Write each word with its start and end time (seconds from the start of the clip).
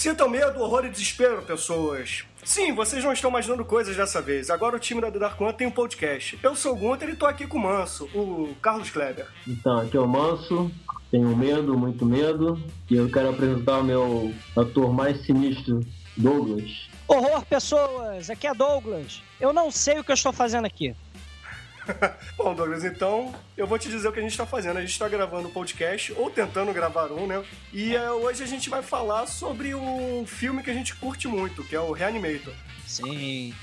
Sintam 0.00 0.30
medo, 0.30 0.62
horror 0.62 0.86
e 0.86 0.88
desespero, 0.88 1.42
pessoas. 1.42 2.24
Sim, 2.42 2.72
vocês 2.72 3.04
não 3.04 3.12
estão 3.12 3.28
imaginando 3.28 3.62
coisas 3.66 3.94
dessa 3.94 4.22
vez. 4.22 4.48
Agora 4.48 4.74
o 4.74 4.78
time 4.78 4.98
da 4.98 5.10
The 5.10 5.18
Dark 5.18 5.38
One 5.38 5.52
tem 5.52 5.66
um 5.66 5.70
podcast. 5.70 6.38
Eu 6.42 6.56
sou 6.56 6.72
o 6.72 6.76
Gunter 6.76 7.10
e 7.10 7.16
tô 7.16 7.26
aqui 7.26 7.46
com 7.46 7.58
o 7.58 7.60
Manso, 7.60 8.06
o 8.14 8.56
Carlos 8.62 8.88
Kleber. 8.88 9.26
Então, 9.46 9.76
aqui 9.76 9.98
é 9.98 10.00
o 10.00 10.08
Manso, 10.08 10.70
tenho 11.10 11.36
medo, 11.36 11.76
muito 11.76 12.06
medo, 12.06 12.58
e 12.90 12.96
eu 12.96 13.10
quero 13.10 13.28
apresentar 13.28 13.80
o 13.80 13.84
meu 13.84 14.34
ator 14.56 14.90
mais 14.90 15.20
sinistro, 15.20 15.80
Douglas. 16.16 16.88
Horror, 17.06 17.44
pessoas! 17.44 18.30
Aqui 18.30 18.46
é 18.46 18.54
Douglas. 18.54 19.22
Eu 19.38 19.52
não 19.52 19.70
sei 19.70 19.98
o 19.98 20.04
que 20.04 20.12
eu 20.12 20.14
estou 20.14 20.32
fazendo 20.32 20.64
aqui. 20.64 20.96
Bom, 22.36 22.54
Douglas, 22.54 22.84
então 22.84 23.34
eu 23.56 23.66
vou 23.66 23.78
te 23.78 23.88
dizer 23.88 24.08
o 24.08 24.12
que 24.12 24.18
a 24.18 24.22
gente 24.22 24.32
está 24.32 24.46
fazendo. 24.46 24.76
A 24.76 24.80
gente 24.80 24.90
está 24.90 25.08
gravando 25.08 25.48
um 25.48 25.52
podcast, 25.52 26.12
ou 26.12 26.30
tentando 26.30 26.72
gravar 26.72 27.10
um, 27.12 27.26
né? 27.26 27.42
E 27.72 27.94
é, 27.94 28.10
hoje 28.10 28.42
a 28.42 28.46
gente 28.46 28.68
vai 28.68 28.82
falar 28.82 29.26
sobre 29.26 29.74
um 29.74 30.26
filme 30.26 30.62
que 30.62 30.70
a 30.70 30.74
gente 30.74 30.94
curte 30.96 31.28
muito, 31.28 31.64
que 31.64 31.74
é 31.74 31.80
o 31.80 31.92
Reanimator. 31.92 32.54
Sim. 32.86 33.54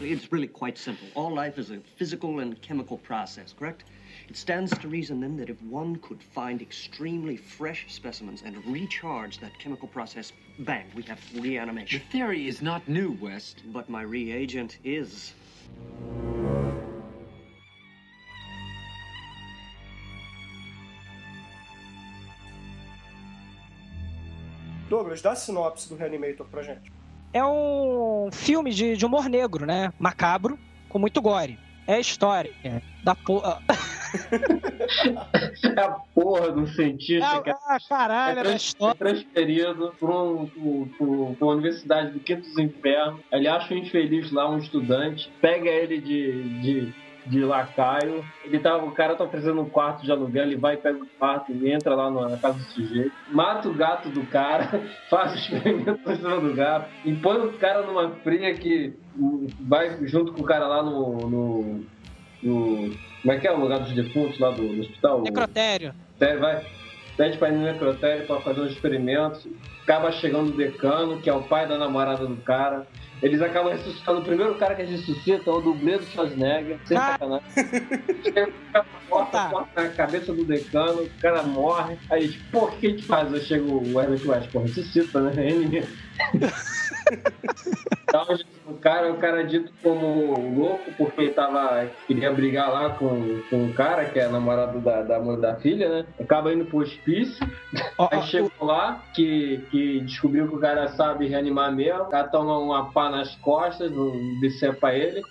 It's 0.00 0.26
really 0.32 0.48
quite 0.48 0.80
simple. 0.80 1.06
All 1.14 1.32
life 1.32 1.60
is 1.60 1.70
a 1.70 1.78
physical 1.96 2.40
and 2.40 2.56
chemical 2.60 2.98
process, 2.98 3.52
correct? 3.52 3.84
It 4.28 4.36
stands 4.36 4.76
to 4.78 4.88
reason 4.88 5.20
then 5.20 5.36
that 5.36 5.50
if 5.50 5.60
one 5.62 5.96
could 5.96 6.22
find 6.22 6.62
extremely 6.62 7.36
fresh 7.36 7.86
specimens 7.88 8.42
and 8.44 8.56
recharge 8.66 9.38
that 9.40 9.58
chemical 9.58 9.88
process, 9.88 10.32
bang, 10.60 10.86
we 10.94 11.02
have 11.02 11.18
reanimation. 11.34 11.42
The 11.42 11.48
reanimation. 11.48 12.00
theory 12.10 12.48
is 12.48 12.62
not 12.62 12.86
new, 12.88 13.16
West. 13.20 13.62
But 13.72 13.88
my 13.88 14.02
reagent 14.02 14.78
is. 14.84 15.34
Douglas, 24.88 25.22
dá 25.22 25.32
a 25.32 25.36
sinopse 25.36 25.88
do 25.88 25.96
Reanimator 25.96 26.46
pra 26.46 26.62
gente. 26.62 26.92
É 27.32 27.42
um 27.42 28.28
filme 28.30 28.70
de, 28.70 28.94
de 28.94 29.06
humor 29.06 29.26
negro, 29.26 29.64
né? 29.64 29.90
Macabro, 29.98 30.58
com 30.90 30.98
muito 30.98 31.20
gore. 31.22 31.58
É 31.86 31.98
história 32.00 32.52
da 33.02 33.14
porra. 33.14 33.58
É 35.76 35.80
a 35.80 35.90
porra 36.14 36.52
do 36.52 36.66
cientista 36.68 37.24
é 37.46 37.50
Ah, 37.66 37.78
caralho, 37.88 38.32
é 38.32 38.34
da 38.34 38.42
trans- 38.42 38.62
história. 38.62 38.94
transferido 38.98 39.94
para 39.98 40.22
um, 40.22 40.46
pro- 40.46 40.86
pro- 40.98 41.34
pra 41.36 41.46
uma 41.46 41.54
universidade 41.54 42.10
do 42.12 42.20
Quinto 42.20 42.42
dos 42.42 42.58
Infernos. 42.58 43.20
Ele 43.32 43.48
acha 43.48 43.72
um 43.72 43.78
infeliz 43.78 44.30
lá, 44.30 44.50
um 44.50 44.58
estudante, 44.58 45.32
pega 45.40 45.70
ele 45.70 45.98
de, 45.98 46.60
de, 46.60 46.92
de 47.26 47.44
lacaio. 47.44 48.24
Ele 48.44 48.58
tá, 48.58 48.76
o 48.76 48.90
cara 48.92 49.14
tá 49.14 49.24
oferecendo 49.24 49.60
um 49.60 49.68
quarto 49.68 50.02
de 50.02 50.10
aluguel, 50.10 50.44
ele 50.44 50.56
vai, 50.56 50.76
pega 50.76 50.98
o 50.98 51.06
quarto 51.18 51.52
e 51.52 51.72
entra 51.72 51.94
lá 51.94 52.10
na 52.10 52.36
casa 52.38 52.58
do 52.58 52.64
sujeito, 52.64 53.12
mata 53.28 53.68
o 53.68 53.74
gato 53.74 54.08
do 54.10 54.24
cara, 54.26 54.82
faz 55.08 55.32
o 55.32 55.36
experimento 55.36 56.10
em 56.10 56.16
cima 56.16 56.40
do 56.40 56.54
gato, 56.54 56.90
e 57.04 57.14
põe 57.14 57.38
o 57.38 57.52
cara 57.58 57.82
numa 57.86 58.10
fria 58.20 58.52
que 58.54 58.94
vai 59.60 60.06
junto 60.06 60.32
com 60.32 60.42
o 60.42 60.44
cara 60.46 60.66
lá 60.66 60.82
no. 60.82 61.16
no, 61.28 61.84
no- 62.42 63.12
como 63.22 63.32
é 63.32 63.38
que 63.38 63.46
é 63.46 63.52
o 63.52 63.60
lugar 63.60 63.78
dos 63.78 63.94
defuntos 63.94 64.36
lá 64.40 64.50
do, 64.50 64.66
do 64.66 64.80
hospital? 64.80 65.22
Necrotério. 65.22 65.94
Necrotério, 66.18 66.40
vai, 66.40 66.66
pede 67.22 67.38
pra 67.38 67.50
ir 67.50 67.52
no 67.52 67.62
necrotério 67.62 68.26
pra 68.26 68.40
fazer 68.40 68.62
uns 68.62 68.72
experimentos, 68.72 69.46
acaba 69.84 70.10
chegando 70.10 70.48
o 70.52 70.56
decano, 70.56 71.20
que 71.20 71.30
é 71.30 71.32
o 71.32 71.44
pai 71.44 71.68
da 71.68 71.78
namorada 71.78 72.26
do 72.26 72.36
cara. 72.38 72.84
Eles 73.22 73.40
acabam 73.40 73.70
ressuscitando 73.72 74.18
o 74.22 74.24
primeiro 74.24 74.56
cara 74.56 74.74
que 74.74 74.82
eles 74.82 74.98
ressuscitam, 75.06 75.54
é 75.54 75.56
o 75.58 75.60
dublê 75.60 75.98
do 75.98 76.04
Schwarzenegger, 76.06 76.80
sem 76.84 76.96
Ah. 76.96 77.12
sacanagem. 77.12 77.46
Chega, 78.24 78.52
corta, 79.08 79.30
Tá. 79.30 79.50
corta 79.50 79.82
a 79.82 79.88
cabeça 79.90 80.32
do 80.34 80.44
decano, 80.44 81.02
o 81.02 81.10
cara 81.20 81.44
morre. 81.44 81.96
Aí 82.10 82.24
eles, 82.24 82.36
pô, 82.50 82.64
o 82.64 82.72
que 82.72 82.88
a 82.88 82.90
gente 82.90 83.04
faz? 83.04 83.32
Aí 83.32 83.40
chega 83.40 83.64
o 83.64 84.00
Herbert 84.00 84.26
West, 84.26 84.50
pô, 84.50 84.58
ressuscita, 84.62 85.20
né? 85.20 85.32
Então, 88.12 88.26
o 88.66 88.74
cara, 88.74 89.10
o 89.10 89.16
cara 89.16 89.40
é 89.40 89.44
dito 89.44 89.72
como 89.82 90.54
louco 90.54 90.92
porque 90.98 91.30
tava, 91.30 91.86
queria 92.06 92.30
brigar 92.30 92.70
lá 92.70 92.90
com, 92.90 93.40
com 93.48 93.64
o 93.64 93.72
cara, 93.72 94.04
que 94.04 94.18
é 94.18 94.28
namorado 94.28 94.80
da, 94.80 95.02
da 95.02 95.18
mãe 95.18 95.40
da 95.40 95.56
filha, 95.56 95.88
né? 95.88 96.06
Acaba 96.20 96.52
indo 96.52 96.66
pro 96.66 96.80
hospício, 96.80 97.46
Ó, 97.96 98.08
aí 98.10 98.22
chegou 98.24 98.50
lá, 98.60 99.02
que, 99.14 99.62
que 99.70 100.00
descobriu 100.00 100.46
que 100.46 100.54
o 100.56 100.60
cara 100.60 100.88
sabe 100.88 101.26
reanimar 101.26 101.74
mesmo, 101.74 102.02
o 102.02 102.06
cara 102.06 102.28
toma 102.28 102.58
uma 102.58 102.92
pá 102.92 103.08
nas 103.08 103.34
costas, 103.36 103.90
não 103.90 104.12
decepa 104.40 104.92
ele. 104.92 105.22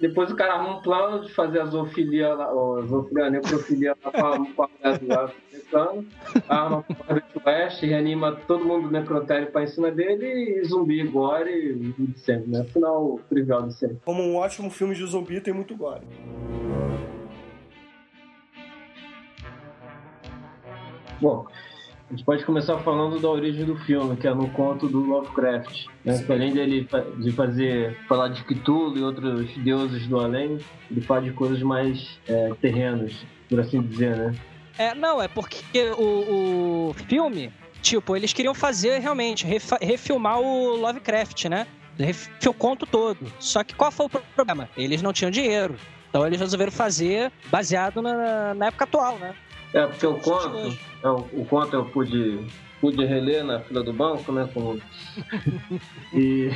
Depois 0.00 0.30
o 0.30 0.36
cara 0.36 0.54
arruma 0.54 0.78
um 0.78 0.82
plano 0.82 1.24
de 1.24 1.32
fazer 1.34 1.60
a 1.60 1.66
zoofilia, 1.66 2.34
lá, 2.34 2.52
ou 2.52 2.86
zoofilia, 2.86 3.30
necrofilia 3.30 3.96
lá 4.04 4.12
com 4.12 4.26
a 4.26 4.38
com 4.54 4.62
a 4.62 4.68
mulher 4.68 4.98
do 5.00 5.47
americano, 5.68 6.06
arma 6.48 6.84
Herbert 7.08 7.24
West, 7.44 7.82
reanima 7.82 8.32
todo 8.32 8.64
mundo 8.64 8.88
do 8.88 8.92
necrotério 8.92 9.50
pra 9.50 9.62
em 9.62 9.66
cima 9.66 9.90
dele 9.90 10.60
e 10.60 10.64
zumbi, 10.64 11.02
gore 11.04 11.50
e 11.98 12.02
de 12.02 12.18
sempre, 12.18 12.50
né? 12.50 12.64
Final 12.64 13.20
trivial 13.28 13.66
de 13.66 13.74
sempre. 13.74 13.98
Como 14.04 14.22
um 14.22 14.36
ótimo 14.36 14.70
filme 14.70 14.94
de 14.94 15.04
zumbi, 15.06 15.40
tem 15.40 15.54
muito 15.54 15.76
gore. 15.76 16.02
Bom, 21.20 21.46
a 22.08 22.12
gente 22.12 22.24
pode 22.24 22.44
começar 22.44 22.78
falando 22.78 23.20
da 23.20 23.28
origem 23.28 23.64
do 23.64 23.76
filme, 23.76 24.16
que 24.16 24.26
é 24.26 24.32
no 24.32 24.48
conto 24.50 24.88
do 24.88 25.00
Lovecraft. 25.00 25.86
Né? 26.04 26.24
Além 26.28 26.52
dele 26.54 26.88
de 27.18 27.32
fazer 27.32 27.98
falar 28.08 28.28
de 28.28 28.44
Cthulhu 28.44 28.96
e 28.96 29.02
outros 29.02 29.54
deuses 29.58 30.06
do 30.06 30.18
além, 30.18 30.58
ele 30.90 31.00
fala 31.00 31.22
de 31.22 31.32
coisas 31.32 31.60
mais 31.60 32.18
é, 32.28 32.54
terrenas, 32.60 33.12
por 33.48 33.58
assim 33.60 33.82
dizer, 33.82 34.16
né? 34.16 34.34
É, 34.78 34.94
não, 34.94 35.20
é 35.20 35.26
porque 35.26 35.90
o, 35.98 36.90
o 36.90 36.94
filme, 37.08 37.52
tipo, 37.82 38.16
eles 38.16 38.32
queriam 38.32 38.54
fazer 38.54 39.00
realmente, 39.00 39.44
refilmar 39.82 40.40
o 40.40 40.76
Lovecraft, 40.76 41.46
né? 41.46 41.66
O 42.46 42.54
conto 42.54 42.86
todo. 42.86 43.30
Só 43.40 43.64
que 43.64 43.74
qual 43.74 43.90
foi 43.90 44.06
o 44.06 44.08
problema? 44.08 44.70
Eles 44.76 45.02
não 45.02 45.12
tinham 45.12 45.30
dinheiro. 45.30 45.76
Então 46.08 46.26
eles 46.26 46.40
resolveram 46.40 46.72
fazer 46.72 47.30
baseado 47.50 48.00
na, 48.00 48.54
na 48.54 48.66
época 48.66 48.84
atual, 48.84 49.18
né? 49.18 49.34
É, 49.74 49.86
porque 49.86 50.06
o 50.06 50.14
conto, 50.14 50.56
hoje. 50.56 50.80
é, 51.02 51.08
o, 51.08 51.16
o 51.32 51.44
conto 51.44 51.76
eu 51.76 51.84
pude, 51.86 52.46
pude 52.80 53.04
reler 53.04 53.44
na 53.44 53.60
fila 53.60 53.82
do 53.82 53.92
banco, 53.92 54.32
né? 54.32 54.48
Como... 54.54 54.80
e 56.14 56.50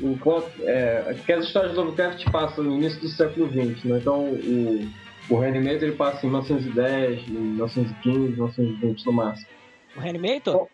o 0.00 0.16
conto, 0.18 0.48
é, 0.60 1.16
que 1.24 1.32
as 1.32 1.46
histórias 1.46 1.72
do 1.74 1.82
Lovecraft 1.82 2.30
passam 2.30 2.64
no 2.64 2.76
início 2.76 3.00
do 3.00 3.08
século 3.08 3.48
XX, 3.48 3.84
né? 3.84 3.98
Então 3.98 4.26
o, 4.26 4.88
o 5.30 5.38
Reanimator 5.38 5.82
ele 5.84 5.92
passa 5.96 6.26
em 6.26 6.30
1910, 6.30 7.28
1915, 7.28 8.18
1920 8.18 9.06
no 9.06 9.12
máximo. 9.12 9.48
O 9.96 10.00
Reanimator? 10.00 10.66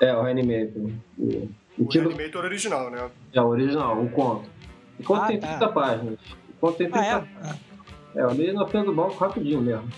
É, 0.00 0.14
o 0.14 0.22
Reanimator. 0.22 0.90
O, 1.18 1.22
o 1.26 1.50
O 1.78 1.88
título 1.88 2.10
Reanimator 2.10 2.44
original, 2.44 2.90
né? 2.90 3.10
é 3.32 3.40
o 3.40 3.46
original, 3.46 4.02
o 4.02 4.08
conto. 4.10 4.48
O 4.98 5.02
conto 5.02 5.22
Ah, 5.22 5.26
tem 5.28 5.40
tá. 5.40 5.48
30 5.58 5.68
páginas. 5.72 6.18
O 6.50 6.60
conto 6.60 6.76
tem 6.78 6.90
30 6.90 6.98
Ah, 7.00 7.06
é? 7.06 7.18
páginas. 7.20 7.60
É, 8.16 8.22
eu 8.22 8.30
li 8.30 8.52
na 8.52 8.66
fila 8.68 8.84
do 8.84 8.94
banco 8.94 9.14
rapidinho 9.14 9.60
mesmo. 9.60 9.88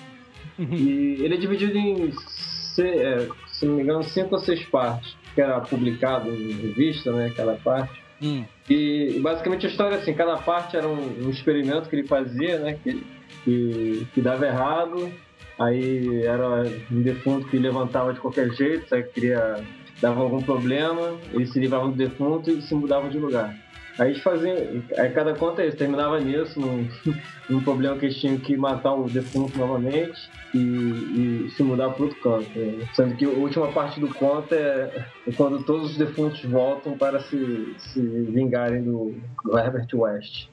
Uhum. 0.58 0.72
E 0.72 1.22
ele 1.22 1.34
é 1.34 1.36
dividido 1.36 1.76
em, 1.76 2.12
se, 2.12 2.82
é, 2.82 3.28
se 3.48 3.66
não 3.66 3.74
me 3.76 3.82
engano, 3.82 4.02
cinco 4.04 4.34
ou 4.36 4.40
seis 4.40 4.64
partes, 4.64 5.14
que 5.34 5.40
era 5.42 5.60
publicado 5.60 6.30
em 6.30 6.52
revista, 6.52 7.12
né, 7.12 7.26
aquela 7.26 7.56
parte. 7.56 8.02
Hum. 8.22 8.44
E 8.70 9.18
basicamente 9.20 9.66
a 9.66 9.68
história 9.68 9.96
é 9.96 9.98
assim, 9.98 10.14
cada 10.14 10.38
parte 10.38 10.74
era 10.78 10.88
um, 10.88 11.26
um 11.26 11.28
experimento 11.28 11.90
que 11.90 11.96
ele 11.96 12.08
fazia, 12.08 12.58
né, 12.58 12.78
que, 12.82 13.04
que, 13.46 14.08
que 14.12 14.20
dava 14.20 14.44
errado, 14.44 15.12
aí 15.56 16.24
era 16.24 16.64
um 16.90 17.00
defunto 17.00 17.46
que 17.46 17.56
levantava 17.56 18.12
de 18.12 18.18
qualquer 18.18 18.50
jeito, 18.50 18.86
que 18.88 19.02
queria, 19.04 19.64
dava 20.02 20.20
algum 20.20 20.42
problema, 20.42 21.16
eles 21.32 21.52
se 21.52 21.60
livravam 21.60 21.92
do 21.92 21.96
defunto 21.96 22.50
e 22.50 22.60
se 22.60 22.74
mudavam 22.74 23.08
de 23.08 23.18
lugar. 23.18 23.56
Aí 23.98 24.10
eles 24.10 24.22
faziam, 24.22 24.56
aí 24.98 25.10
cada 25.10 25.34
conta 25.34 25.62
é 25.62 25.68
isso, 25.68 25.76
terminava 25.76 26.20
nisso, 26.20 26.60
num, 26.60 26.86
num 27.48 27.62
problema 27.62 27.96
que 27.96 28.06
eles 28.06 28.18
tinham 28.18 28.36
que 28.36 28.56
matar 28.56 28.92
o 28.92 29.08
defunto 29.08 29.56
novamente 29.56 30.28
e, 30.52 30.58
e 30.58 31.50
se 31.56 31.62
mudar 31.62 31.90
para 31.90 32.04
outro 32.04 32.20
canto. 32.20 32.58
né? 32.58 32.86
Sendo 32.94 33.16
que 33.16 33.24
a 33.24 33.28
última 33.28 33.72
parte 33.72 34.00
do 34.00 34.12
conto 34.12 34.52
é, 34.54 35.06
é 35.26 35.32
quando 35.34 35.62
todos 35.62 35.92
os 35.92 35.96
defuntos 35.96 36.42
voltam 36.44 36.98
para 36.98 37.20
se, 37.20 37.74
se 37.78 38.00
vingarem 38.00 38.82
do, 38.82 39.14
do 39.44 39.56
Herbert 39.56 39.88
West. 39.94 40.48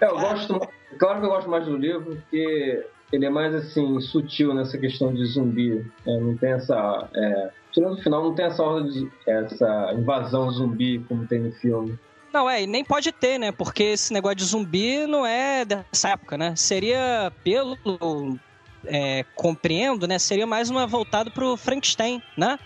Eu 0.00 0.18
gosto, 0.18 0.60
claro 0.98 1.20
que 1.20 1.26
eu 1.26 1.30
gosto 1.30 1.50
mais 1.50 1.64
do 1.64 1.76
livro 1.76 2.16
porque 2.16 2.86
ele 3.12 3.26
é 3.26 3.30
mais 3.30 3.54
assim 3.54 4.00
sutil 4.00 4.54
nessa 4.54 4.78
questão 4.78 5.12
de 5.12 5.24
zumbi. 5.24 5.74
né? 6.06 6.20
Não 6.20 6.36
tem 6.36 6.52
essa, 6.52 7.08
é, 7.14 7.50
tirando 7.72 7.94
o 7.94 8.02
final, 8.02 8.22
não 8.22 8.34
tem 8.34 8.46
essa 8.46 8.80
de, 8.80 9.10
essa 9.26 9.92
invasão 9.94 10.50
zumbi 10.50 11.04
como 11.08 11.26
tem 11.26 11.40
no 11.40 11.52
filme. 11.52 11.98
Não, 12.32 12.48
é, 12.48 12.62
e 12.62 12.66
nem 12.66 12.84
pode 12.84 13.10
ter, 13.10 13.38
né? 13.38 13.50
Porque 13.50 13.82
esse 13.82 14.12
negócio 14.12 14.36
de 14.36 14.44
zumbi 14.44 15.06
não 15.06 15.26
é 15.26 15.64
dessa 15.64 16.10
época, 16.10 16.36
né? 16.36 16.54
Seria, 16.56 17.32
pelo 17.42 17.78
é, 18.84 19.24
compreendo, 19.34 20.06
né? 20.06 20.18
Seria 20.18 20.46
mais 20.46 20.68
uma 20.68 20.86
voltado 20.86 21.30
pro 21.30 21.56
Frankenstein, 21.56 22.22
né? 22.36 22.58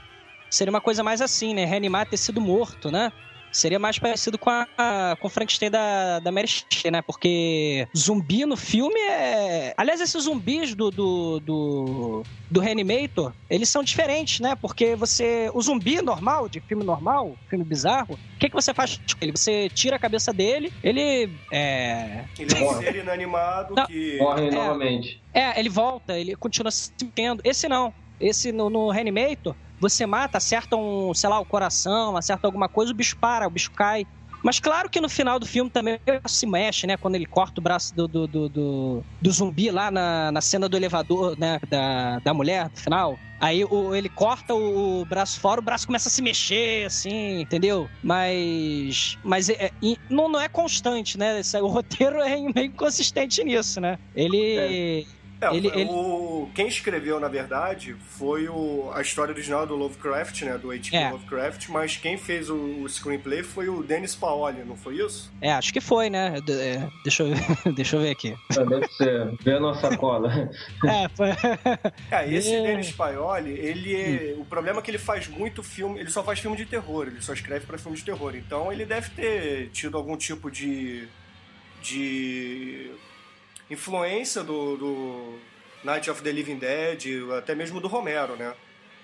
Seria 0.51 0.71
uma 0.71 0.81
coisa 0.81 1.03
mais 1.05 1.21
assim, 1.21 1.55
né? 1.55 1.65
Reanimar 1.65 2.09
tecido 2.09 2.41
morto, 2.41 2.91
né? 2.91 3.13
Seria 3.53 3.79
mais 3.79 3.99
parecido 3.99 4.39
com, 4.39 4.49
a, 4.49 4.67
a, 4.77 5.17
com 5.21 5.27
o 5.27 5.31
Frankenstein 5.31 5.71
da, 5.71 6.19
da 6.21 6.33
Mary 6.33 6.49
Shelley, 6.49 6.91
né? 6.91 7.03
Porque 7.03 7.87
zumbi 7.97 8.47
no 8.47 8.57
filme 8.57 8.99
é... 8.99 9.75
Aliás, 9.77 10.01
esses 10.01 10.25
zumbis 10.25 10.75
do, 10.75 10.91
do, 10.91 11.41
do, 11.41 12.23
do 12.51 12.61
Reanimator, 12.61 13.33
eles 13.51 13.69
são 13.69 13.83
diferentes, 13.83 14.41
né? 14.41 14.57
Porque 14.57 14.97
você... 14.97 15.51
O 15.53 15.61
zumbi 15.61 16.01
normal, 16.01 16.49
de 16.49 16.61
filme 16.61 16.83
normal, 16.83 17.37
filme 17.51 17.65
bizarro, 17.65 18.15
o 18.15 18.39
que, 18.39 18.49
que 18.49 18.55
você 18.55 18.73
faz 18.73 18.97
com 18.97 19.19
ele? 19.21 19.33
Você 19.33 19.69
tira 19.69 19.97
a 19.97 19.99
cabeça 19.99 20.33
dele, 20.33 20.73
ele... 20.83 21.31
É... 21.53 22.25
Ele 22.39 22.55
é 22.55 22.65
um 22.65 22.79
ser 22.79 22.97
inanimado 22.97 23.75
não. 23.75 23.87
que... 23.87 24.17
Morre 24.19 24.49
é, 24.49 24.51
novamente. 24.51 25.23
É, 25.35 25.61
ele 25.61 25.69
volta, 25.69 26.19
ele 26.19 26.35
continua 26.37 26.71
se 26.71 26.91
mexendo. 27.03 27.41
Esse 27.45 27.69
não. 27.69 27.93
Esse 28.19 28.53
no, 28.53 28.71
no 28.71 28.91
Reanimator 28.91 29.55
você 29.83 30.07
mata, 30.07 30.39
acerta 30.39 30.77
um, 30.77 31.13
sei 31.13 31.29
lá, 31.29 31.41
o 31.41 31.45
coração, 31.45 32.17
acerta 32.17 32.47
alguma 32.47 32.69
coisa, 32.69 32.93
o 32.93 32.95
bicho 32.95 33.17
para, 33.17 33.49
o 33.49 33.51
bicho 33.51 33.73
cai. 33.73 34.07
Mas 34.43 34.59
claro 34.59 34.89
que 34.89 35.01
no 35.01 35.09
final 35.09 35.39
do 35.39 35.47
filme 35.47 35.71
também 35.71 36.01
se 36.27 36.47
mexe, 36.47 36.87
né? 36.87 36.97
Quando 36.97 37.15
ele 37.17 37.27
corta 37.27 37.61
o 37.61 37.63
braço 37.63 37.95
do, 37.95 38.09
do, 38.09 38.27
do, 38.27 38.49
do, 38.49 39.05
do 39.21 39.31
zumbi 39.31 39.71
lá 39.71 39.91
na, 39.91 40.33
na 40.33 40.41
cena 40.41 40.69
do 40.69 40.77
elevador, 40.77 41.39
né? 41.39 41.61
Da, 41.69 42.19
da 42.21 42.35
mulher, 42.35 42.69
no 42.71 42.77
final. 42.77 43.19
Aí 43.41 43.65
o, 43.65 43.95
ele 43.95 44.09
corta 44.09 44.55
o, 44.55 45.05
braço 45.05 45.39
fora, 45.41 45.61
o 45.61 45.65
braço 45.65 45.87
começa 45.87 46.09
a 46.09 46.13
se 46.13 46.23
mexer, 46.23 46.87
assim, 46.87 47.41
entendeu? 47.41 47.89
Mas. 48.03 49.17
Mas 49.23 49.49
é, 49.49 49.67
é, 49.67 49.73
não, 50.09 50.29
não 50.29 50.41
é 50.41 50.49
constante, 50.49 51.19
né? 51.19 51.41
O 51.61 51.67
roteiro 51.67 52.21
é 52.21 52.37
meio 52.37 52.67
inconsistente 52.67 53.43
nisso, 53.45 53.81
né? 53.81 53.99
Ele. 54.15 55.07
É 55.09 55.22
é, 55.43 55.57
ele, 55.57 55.69
ele... 55.69 55.91
O, 55.91 56.51
quem 56.55 56.69
escreveu, 56.69 57.19
na 57.19 57.29
verdade, 57.29 57.97
foi 58.17 58.49
o, 58.49 58.91
a 58.95 59.01
história 59.01 59.33
original 59.33 59.67
do 59.67 59.75
Lovecraft, 59.75 60.43
né? 60.43 60.59
Do 60.59 60.71
H.P. 60.71 60.97
É. 60.97 61.11
Lovecraft, 61.11 61.69
mas 61.69 61.97
quem 61.97 62.17
fez 62.17 62.49
o, 62.49 62.57
o, 62.57 62.89
screenplay 62.89 63.43
foi 63.43 63.69
o 63.69 63.83
Dennis 63.83 64.15
Paoli, 64.15 64.65
não 64.65 64.77
foi 64.77 64.97
isso? 64.97 65.33
É, 65.41 65.53
acho 65.53 65.73
que 65.73 65.81
foi, 65.81 66.09
né? 66.11 66.39
É, 66.49 66.89
deixa, 67.03 67.23
eu, 67.25 67.35
deixa 67.75 67.97
eu 67.97 68.01
ver 68.03 68.11
aqui. 68.11 68.35
É, 68.57 68.65
deve 68.65 68.89
ser. 68.89 69.37
Vê 69.43 69.55
a 69.55 69.61
nossa 69.61 69.97
cola. 69.97 70.31
é, 70.85 71.09
foi. 71.09 71.29
É, 72.11 72.33
esse 72.33 72.55
é. 72.55 72.63
Dennis 72.63 72.93
Paoli, 72.93 73.53
ele 73.53 73.95
é, 73.95 74.35
hum. 74.37 74.43
O 74.43 74.45
problema 74.45 74.81
é 74.81 74.83
que 74.83 74.91
ele 74.91 74.99
faz 74.99 75.29
muito 75.29 75.63
filme. 75.63 76.01
Ele 76.01 76.11
só 76.11 76.23
faz 76.23 76.39
filme 76.39 76.57
de 76.57 76.67
terror, 76.67 77.07
ele 77.07 77.21
só 77.21 77.33
escreve 77.33 77.67
para 77.67 77.79
filme 77.79 77.97
de 77.97 78.05
terror. 78.05 78.35
Então 78.35 78.73
ele 78.73 78.85
deve 78.85 79.11
ter 79.11 79.71
tido 79.71 79.97
algum 79.97 80.17
tipo 80.17 80.51
de. 80.51 81.09
de 81.83 82.91
influência 83.73 84.43
do, 84.43 84.77
do 84.77 85.39
Night 85.85 86.11
of 86.11 86.23
the 86.23 86.31
Living 86.31 86.59
Dead, 86.59 87.05
até 87.37 87.55
mesmo 87.55 87.81
do 87.81 87.89
Romero, 87.89 88.37
né? 88.37 88.55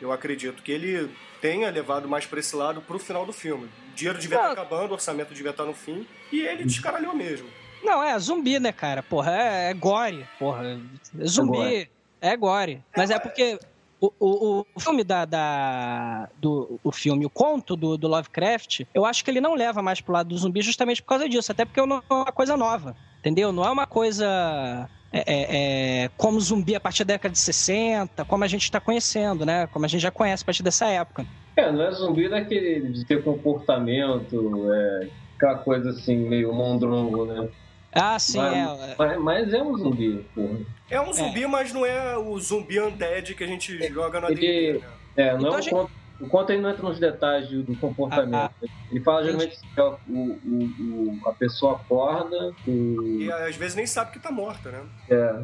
Eu 0.01 0.13
acredito 0.13 0.63
que 0.63 0.71
ele 0.71 1.11
tenha 1.41 1.71
levado 1.71 2.09
mais 2.09 2.25
para 2.25 2.39
esse 2.39 2.55
lado 2.55 2.81
pro 2.81 2.99
final 2.99 3.27
do 3.27 3.33
filme. 3.33 3.69
O 3.93 3.95
dinheiro 3.95 4.19
devia 4.19 4.37
estar 4.37 4.49
tá 4.49 4.53
acabando, 4.53 4.91
o 4.91 4.95
orçamento 4.95 5.35
devia 5.35 5.51
estar 5.51 5.65
tá 5.65 5.69
no 5.69 5.75
fim, 5.75 6.07
e 6.31 6.41
ele 6.41 6.65
descaralhou 6.65 7.15
mesmo. 7.15 7.49
Não, 7.83 8.03
é 8.03 8.17
zumbi, 8.19 8.59
né, 8.59 8.73
cara? 8.73 9.03
Porra, 9.03 9.37
é, 9.37 9.71
é 9.71 9.75
gore, 9.75 10.27
porra. 10.39 10.81
É 11.19 11.27
zumbi, 11.27 11.91
é 12.21 12.37
gore. 12.37 12.83
Mas 12.97 13.11
é, 13.11 13.15
é 13.15 13.19
porque 13.19 13.59
o, 14.01 14.13
o, 14.21 14.67
o 14.75 14.81
filme 14.81 15.03
da, 15.03 15.25
da, 15.25 16.29
do 16.37 16.79
o 16.83 16.93
filme, 16.93 17.27
o 17.27 17.31
conto 17.31 17.75
do, 17.75 17.97
do 17.97 18.09
Lovecraft, 18.09 18.83
eu 18.95 19.05
acho 19.05 19.25
que 19.25 19.31
ele 19.31 19.41
não 19.41 19.55
leva 19.55 19.83
mais 19.83 20.01
pro 20.01 20.13
lado 20.13 20.29
do 20.29 20.39
zumbi 20.39 20.61
justamente 20.63 21.03
por 21.03 21.09
causa 21.09 21.29
disso, 21.29 21.51
até 21.51 21.65
porque 21.65 21.85
não 21.85 21.99
é 22.09 22.15
uma 22.15 22.33
coisa 22.33 22.57
nova. 22.57 22.97
Entendeu? 23.21 23.53
Não 23.53 23.65
é 23.65 23.71
uma 23.71 23.87
coisa 23.87 24.89
é, 25.13 25.19
é, 25.19 26.05
é, 26.05 26.11
como 26.17 26.41
zumbi 26.41 26.75
a 26.75 26.81
partir 26.81 27.05
da 27.05 27.15
década 27.15 27.33
de 27.33 27.39
60, 27.39 28.25
como 28.25 28.45
a 28.45 28.47
gente 28.47 28.63
está 28.63 28.79
conhecendo, 28.79 29.45
né? 29.47 29.67
Como 29.69 29.85
a 29.85 29.89
gente 29.89 30.01
já 30.01 30.11
conhece 30.11 30.43
a 30.43 30.47
partir 30.47 30.63
dessa 30.63 30.87
época. 30.87 31.27
É, 31.57 31.73
não 31.73 31.83
é 31.83 31.91
zumbi 31.91 32.29
daquele 32.29 32.93
de 32.93 33.05
ter 33.05 33.23
comportamento, 33.25 34.73
é, 34.73 35.09
aquela 35.37 35.57
coisa 35.57 35.91
assim, 35.91 36.17
meio 36.17 36.53
mondrongo, 36.53 37.25
né? 37.25 37.49
Ah, 37.93 38.19
sim, 38.19 38.39
mas, 38.39 38.81
é. 38.81 38.95
Mas, 38.99 39.19
mas, 39.19 39.55
é 39.55 39.63
um 39.63 39.77
zumbi, 39.77 40.25
porra. 40.35 40.59
É 40.91 41.01
um 41.01 41.13
zumbi, 41.13 41.45
é. 41.45 41.47
mas 41.47 41.73
não 41.73 41.87
é 41.87 42.17
o 42.17 42.39
zumbi 42.39 42.79
undead 42.79 43.35
que 43.35 43.43
a 43.43 43.47
gente 43.47 43.77
joga 43.93 44.21
na 44.21 44.31
Ele, 44.31 44.75
né? 44.75 44.81
É, 45.17 45.33
não 45.33 45.41
então 45.41 45.55
é 45.55 45.57
um 45.57 45.63
gente... 45.63 45.91
O 46.21 46.29
conto 46.29 46.51
ele 46.51 46.61
não 46.61 46.71
entra 46.71 46.83
nos 46.83 46.99
detalhes 46.99 47.49
do 47.49 47.77
comportamento. 47.77 48.35
Ah, 48.35 48.51
ah. 48.63 48.67
Ele 48.91 49.01
fala 49.01 49.25
geralmente 49.25 49.59
que 49.61 49.81
o, 49.81 49.99
o, 50.09 51.21
o, 51.25 51.29
a 51.29 51.33
pessoa 51.33 51.77
acorda 51.77 52.53
e... 52.67 53.25
e 53.25 53.33
às 53.33 53.57
vezes 53.57 53.77
nem 53.77 53.87
sabe 53.87 54.13
que 54.13 54.19
tá 54.19 54.31
morta, 54.31 54.71
né? 54.71 54.83
É. 55.09 55.43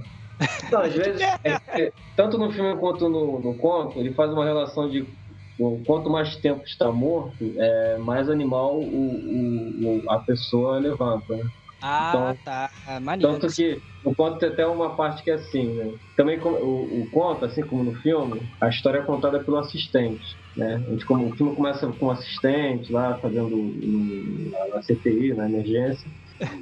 Não, 0.71 0.81
às 0.81 0.93
vezes, 0.93 1.21
é, 1.21 1.61
é, 1.69 1.93
tanto 2.17 2.37
no 2.37 2.51
filme 2.51 2.77
quanto 2.77 3.09
no, 3.09 3.39
no 3.39 3.55
conto, 3.57 4.01
ele 4.01 4.13
faz 4.13 4.33
uma 4.33 4.45
relação 4.45 4.91
de 4.91 5.07
quanto 5.87 6.11
mais 6.11 6.35
tempo 6.37 6.65
está 6.65 6.91
morto, 6.91 7.55
é, 7.57 7.99
mais 7.99 8.29
animal 8.29 8.77
o, 8.81 8.83
o, 8.83 10.11
a 10.11 10.19
pessoa 10.19 10.79
levanta. 10.79 11.37
Né? 11.37 11.45
Ah, 11.81 12.11
então, 12.15 12.39
tá. 12.45 12.71
Maneiro. 13.01 13.33
Tanto 13.33 13.55
que 13.55 13.81
o 14.05 14.15
conto 14.15 14.39
tem 14.39 14.49
até 14.49 14.67
uma 14.67 14.97
parte 14.97 15.23
que 15.23 15.31
é 15.31 15.35
assim, 15.35 15.75
né? 15.75 15.95
Também 16.17 16.39
o, 16.41 17.03
o 17.03 17.09
conto, 17.13 17.45
assim 17.45 17.63
como 17.63 17.85
no 17.85 17.95
filme, 17.97 18.43
a 18.61 18.69
história 18.69 18.99
é 18.99 19.03
contada 19.03 19.39
pelo 19.39 19.59
assistente. 19.59 20.37
Né? 20.57 20.75
A 20.87 20.91
gente, 20.91 21.05
como, 21.05 21.29
o 21.29 21.37
filme 21.37 21.55
começa 21.57 21.87
com 21.89 22.07
um 22.07 22.11
assistente 22.11 22.93
lá 22.93 23.19
fazendo 23.19 23.57
um, 23.57 24.53
a 24.75 24.81
CTI, 24.81 25.35
na 25.35 25.49
emergência. 25.49 26.09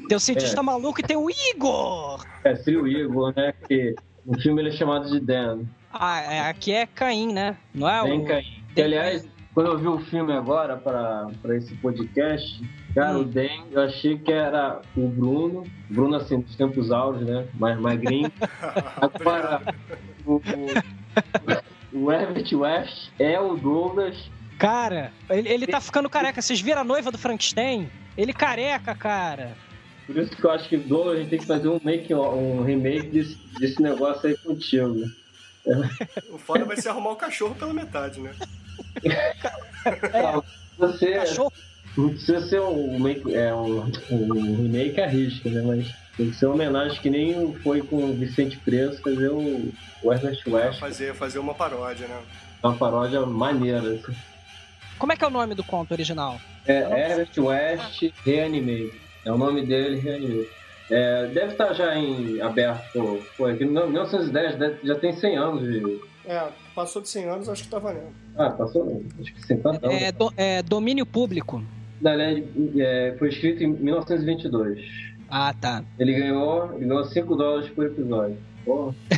Tem 0.09 0.17
o 0.17 0.21
cientista 0.21 0.61
é. 0.61 0.63
maluco 0.63 1.01
e 1.01 1.03
tem 1.03 1.17
o 1.17 1.29
Igor! 1.31 2.25
É, 2.45 2.55
tem 2.55 2.77
o 2.77 2.87
Igor, 2.87 3.33
né? 3.37 3.53
Que 3.69 3.95
no 4.25 4.41
filme 4.41 4.63
ele 4.63 4.71
é 4.71 4.73
chamado 4.73 5.11
de 5.11 5.21
Dan. 5.21 5.61
Ah, 5.93 6.21
é, 6.21 6.41
aqui 6.49 6.73
é 6.73 6.87
Caim, 6.87 7.33
né? 7.33 7.57
Não 7.75 7.89
é 7.89 8.03
Dan 8.03 8.23
o. 8.23 8.25
Caim. 8.25 8.63
Que, 8.75 8.83
aliás, 8.83 9.29
quando 9.55 9.71
eu 9.71 9.79
vi 9.79 9.87
o 9.87 9.99
filme 9.99 10.33
agora 10.33 10.77
para 10.79 11.57
esse 11.57 11.75
podcast, 11.77 12.63
cara, 12.95 13.19
hum. 13.19 13.23
o 13.23 13.25
Dan, 13.25 13.67
eu 13.71 13.83
achei 13.83 14.19
que 14.19 14.33
era 14.33 14.81
o 14.97 15.07
Bruno, 15.07 15.65
Bruno 15.91 16.17
assim, 16.17 16.41
dos 16.41 16.57
tempos 16.57 16.91
áureos, 16.91 17.27
né? 17.27 17.47
Mais 17.55 17.79
magrinho. 17.79 18.33
agora, 18.97 19.61
o, 20.25 20.37
o, 20.37 20.41
o 21.93 22.13
Everett 22.13 22.55
West 22.55 23.11
é 23.19 23.39
o 23.39 23.57
Douglas. 23.57 24.17
Cara, 24.59 25.13
ele, 25.29 25.49
ele 25.49 25.67
tá 25.67 25.81
ficando 25.81 26.09
careca. 26.09 26.41
Vocês 26.41 26.61
viram 26.61 26.83
a 26.83 26.85
noiva 26.85 27.11
do 27.11 27.19
Frankenstein? 27.19 27.91
Ele 28.17 28.33
careca, 28.33 28.95
cara. 28.95 29.57
Por 30.07 30.17
isso 30.17 30.37
que 30.37 30.45
eu 30.45 30.51
acho 30.51 30.69
que 30.69 30.77
o 30.77 30.81
Douglas 30.81 31.17
a 31.17 31.21
gente 31.21 31.31
tem 31.31 31.39
que 31.39 31.47
fazer 31.47 31.69
um, 31.69 31.81
make, 31.83 32.13
um 32.15 32.63
remake 32.63 33.09
desse, 33.09 33.39
desse 33.59 33.83
negócio 33.83 34.29
aí 34.29 34.37
contigo. 34.37 35.05
O 36.31 36.39
foda 36.39 36.65
vai 36.65 36.77
ser 36.77 36.89
arrumar 36.89 37.11
o 37.11 37.17
cachorro 37.17 37.55
pela 37.55 37.73
metade, 37.73 38.21
né? 38.21 38.33
É, 39.85 40.41
você 40.79 41.15
cachorro. 41.15 41.53
não 41.97 42.11
precisa 42.11 42.41
ser 42.47 42.61
um, 42.61 43.09
é, 43.31 43.53
um, 43.53 43.91
um 44.11 44.63
remake 44.63 45.01
a 45.01 45.09
risco, 45.09 45.49
né? 45.51 45.61
Mas 45.61 45.93
tem 46.17 46.31
que 46.31 46.37
ser 46.37 46.47
uma 46.47 46.55
homenagem 46.55 47.01
que 47.01 47.11
nem 47.11 47.55
foi 47.55 47.83
com 47.83 47.97
o 47.97 48.15
Vicente 48.15 48.59
Preso 48.59 49.01
fazer 49.03 49.29
o 49.29 49.73
Ernest 50.05 50.49
West. 50.49 50.79
Fazer, 50.79 51.15
fazer 51.15 51.39
uma 51.39 51.55
paródia, 51.55 52.07
né? 52.07 52.21
Uma 52.63 52.75
paródia 52.75 53.25
maneira. 53.27 53.95
Assim. 53.95 54.15
Como 54.99 55.13
é 55.13 55.17
que 55.17 55.25
é 55.25 55.27
o 55.27 55.31
nome 55.31 55.55
do 55.55 55.65
conto 55.65 55.93
original? 55.93 56.41
É 56.67 57.11
Ernest 57.11 57.41
West 57.41 58.03
Reanimate. 58.25 59.01
É 59.25 59.33
o 59.33 59.39
nome 59.39 59.65
dele, 59.65 59.99
Reanimate. 59.99 60.49
É, 60.91 61.27
deve 61.29 61.53
estar 61.53 61.73
já 61.73 61.97
em 61.97 62.41
aberto, 62.41 63.25
pô, 63.37 63.47
aqui 63.47 63.65
em 63.65 63.69
1910, 63.69 64.81
já 64.85 64.95
tem 64.97 65.13
100 65.13 65.37
anos 65.39 65.63
de, 65.63 66.01
é, 66.25 66.49
passou 66.75 67.03
de 67.03 67.09
100 67.09 67.25
anos, 67.25 67.49
acho 67.49 67.65
que 67.65 67.69
tá 67.69 67.79
valendo. 67.79 68.13
Ah, 68.37 68.51
passou, 68.51 69.03
acho 69.21 69.35
que 69.35 69.47
50 69.47 69.87
anos. 69.87 70.03
É, 70.03 70.13
do, 70.13 70.33
é 70.37 70.63
domínio 70.63 71.05
público. 71.05 71.63
Da 72.01 72.15
lei, 72.15 72.49
é, 72.79 73.15
foi 73.19 73.29
escrito 73.29 73.63
em 73.63 73.73
1922. 73.73 74.81
Ah, 75.35 75.55
tá. 75.59 75.83
Ele 75.99 76.13
ganhou, 76.13 76.75
ele 76.75 76.85
ganhou 76.85 77.05
5 77.07 77.37
dólares 77.37 77.71
por 77.71 77.87
episódio. 77.87 78.37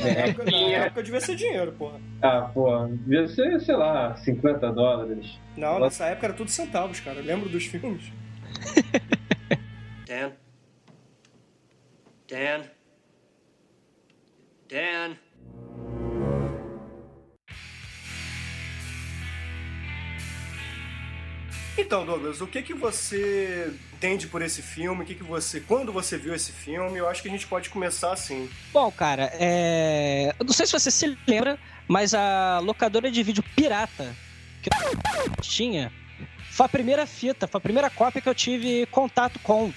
É, 0.01 0.29
época, 0.29 0.45
na 0.49 0.57
época 0.59 1.03
devia 1.03 1.21
ser 1.21 1.35
dinheiro, 1.35 1.73
porra. 1.73 2.01
Ah, 2.23 2.43
pô, 2.55 2.87
devia 2.87 3.27
ser, 3.27 3.61
sei 3.61 3.75
lá, 3.75 4.17
50 4.19 4.73
dólares. 4.73 5.41
Não, 5.57 5.81
nessa 5.81 6.07
época 6.07 6.29
era 6.29 6.35
tudo 6.35 6.53
centavos, 6.53 7.01
cara. 7.01 7.19
Eu 7.19 7.25
lembro 7.25 7.49
dos 7.49 7.67
filmes. 7.67 8.13
Dan? 10.07 10.31
Dan? 12.29 12.63
Dan? 14.69 15.17
Então, 21.77 22.07
Douglas, 22.07 22.41
o 22.41 22.47
que 22.47 22.63
que 22.63 22.73
você 22.73 23.73
entende 23.93 24.29
por 24.29 24.43
esse 24.43 24.63
filme? 24.63 25.03
O 25.03 25.07
que 25.07 25.15
que 25.15 25.25
você, 25.25 25.61
quando 25.61 25.93
você 25.93 26.17
viu 26.17 26.35
esse 26.35 26.53
filme? 26.53 26.99
Eu 26.99 27.09
acho 27.09 27.21
que 27.21 27.29
a 27.29 27.31
gente 27.31 27.47
pode 27.47 27.69
começar 27.69 28.13
assim. 28.13 28.49
Bom, 28.73 28.91
cara, 28.93 29.31
é... 29.35 30.33
eu 30.39 30.45
não 30.45 30.53
sei 30.53 30.67
se 30.67 30.73
você 30.73 30.91
se 30.91 31.19
lembra, 31.27 31.59
mas 31.89 32.15
a 32.15 32.61
locadora 32.61 33.11
de 33.11 33.23
vídeo 33.23 33.43
pirata 33.57 34.15
que 34.63 34.71
eu 34.71 35.43
tinha 35.43 35.93
foi 36.51 36.67
a 36.67 36.69
primeira 36.69 37.07
fita, 37.07 37.49
foi 37.49 37.59
a 37.59 37.63
primeira 37.63 37.91
cópia 37.91 38.23
que 38.23 38.29
eu 38.29 38.35
tive 38.35 38.87
contato 38.87 39.41
com. 39.41 39.73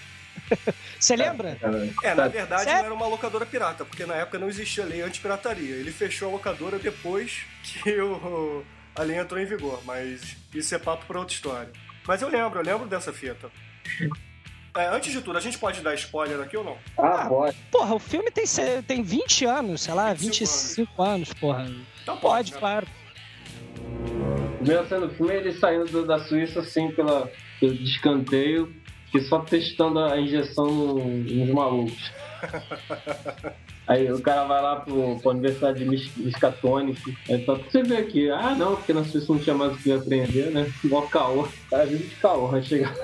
Você 0.99 1.15
lembra? 1.15 1.57
É, 2.03 2.13
na 2.13 2.27
verdade 2.27 2.63
Sério? 2.63 2.79
não 2.79 2.85
era 2.85 2.93
uma 2.93 3.07
locadora 3.07 3.45
pirata, 3.45 3.83
porque 3.83 4.05
na 4.05 4.15
época 4.15 4.37
não 4.37 4.47
existia 4.47 4.85
lei 4.85 5.01
anti-pirataria. 5.01 5.75
Ele 5.75 5.91
fechou 5.91 6.29
a 6.29 6.31
locadora 6.31 6.77
depois 6.77 7.41
que 7.63 7.99
o, 7.99 8.63
a 8.95 9.01
lei 9.01 9.17
entrou 9.17 9.41
em 9.41 9.45
vigor, 9.45 9.81
mas 9.83 10.37
isso 10.53 10.75
é 10.75 10.79
papo 10.79 11.05
para 11.07 11.19
outra 11.19 11.33
história. 11.33 11.71
Mas 12.07 12.21
eu 12.21 12.29
lembro, 12.29 12.59
eu 12.59 12.63
lembro 12.63 12.87
dessa 12.87 13.11
fita. 13.11 13.49
É, 14.75 14.87
antes 14.89 15.11
de 15.11 15.21
tudo, 15.21 15.37
a 15.37 15.41
gente 15.41 15.57
pode 15.57 15.81
dar 15.81 15.93
spoiler 15.95 16.39
aqui 16.39 16.55
ou 16.55 16.63
não? 16.63 16.77
Ah, 16.97 17.25
pode. 17.27 17.57
Porra, 17.71 17.95
o 17.95 17.99
filme 17.99 18.29
tem, 18.31 18.45
tem 18.87 19.01
20 19.03 19.45
anos, 19.45 19.81
sei 19.81 19.93
lá, 19.93 20.13
25 20.13 20.51
25 20.51 21.03
anos, 21.03 21.33
porra. 21.33 21.69
Então 22.03 22.17
Pode, 22.17 22.53
né? 22.53 22.59
claro. 22.59 22.87
Primeira 24.59 24.87
cena 24.87 25.07
do 25.07 25.13
filme 25.15 25.33
ele 25.33 25.51
saindo 25.53 25.85
do- 25.85 26.05
da 26.05 26.19
Suíça 26.19 26.59
assim 26.61 26.91
pela, 26.91 27.29
pelo 27.59 27.73
descanteio, 27.75 28.73
que 29.11 29.21
só 29.21 29.39
testando 29.39 29.99
a 29.99 30.19
injeção 30.19 30.65
no- 30.65 31.05
nos 31.05 31.49
malucos. 31.49 32.11
Aí 33.87 34.11
o 34.11 34.21
cara 34.21 34.43
vai 34.43 34.61
lá 34.61 34.75
pro, 34.81 35.17
pra 35.21 35.31
Universidade 35.31 35.79
de 35.79 35.85
Mis- 35.85 36.15
Miscatônico. 36.17 37.09
Aí 37.29 37.43
fala, 37.45 37.59
você 37.59 37.83
vê 37.83 37.97
aqui? 37.97 38.29
Ah, 38.29 38.53
não, 38.53 38.75
porque 38.75 38.91
na 38.91 39.03
Suíça 39.05 39.31
não 39.31 39.39
tinha 39.39 39.55
mais 39.55 39.73
o 39.73 39.77
que 39.77 39.91
aprender, 39.93 40.51
né? 40.51 40.69
Mó 40.83 41.03
caô. 41.03 41.43
O 41.43 41.69
cara 41.69 41.85
vive 41.85 42.03
de 42.07 42.15
caô, 42.15 42.47
vai 42.47 42.61
chegar. 42.61 42.93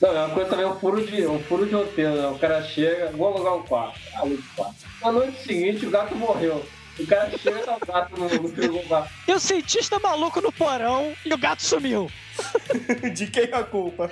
Não, 0.00 0.10
é 0.16 0.26
uma 0.26 0.30
coisa 0.32 0.48
também, 0.50 0.64
um 0.64 0.76
furo 0.78 1.04
de, 1.04 1.26
um 1.26 1.40
furo 1.40 1.66
de 1.66 1.74
roteiro, 1.74 2.12
né? 2.14 2.28
O 2.28 2.38
cara 2.38 2.62
chega, 2.62 3.10
vou 3.10 3.34
alugar 3.34 3.56
um 3.56 3.62
quarto. 3.64 3.98
Aluga 4.14 4.40
um 4.40 4.54
quarto. 4.54 4.76
Na 5.02 5.10
noite 5.10 5.38
seguinte, 5.42 5.84
o 5.86 5.90
gato 5.90 6.14
morreu. 6.14 6.64
O 6.98 7.06
cara 7.06 7.30
chega 7.38 7.60
e 7.60 7.62
tá 7.62 7.76
o 7.76 7.86
gato 7.86 8.18
no, 8.18 8.28
no 8.42 8.48
frigobar. 8.48 9.10
E 9.26 9.32
o 9.32 9.38
cientista 9.38 9.98
maluco 9.98 10.40
no 10.40 10.50
porão 10.52 11.12
e 11.24 11.32
o 11.32 11.38
gato 11.38 11.62
sumiu. 11.62 12.10
de 13.14 13.26
quem 13.26 13.44
é 13.44 13.54
a 13.54 13.64
culpa? 13.64 14.10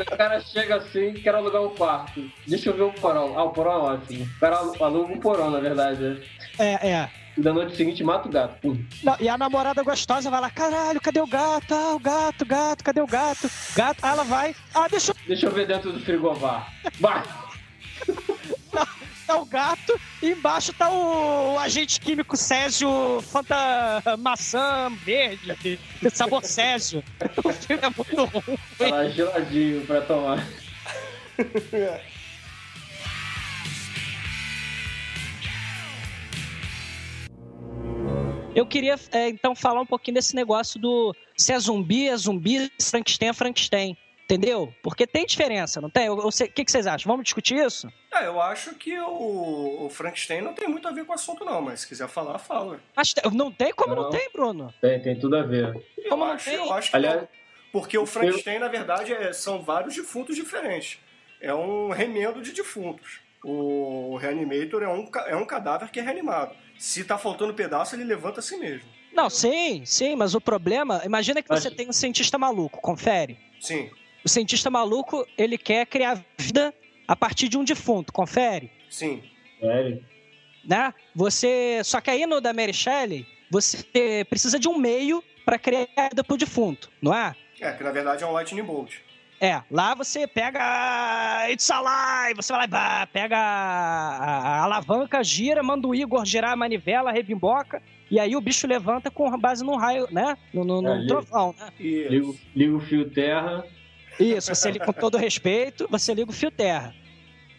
O 0.00 0.16
cara 0.16 0.40
chega 0.40 0.76
assim, 0.76 1.14
quer 1.14 1.34
alugar 1.34 1.62
um 1.62 1.70
quarto. 1.70 2.28
Deixa 2.46 2.70
eu 2.70 2.76
ver 2.76 2.82
o 2.82 2.92
porão. 2.92 3.38
Ah, 3.38 3.44
o 3.44 3.50
porão 3.50 3.72
é 3.72 3.92
ótimo. 3.92 4.24
O 4.24 4.40
cara 4.40 4.56
aluga 4.56 5.12
um 5.12 5.20
porão, 5.20 5.50
na 5.50 5.60
verdade. 5.60 6.00
né? 6.02 6.20
É, 6.58 6.88
é. 6.90 7.10
E 7.36 7.40
da 7.40 7.52
noite 7.52 7.76
seguinte 7.76 8.02
mata 8.02 8.26
o 8.28 8.32
gato. 8.32 8.60
Pum. 8.60 8.84
Não, 9.04 9.16
e 9.20 9.28
a 9.28 9.38
namorada 9.38 9.82
gostosa 9.84 10.28
vai 10.28 10.40
lá, 10.40 10.50
caralho, 10.50 11.00
cadê 11.00 11.20
o 11.20 11.26
gato? 11.26 11.72
Ah, 11.72 11.94
o 11.94 11.98
gato, 12.00 12.44
gato, 12.44 12.82
cadê 12.82 13.00
o 13.00 13.06
gato? 13.06 13.48
Gato, 13.76 13.98
ah, 14.02 14.10
ela 14.10 14.24
vai, 14.24 14.56
ah, 14.74 14.88
deixa 14.88 15.12
eu 15.12 15.16
Deixa 15.26 15.46
eu 15.46 15.52
ver 15.52 15.66
dentro 15.66 15.92
do 15.92 16.00
frigobar. 16.00 16.72
Vai! 16.98 17.22
dar 19.28 19.36
o 19.36 19.44
gato 19.44 20.00
e 20.22 20.30
embaixo 20.30 20.72
tá 20.72 20.90
o, 20.90 21.54
o 21.54 21.58
agente 21.58 22.00
químico 22.00 22.36
Césio 22.36 23.20
Fanta 23.20 24.02
Maçã 24.18 24.90
Verde, 25.04 25.78
sabor 26.12 26.44
Césio. 26.44 27.04
O 27.44 27.52
filme 27.52 27.82
é 27.82 27.90
muito 27.90 28.24
ruim. 28.24 28.58
Tá 28.78 28.88
lá 28.88 29.08
geladinho 29.08 29.86
pra 29.86 30.00
tomar. 30.00 30.46
Eu 38.54 38.66
queria, 38.66 38.96
é, 39.12 39.28
então, 39.28 39.54
falar 39.54 39.80
um 39.80 39.86
pouquinho 39.86 40.16
desse 40.16 40.34
negócio 40.34 40.80
do 40.80 41.14
se 41.36 41.52
é 41.52 41.58
zumbi, 41.58 42.08
é 42.08 42.16
zumbi, 42.16 42.70
se 42.78 42.90
Frankenstein 42.90 43.28
é 43.28 43.32
Frankenstein. 43.32 43.96
Entendeu? 44.30 44.74
Porque 44.82 45.06
tem 45.06 45.24
diferença, 45.24 45.80
não 45.80 45.88
tem? 45.88 46.04
Eu- 46.04 46.18
eu 46.18 46.26
O 46.28 46.30
que, 46.30 46.62
que 46.62 46.70
vocês 46.70 46.86
acham? 46.86 47.10
Vamos 47.10 47.24
discutir 47.24 47.56
isso? 47.56 47.90
É, 48.12 48.26
eu 48.26 48.38
acho 48.42 48.74
que 48.74 48.98
o, 49.00 49.86
o 49.86 49.88
Frankenstein 49.90 50.42
não 50.42 50.52
tem 50.52 50.68
muito 50.68 50.86
a 50.86 50.90
ver 50.90 51.06
com 51.06 51.12
o 51.12 51.14
assunto, 51.14 51.46
não, 51.46 51.62
mas 51.62 51.80
se 51.80 51.88
quiser 51.88 52.08
falar, 52.08 52.38
fala. 52.38 52.78
Acho 52.94 53.14
que- 53.14 53.26
não 53.30 53.50
tem 53.50 53.72
como 53.72 53.94
não, 53.94 54.02
Não. 54.04 54.10
tem, 54.10 54.28
Bruno. 54.30 54.74
Tem, 54.82 55.00
tem 55.00 55.18
tudo 55.18 55.34
a 55.34 55.42
ver. 55.42 55.74
Eu 55.96 56.10
Como 56.10 56.26
não 56.26 56.32
acho, 56.32 56.44
tem? 56.44 56.54
eu 56.56 56.70
acho 56.74 56.90
que 56.90 56.96
Aliás- 56.96 57.22
não. 57.22 57.28
Porque 57.72 57.96
o 57.96 58.04
Frankenstein, 58.04 58.58
na 58.58 58.68
verdade, 58.68 59.14
é- 59.14 59.32
são 59.32 59.62
vários 59.62 59.94
defuntos 59.96 60.36
diferentes. 60.36 60.98
É 61.40 61.54
um 61.54 61.88
remendo 61.88 62.42
de 62.42 62.52
defuntos. 62.52 63.20
O 63.42 64.16
Reanimator 64.16 64.82
é 64.82 64.88
um, 64.88 65.10
é 65.26 65.36
um 65.36 65.46
cadáver 65.46 65.90
que 65.90 66.00
é 66.00 66.02
reanimado. 66.02 66.54
Se 66.78 67.02
tá 67.02 67.16
faltando 67.16 67.54
pedaço, 67.54 67.94
ele 67.94 68.04
levanta 68.04 68.40
a 68.40 68.42
si 68.42 68.56
mesmo. 68.58 68.86
Não, 69.12 69.30
sim, 69.30 69.84
sim, 69.86 70.14
mas 70.16 70.34
o 70.34 70.40
problema. 70.40 71.00
Imagina 71.04 71.40
que 71.42 71.48
você 71.48 71.68
Mas- 71.68 71.76
tem 71.76 71.88
um 71.88 71.92
cientista 71.92 72.36
maluco, 72.38 72.80
confere. 72.80 73.38
Sim, 73.60 73.90
O 74.24 74.28
cientista 74.28 74.70
maluco, 74.70 75.26
ele 75.36 75.56
quer 75.56 75.86
criar 75.86 76.22
vida 76.36 76.74
a 77.06 77.16
partir 77.16 77.48
de 77.48 77.56
um 77.56 77.64
defunto, 77.64 78.12
confere. 78.12 78.70
sim. 78.90 79.22
Sério? 79.60 80.04
Né? 80.64 80.92
Você. 81.16 81.80
Só 81.82 82.00
que 82.00 82.10
aí 82.10 82.26
no 82.26 82.40
da 82.40 82.52
Mary 82.52 82.72
Shelley, 82.74 83.26
você 83.50 84.24
precisa 84.28 84.58
de 84.58 84.68
um 84.68 84.76
meio 84.78 85.22
pra 85.44 85.58
criar 85.58 85.86
vida 86.10 86.22
pro 86.22 86.36
defunto, 86.36 86.90
não 87.02 87.12
é? 87.14 87.34
É, 87.60 87.72
que 87.72 87.82
na 87.82 87.90
verdade 87.90 88.22
é 88.22 88.26
um 88.26 88.32
Lightning 88.32 88.62
Bolt. 88.62 88.96
É, 89.40 89.62
lá 89.70 89.94
você 89.94 90.26
pega. 90.26 90.58
a- 90.60 91.50
It's 91.50 91.70
alive! 91.70 92.36
Você 92.36 92.52
vai 92.52 92.60
lá 92.60 92.64
e 92.64 92.68
bah, 92.68 93.08
pega 93.12 93.36
a, 93.36 94.16
a- 94.16 94.48
a 94.58 94.62
alavanca, 94.64 95.24
gira, 95.24 95.62
manda 95.62 95.86
o 95.88 95.94
Igor 95.94 96.24
girar 96.24 96.52
a 96.52 96.56
manivela, 96.56 97.10
rebimboca, 97.12 97.82
e 98.10 98.20
aí 98.20 98.36
o 98.36 98.40
bicho 98.40 98.66
levanta 98.66 99.10
com 99.10 99.30
base 99.38 99.64
num 99.64 99.76
raio, 99.76 100.06
né? 100.12 100.36
No, 100.52 100.64
no, 100.64 100.82
no 100.82 100.88
É, 100.88 100.96
liga. 100.98 101.06
trovão, 101.08 101.54
né? 101.58 101.72
Liga 101.80 102.76
o 102.76 102.80
fio 102.80 103.08
terra. 103.10 103.64
Isso, 104.18 104.54
você 104.54 104.70
liga 104.70 104.84
com 104.84 104.92
todo 104.92 105.16
respeito, 105.16 105.86
você 105.90 106.12
liga 106.14 106.30
o 106.30 106.34
fio 106.34 106.50
terra. 106.50 106.94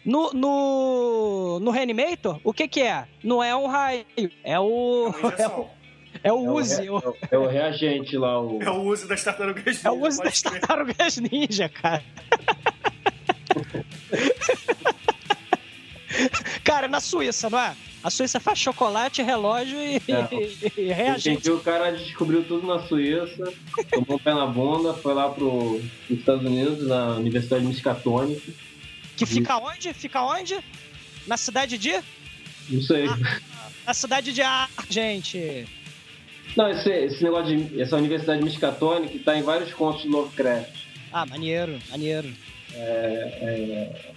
No, 0.04 0.32
no, 0.32 1.60
no 1.60 1.70
Reanimator, 1.70 2.40
o 2.42 2.52
que 2.52 2.66
que 2.68 2.80
é? 2.82 3.06
Não 3.22 3.42
é 3.42 3.54
um 3.54 3.66
raio, 3.66 4.04
é 4.16 4.52
é 4.52 4.58
o, 4.60 5.08
injeção. 5.08 5.70
é 6.24 6.32
o 6.32 6.36
É 6.36 6.50
o, 6.50 6.52
Uzi, 6.54 6.82
re- 6.82 6.90
o- 6.90 6.98
é 6.98 7.08
o- 7.08 7.16
é 7.32 7.38
o 7.38 7.46
reagente 7.46 8.16
lá. 8.16 8.40
O... 8.40 8.62
É 8.62 8.70
o 8.70 8.82
uso 8.82 9.06
das 9.06 9.22
tartarugas 9.22 9.84
é 9.84 9.90
o 9.90 9.94
ninja, 9.94 10.06
Uzi 10.08 10.22
das 10.22 10.42
tartarugas 10.42 11.16
ninja, 11.18 11.68
cara. 11.68 12.02
cara, 16.70 16.86
na 16.86 17.00
Suíça, 17.00 17.50
não 17.50 17.58
é? 17.58 17.74
A 18.02 18.10
Suíça 18.10 18.38
faz 18.38 18.58
chocolate, 18.58 19.22
relógio 19.22 19.76
e, 19.76 19.96
É. 19.96 20.00
e 20.80 20.92
reagente. 20.92 21.50
O 21.50 21.60
cara 21.60 21.90
descobriu 21.90 22.44
tudo 22.44 22.66
na 22.66 22.86
Suíça, 22.86 23.52
tomou 23.90 24.16
o 24.16 24.20
pé 24.20 24.32
na 24.32 24.46
bunda, 24.46 24.94
foi 24.94 25.12
lá 25.12 25.28
pro, 25.28 25.80
pros 26.06 26.18
Estados 26.18 26.46
Unidos, 26.46 26.86
na 26.86 27.16
Universidade 27.16 27.64
Miscatônica. 27.64 28.52
Que 29.16 29.26
fica 29.26 29.58
onde? 29.58 29.92
Fica 29.92 30.22
onde? 30.22 30.58
Na 31.26 31.36
cidade 31.36 31.76
de? 31.76 32.00
Não 32.68 32.80
sei. 32.82 33.06
Na 33.84 33.92
cidade 33.92 34.32
de 34.32 34.40
Ar, 34.40 34.70
gente. 34.88 35.66
Não, 36.56 36.70
esse, 36.70 36.88
esse 36.88 37.22
negócio 37.22 37.56
de. 37.56 37.80
Essa 37.80 37.96
Universidade 37.96 38.42
Miscatônica 38.42 39.18
tá 39.24 39.36
em 39.36 39.42
vários 39.42 39.72
contos 39.74 40.02
de 40.02 40.08
Lovecraft. 40.08 40.70
Ah, 41.12 41.26
maneiro, 41.26 41.78
maneiro. 41.90 42.32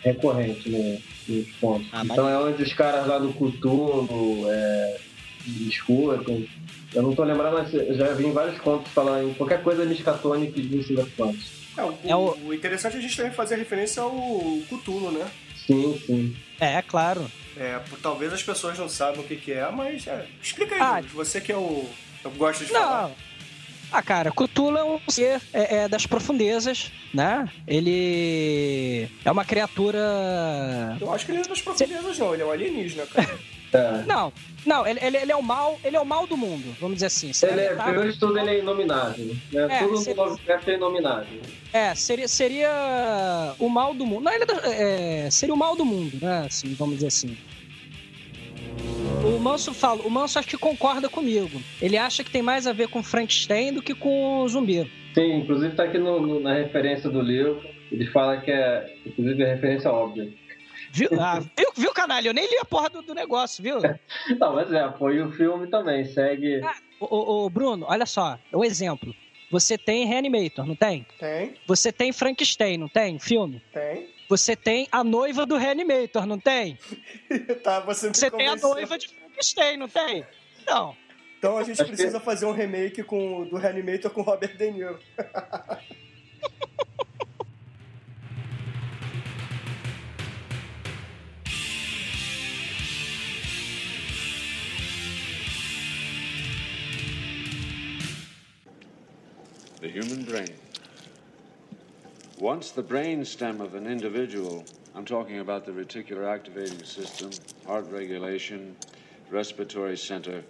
Recorrente 0.03 0.69
né, 0.69 0.99
nos 1.27 1.47
pontos. 1.59 1.87
Ah, 1.91 2.03
então 2.05 2.27
é 2.27 2.37
onde 2.37 2.61
os 2.63 2.73
caras 2.73 3.07
lá 3.07 3.17
do 3.19 3.33
Cthulhu 3.33 4.45
é, 4.49 4.97
escutam. 5.67 6.43
Eu 6.93 7.01
não 7.01 7.15
tô 7.15 7.23
lembrando, 7.23 7.55
mas 7.57 7.73
eu 7.73 7.95
já 7.95 8.13
vi 8.13 8.27
em 8.27 8.31
vários 8.31 8.59
contos 8.59 8.91
falar 8.91 9.23
em 9.23 9.33
qualquer 9.33 9.63
coisa 9.63 9.83
miscatônica 9.85 10.61
de 10.61 10.83
Silver 10.83 11.05
Fontes. 11.17 11.63
É, 11.75 11.83
o, 11.83 11.97
É 12.05 12.15
o- 12.15 12.37
o 12.45 12.53
interessante 12.53 12.95
é 12.95 12.99
a 12.99 13.01
gente 13.01 13.17
também 13.17 13.31
fazer 13.31 13.55
referência 13.55 14.03
ao 14.03 14.11
Cthulhu, 14.69 15.11
né? 15.11 15.25
Sim, 15.65 15.99
sim. 16.05 16.35
É, 16.59 16.81
claro. 16.83 17.25
É, 17.57 17.79
por- 17.89 17.97
talvez 17.99 18.31
as 18.33 18.43
pessoas 18.43 18.77
não 18.77 18.87
saibam 18.89 19.23
o 19.23 19.27
que, 19.27 19.35
que 19.35 19.51
é, 19.53 19.69
mas 19.71 20.05
é, 20.07 20.25
explica 20.41 20.75
aí, 20.75 20.81
Ah. 20.81 21.01
Você 21.13 21.41
que 21.41 21.51
é 21.51 21.57
o. 21.57 21.85
Eu 22.23 22.31
gosto 22.31 22.63
de 22.65 22.71
falar. 22.71 23.11
Ah, 23.95 24.01
cara, 24.01 24.31
Cthulhu 24.31 24.75
é 24.77 24.83
um 24.83 24.99
ser 25.07 25.39
é, 25.53 25.83
é 25.83 25.87
das 25.87 26.07
profundezas, 26.07 26.91
né? 27.13 27.47
Ele 27.67 29.07
é 29.23 29.31
uma 29.31 29.45
criatura. 29.45 30.97
Eu 30.99 31.13
acho 31.13 31.25
que 31.27 31.31
ele 31.31 31.41
é 31.41 31.43
das 31.47 31.61
profundezas, 31.61 32.17
não, 32.17 32.33
ele 32.33 32.41
é 32.41 32.45
um 32.45 32.51
alienígena, 32.51 33.05
cara. 33.05 33.29
É. 33.73 34.03
Não, 34.05 34.31
não, 34.67 34.85
ele, 34.85 34.99
ele, 35.01 35.17
ele 35.17 35.31
é 35.31 35.35
o 35.35 35.41
mal, 35.41 35.79
ele 35.83 35.97
é 35.97 35.99
o 35.99 36.05
mal 36.05 36.27
do 36.27 36.37
mundo, 36.37 36.75
vamos 36.79 36.97
dizer 36.97 37.07
assim. 37.07 37.31
Ele 37.41 37.59
é, 37.59 37.69
botar- 37.71 37.83
primeiro 37.85 38.13
de 38.13 38.19
tudo, 38.19 38.37
ele 38.37 38.49
é 38.51 38.59
inominável. 38.59 39.25
Né? 39.51 39.67
É, 39.67 39.79
tudo 39.79 39.97
seria- 39.97 40.23
no 40.23 40.29
Lovecraft 40.29 40.67
é 40.67 40.73
inominável. 40.75 41.41
É, 41.73 41.95
seria, 41.95 42.27
seria 42.27 42.69
o 43.57 43.67
mal 43.67 43.95
do 43.95 44.05
mundo. 44.05 44.21
Não, 44.25 44.31
ele 44.31 44.45
é, 44.63 45.25
é, 45.25 45.31
seria 45.31 45.55
o 45.55 45.57
mal 45.57 45.75
do 45.75 45.83
mundo, 45.83 46.19
né? 46.21 46.43
Assim, 46.45 46.71
vamos 46.75 46.97
dizer 46.97 47.07
assim. 47.07 47.35
O 49.23 49.39
Manso 49.39 49.73
fala, 49.73 50.01
o 50.05 50.09
Manso 50.09 50.37
acho 50.37 50.47
que 50.47 50.57
concorda 50.57 51.07
comigo. 51.09 51.61
Ele 51.81 51.97
acha 51.97 52.23
que 52.23 52.31
tem 52.31 52.41
mais 52.41 52.67
a 52.67 52.73
ver 52.73 52.89
com 52.89 53.01
Frankenstein 53.01 53.73
do 53.73 53.81
que 53.81 53.95
com 53.95 54.39
o 54.41 54.47
zumbi. 54.49 54.89
Sim, 55.13 55.35
inclusive 55.37 55.75
tá 55.75 55.83
aqui 55.83 55.97
no- 55.97 56.19
no- 56.19 56.39
na 56.41 56.53
referência 56.53 57.09
do 57.09 57.21
livro. 57.21 57.61
Ele 57.91 58.05
fala 58.11 58.41
que 58.41 58.51
é, 58.51 58.85
inclusive, 59.05 59.43
é 59.43 59.53
referência 59.53 59.89
óbvia. 59.91 60.33
Viu, 60.91 61.09
ah, 61.19 61.39
viu, 61.57 61.69
viu, 61.75 61.91
canalha? 61.93 62.27
Eu 62.29 62.33
nem 62.33 62.47
li 62.47 62.57
a 62.57 62.65
porra 62.65 62.89
do, 62.89 63.01
do 63.01 63.13
negócio, 63.15 63.63
viu? 63.63 63.77
Não, 64.39 64.55
mas 64.55 64.71
é, 64.71 64.91
foi 64.97 65.21
o 65.21 65.31
filme 65.31 65.67
também, 65.67 66.03
segue. 66.05 66.59
Ô, 66.99 67.05
ô, 67.05 67.45
ô, 67.45 67.49
Bruno, 67.49 67.85
olha 67.89 68.05
só, 68.05 68.37
um 68.53 68.63
exemplo. 68.63 69.13
Você 69.49 69.77
tem 69.77 70.05
Reanimator, 70.05 70.65
não 70.65 70.75
tem? 70.75 71.05
Tem, 71.19 71.53
Você 71.67 71.91
tem 71.91 72.11
Frankenstein, 72.11 72.77
não 72.77 72.87
tem? 72.89 73.19
Filme. 73.19 73.61
tem. 73.71 74.07
Você 74.29 74.55
tem 74.55 74.87
a 74.91 75.03
noiva 75.03 75.45
do 75.45 75.57
Reanimator, 75.57 76.25
não 76.25 76.39
tem? 76.39 76.77
tá, 77.63 77.79
você 77.81 78.09
Você 78.09 78.31
tem 78.31 78.47
a 78.47 78.55
noiva 78.55 78.97
de 78.97 79.07
Frankenstein, 79.09 79.77
não 79.77 79.87
tem? 79.87 80.25
Não. 80.65 80.95
Então 81.37 81.57
a 81.57 81.63
gente 81.63 81.81
Acho 81.81 81.89
que- 81.91 81.95
precisa 81.97 82.19
fazer 82.19 82.45
um 82.45 82.51
remake 82.53 83.03
com, 83.03 83.45
do 83.45 83.57
Reanimator 83.57 84.09
com 84.11 84.21
Robert 84.21 84.55
De 84.57 84.71
Niro. 84.71 84.97
The 99.81 99.89
human 99.89 100.23
brain. 100.23 100.47
Once 102.39 102.71
the 102.71 102.81
brain 102.81 103.23
stem 103.23 103.61
of 103.61 103.75
an 103.75 103.85
individual, 103.85 104.65
I'm 104.95 105.05
talking 105.05 105.39
about 105.39 105.65
the 105.65 105.71
reticular 105.71 106.27
activating 106.27 106.83
system, 106.83 107.29
heart 107.65 107.85
regulation, 107.91 108.75
respiratory 109.29 109.97
center, 109.97 110.43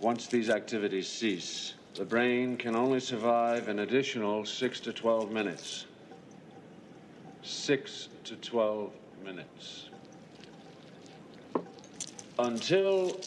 once 0.00 0.26
these 0.28 0.48
activities 0.48 1.08
cease, 1.08 1.74
the 1.94 2.04
brain 2.04 2.56
can 2.56 2.76
only 2.76 3.00
survive 3.00 3.68
an 3.68 3.80
additional 3.80 4.44
6 4.44 4.80
to 4.80 4.92
12 4.92 5.32
minutes. 5.32 5.86
6 7.42 8.08
to 8.24 8.36
12 8.36 8.92
minutes. 9.24 9.88
Until 12.38 13.20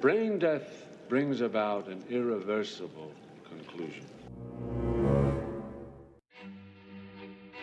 brain 0.00 0.38
death 0.38 0.86
brings 1.08 1.40
about 1.40 1.88
an 1.88 2.02
irreversible 2.08 3.12
conclusion. 3.48 4.04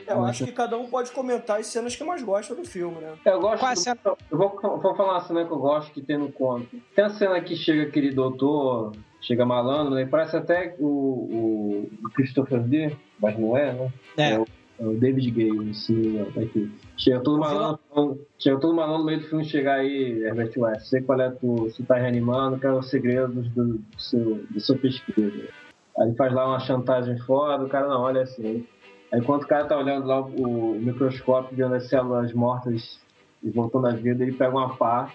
Eu 0.09 0.25
acho 0.25 0.45
que 0.45 0.51
cada 0.51 0.77
um 0.77 0.87
pode 0.89 1.11
comentar 1.11 1.59
as 1.59 1.67
cenas 1.67 1.95
que 1.95 2.03
mais 2.03 2.21
gosta 2.23 2.55
do 2.55 2.63
filme, 2.65 2.97
né? 2.99 3.13
Eu 3.25 3.39
gosto. 3.39 3.59
Qual 3.59 3.73
do- 3.73 3.79
cena? 3.79 3.99
Eu 4.31 4.37
vou, 4.37 4.59
vou 4.81 4.95
falar 4.95 5.13
uma 5.13 5.21
cena 5.21 5.45
que 5.45 5.51
eu 5.51 5.59
gosto 5.59 5.91
que 5.93 6.01
tem 6.01 6.17
no 6.17 6.31
conto. 6.31 6.67
Tem 6.95 7.05
a 7.05 7.09
cena 7.09 7.39
que 7.41 7.55
chega 7.55 7.83
aquele 7.83 8.11
doutor, 8.11 8.93
chega 9.21 9.45
malandro, 9.45 9.95
né? 9.95 10.05
Parece 10.05 10.37
até 10.37 10.75
o, 10.79 10.85
o, 10.85 11.89
o 12.05 12.09
Christopher 12.11 12.61
Lee, 12.65 12.95
mas 13.19 13.37
não 13.37 13.55
é, 13.57 13.73
né? 13.73 13.91
É. 14.17 14.39
o, 14.39 14.45
é 14.79 14.85
o 14.87 14.93
David 14.97 15.29
Gale, 15.31 15.51
me 15.59 15.73
engano, 15.89 16.31
tá 16.31 16.41
aqui. 16.41 16.71
Chega 16.97 17.19
todo 17.19 17.37
O 17.37 17.39
malandro, 17.39 17.79
falando- 17.93 18.21
chega 18.37 18.59
todo 18.59 18.73
malandro 18.73 18.99
no 18.99 19.05
meio 19.05 19.19
do 19.19 19.25
filme 19.27 19.43
chegar 19.45 19.75
aí, 19.75 20.23
Herbert 20.23 20.51
West, 20.57 20.85
sei 20.87 21.01
qual 21.01 21.19
é 21.19 21.29
tu, 21.31 21.69
se 21.71 21.83
tá 21.83 21.95
reanimando, 21.95 22.57
quais 22.59 22.71
são 22.73 22.79
os 22.79 22.89
segredos 22.89 23.47
do, 23.49 23.65
do 23.77 23.83
seu, 24.01 24.35
do 24.49 24.59
seu 24.59 24.77
pesquisa. 24.77 25.49
Aí 25.97 26.07
ele 26.07 26.15
faz 26.15 26.33
lá 26.33 26.47
uma 26.47 26.59
chantagem 26.61 27.17
foda, 27.19 27.65
o 27.65 27.69
cara 27.69 27.87
não 27.89 28.01
olha 28.01 28.21
assim. 28.21 28.65
Aí 29.11 29.19
enquanto 29.19 29.43
o 29.43 29.47
cara 29.47 29.65
tá 29.65 29.77
olhando 29.77 30.05
lá 30.05 30.21
o, 30.21 30.73
o 30.73 30.79
microscópio, 30.79 31.55
vendo 31.55 31.75
as 31.75 31.87
células 31.89 32.33
mortas 32.33 32.99
e 33.41 33.49
voltando 33.49 33.87
à 33.87 33.91
vida, 33.91 34.23
ele 34.23 34.33
pega 34.33 34.51
uma 34.51 34.75
pá 34.75 35.11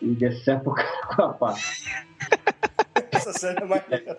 e 0.00 0.14
decepa 0.14 0.70
o 0.70 0.74
cara 0.74 1.06
com 1.14 1.22
a 1.22 1.32
pá. 1.34 1.54
Essa 3.12 3.32
cena 3.32 3.60
é 3.60 3.64
maneira. 3.64 4.18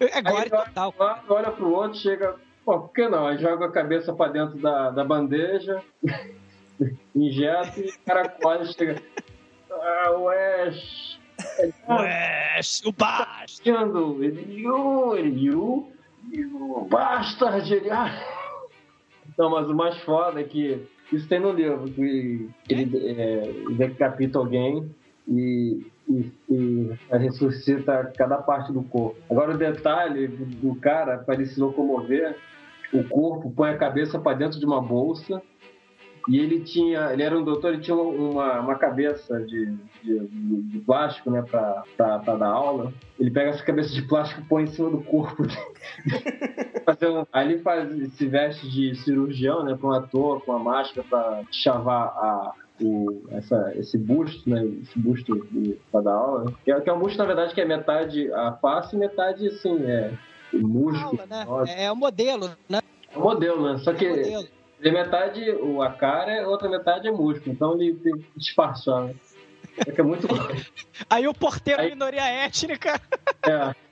É 0.00 0.22
gore 0.22 0.50
total. 0.50 0.94
Olha, 0.98 1.22
olha 1.28 1.50
pro 1.52 1.72
outro, 1.72 1.98
chega. 1.98 2.34
Pô, 2.64 2.80
por 2.80 2.92
que 2.92 3.08
não? 3.08 3.26
Aí 3.26 3.38
joga 3.38 3.66
a 3.66 3.72
cabeça 3.72 4.12
pra 4.12 4.28
dentro 4.28 4.58
da, 4.58 4.90
da 4.90 5.04
bandeja, 5.04 5.80
injeta 7.14 7.80
e 7.80 7.88
o 7.88 7.98
cara 8.04 8.28
colhe 8.28 8.66
chega. 8.72 9.00
Ah, 9.70 10.10
Wes. 10.10 11.18
Ué, 11.88 12.60
o 12.84 12.92
baixo. 12.92 13.60
Ele, 13.64 14.66
ele, 15.14 15.46
you, 16.30 16.86
bastard. 16.90 17.68
Não, 19.36 19.50
mas 19.50 19.68
o 19.68 19.74
mais 19.74 19.98
foda 20.02 20.40
é 20.40 20.44
que 20.44 20.86
isso 21.12 21.28
tem 21.28 21.40
no 21.40 21.52
livro, 21.52 21.84
que 21.90 22.48
ele 22.68 22.90
é, 23.08 23.52
decapita 23.76 24.38
alguém 24.38 24.88
e, 25.28 25.86
e, 26.08 26.32
e 26.50 26.90
ressuscita 27.10 28.12
cada 28.16 28.38
parte 28.38 28.72
do 28.72 28.82
corpo. 28.82 29.16
Agora 29.30 29.54
o 29.54 29.58
detalhe 29.58 30.28
do, 30.28 30.44
do 30.46 30.80
cara, 30.80 31.18
para 31.18 31.34
ele 31.34 31.46
se 31.46 31.60
locomover, 31.60 32.36
o 32.92 33.04
corpo 33.04 33.50
põe 33.50 33.70
a 33.70 33.78
cabeça 33.78 34.18
para 34.18 34.36
dentro 34.36 34.58
de 34.58 34.66
uma 34.66 34.80
bolsa 34.80 35.42
e 36.28 36.38
ele 36.38 36.60
tinha, 36.60 37.12
ele 37.12 37.22
era 37.22 37.38
um 37.38 37.44
doutor, 37.44 37.72
ele 37.72 37.82
tinha 37.82 37.96
uma, 37.96 38.60
uma 38.60 38.74
cabeça 38.74 39.38
de, 39.40 39.76
de, 40.02 40.26
de 40.28 40.78
plástico, 40.80 41.30
né, 41.30 41.42
para 41.42 42.18
dar 42.36 42.46
aula. 42.48 42.92
Ele 43.18 43.30
pega 43.30 43.50
essa 43.50 43.62
cabeça 43.62 43.90
de 43.94 44.02
plástico 44.02 44.40
e 44.40 44.44
põe 44.44 44.64
em 44.64 44.66
cima 44.66 44.90
do 44.90 45.00
corpo. 45.02 45.44
Fazer 46.84 47.08
um- 47.08 47.26
aí 47.32 47.52
ele 47.52 47.62
faz, 47.62 48.12
se 48.14 48.26
veste 48.26 48.68
de 48.70 48.94
cirurgião, 48.96 49.64
né, 49.64 49.76
com 49.80 49.88
um 49.88 49.92
ator, 49.92 50.40
com 50.44 50.52
a 50.52 50.58
máscara 50.58 51.06
para 51.08 51.42
chavar 51.50 52.06
a, 52.08 52.52
o, 52.82 53.22
essa, 53.30 53.72
esse 53.76 53.96
busto, 53.96 54.48
né, 54.48 54.64
esse 54.82 54.98
busto 54.98 55.46
para 55.90 56.00
dar 56.02 56.12
aula. 56.14 56.44
Né, 56.44 56.52
que, 56.64 56.72
é, 56.72 56.80
que 56.80 56.90
é 56.90 56.92
um 56.92 56.98
busto, 56.98 57.18
na 57.18 57.24
verdade, 57.24 57.54
que 57.54 57.60
é 57.60 57.64
metade 57.64 58.32
a 58.32 58.52
face 58.52 58.94
e 58.96 58.98
metade, 58.98 59.46
assim, 59.48 59.82
é 59.84 60.12
o 60.52 60.58
músculo. 60.66 61.20
Aula, 61.20 61.26
né? 61.28 61.44
Nossa, 61.44 61.72
É 61.72 61.90
o 61.92 61.96
modelo, 61.96 62.50
né? 62.68 62.80
É 63.12 63.18
o 63.18 63.22
modelo, 63.22 63.62
né? 63.72 63.78
Só 63.78 63.92
É 63.92 63.94
que 63.94 64.06
o 64.06 64.55
é 64.82 64.90
metade 64.90 65.44
a 65.82 65.90
cara, 65.90 66.48
outra 66.48 66.68
metade 66.68 67.08
é 67.08 67.10
músculo. 67.10 67.52
Então 67.52 67.74
ele 67.74 67.94
tem 67.94 68.16
que 68.18 68.26
disfarçar, 68.36 69.04
né? 69.04 69.14
É 69.86 69.90
que 69.92 70.00
é 70.00 70.04
muito. 70.04 70.26
Aí 71.10 71.26
o 71.28 71.34
porteiro 71.34 71.82
Aí- 71.82 71.90
minoria 71.90 72.24
étnica. 72.26 73.00
é. 73.46 73.74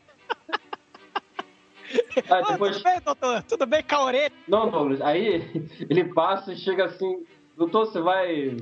Ah, 2.29 2.39
Ah, 2.39 2.53
depois. 2.53 2.77
tudo 2.77 2.85
bem, 2.85 3.01
doutor? 3.05 3.43
Tudo 3.45 3.67
bem 3.67 3.83
orelha? 4.05 4.33
Não, 4.49 4.69
Douglas, 4.69 5.01
aí 5.01 5.71
ele 5.89 6.05
passa 6.13 6.53
e 6.53 6.57
chega 6.57 6.87
assim, 6.87 7.25
doutor, 7.57 7.87
você 7.87 8.01
vai. 8.01 8.57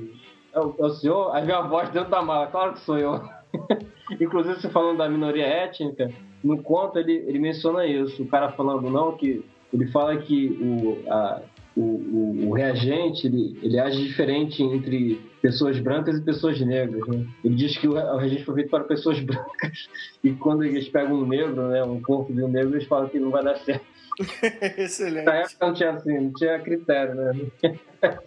É 0.53 0.59
o, 0.59 0.75
é 0.77 0.83
o 0.85 0.89
senhor? 0.91 1.33
Aí 1.35 1.43
vem 1.43 1.55
a 1.55 1.61
voz 1.61 1.89
dentro 1.89 2.11
da 2.11 2.21
mala, 2.21 2.47
claro 2.47 2.73
que 2.73 2.81
sou 2.81 2.97
eu. 2.97 3.27
Inclusive, 4.21 4.61
você 4.61 4.69
falando 4.69 4.97
da 4.99 5.09
minoria 5.09 5.47
étnica, 5.47 6.11
no 6.43 6.61
conto 6.61 6.99
ele, 6.99 7.13
ele 7.27 7.39
menciona 7.39 7.85
isso. 7.87 8.21
O 8.21 8.27
cara 8.27 8.51
falando 8.51 8.87
não, 8.89 9.17
que 9.17 9.43
ele 9.73 9.87
fala 9.91 10.15
que 10.17 10.49
o, 10.61 11.11
a- 11.11 11.41
o, 11.75 11.81
o, 11.81 12.49
o 12.49 12.53
reagente 12.53 13.27
ele, 13.27 13.57
ele 13.61 13.79
age 13.79 14.03
diferente 14.07 14.61
entre 14.61 15.19
pessoas 15.41 15.79
brancas 15.79 16.17
e 16.17 16.21
pessoas 16.21 16.59
negras. 16.61 17.05
Né? 17.07 17.25
Ele 17.43 17.55
diz 17.55 17.77
que 17.77 17.87
o, 17.87 17.93
re- 17.93 18.03
o 18.03 18.17
reagente 18.17 18.43
foi 18.45 18.55
feito 18.55 18.69
para 18.69 18.83
pessoas 18.83 19.19
brancas 19.23 19.89
e 20.23 20.31
quando 20.33 20.63
eles 20.63 20.87
pegam 20.89 21.15
um 21.15 21.27
negro, 21.27 21.67
né, 21.69 21.83
um 21.83 22.01
corpo 22.01 22.31
de 22.33 22.43
um 22.43 22.47
negro, 22.47 22.75
eles 22.75 22.87
falam 22.87 23.09
que 23.09 23.19
não 23.19 23.31
vai 23.31 23.43
dar 23.43 23.57
certo. 23.57 23.85
Excelente. 24.77 25.25
Na 25.25 25.35
época 25.35 25.67
não 25.67 25.73
tinha 25.73 25.89
assim, 25.91 26.13
não 26.19 26.33
tinha 26.33 26.59
critério, 26.59 27.15
né? 27.15 27.33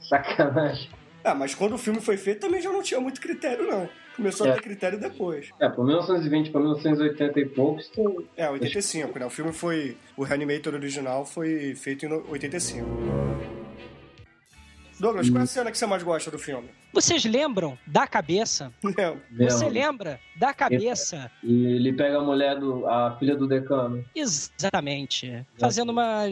Sacanagem. 0.00 0.90
Ah, 1.24 1.34
mas 1.34 1.54
quando 1.54 1.74
o 1.74 1.78
filme 1.78 2.00
foi 2.00 2.16
feito 2.16 2.40
também 2.40 2.60
já 2.60 2.70
não 2.70 2.82
tinha 2.82 3.00
muito 3.00 3.20
critério, 3.20 3.66
não. 3.66 3.88
Começou 4.16 4.46
a 4.46 4.50
É. 4.50 4.52
ter 4.54 4.62
critério 4.62 4.98
depois. 5.00 5.50
É, 5.60 5.68
por 5.68 5.84
1920 5.86 6.50
para 6.50 6.60
1980 6.60 7.40
e 7.40 7.46
poucos. 7.46 7.90
É, 8.36 8.48
85, 8.48 9.18
né? 9.18 9.26
O 9.26 9.30
filme 9.30 9.52
foi. 9.52 9.96
O 10.16 10.22
Reanimator 10.22 10.74
original 10.74 11.24
foi 11.24 11.74
feito 11.74 12.04
em 12.06 12.12
85. 12.12 12.86
Douglas, 15.02 15.28
qual 15.28 15.40
é 15.40 15.42
a 15.42 15.46
cena 15.46 15.72
que 15.72 15.76
você 15.76 15.84
mais 15.84 16.00
gosta 16.04 16.30
do 16.30 16.38
filme? 16.38 16.68
Vocês 16.92 17.24
lembram 17.24 17.76
da 17.84 18.06
cabeça? 18.06 18.72
Não. 18.84 19.16
Você 19.36 19.64
Lembro. 19.64 19.74
lembra 19.74 20.20
da 20.36 20.54
cabeça? 20.54 21.28
E 21.42 21.66
ele 21.74 21.92
pega 21.92 22.18
a 22.18 22.20
mulher 22.20 22.56
do. 22.56 22.86
a 22.86 23.16
filha 23.18 23.34
do 23.34 23.48
decano. 23.48 24.04
Exatamente. 24.14 25.44
Fazendo 25.58 25.90
uma 25.90 26.22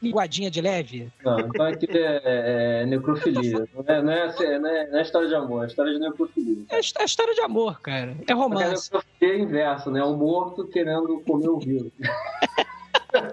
linguadinha 0.00 0.48
de 0.48 0.60
leve. 0.60 1.10
Não, 1.24 1.40
então 1.40 1.66
aquilo 1.66 1.98
é, 1.98 2.82
é 2.82 2.86
necrofilia. 2.86 3.68
Não 3.74 3.84
é, 3.84 4.00
não, 4.00 4.12
é, 4.12 4.22
assim, 4.26 4.58
não, 4.60 4.70
é, 4.70 4.86
não 4.88 4.98
é 5.00 5.02
história 5.02 5.26
de 5.26 5.34
amor, 5.34 5.64
é 5.64 5.66
história 5.66 5.92
de 5.92 5.98
necrofilia. 5.98 6.64
É 6.70 6.76
é 6.76 7.04
história 7.04 7.34
de 7.34 7.40
amor, 7.40 7.80
cara. 7.80 8.16
É 8.28 8.32
a 8.32 8.36
romance. 8.36 8.92
necrofilia 8.92 9.34
é 9.34 9.38
inversa, 9.40 9.90
né? 9.90 10.04
O 10.04 10.16
morto 10.16 10.68
querendo 10.68 11.20
comer 11.26 11.48
o 11.48 11.58
vivo. 11.58 11.90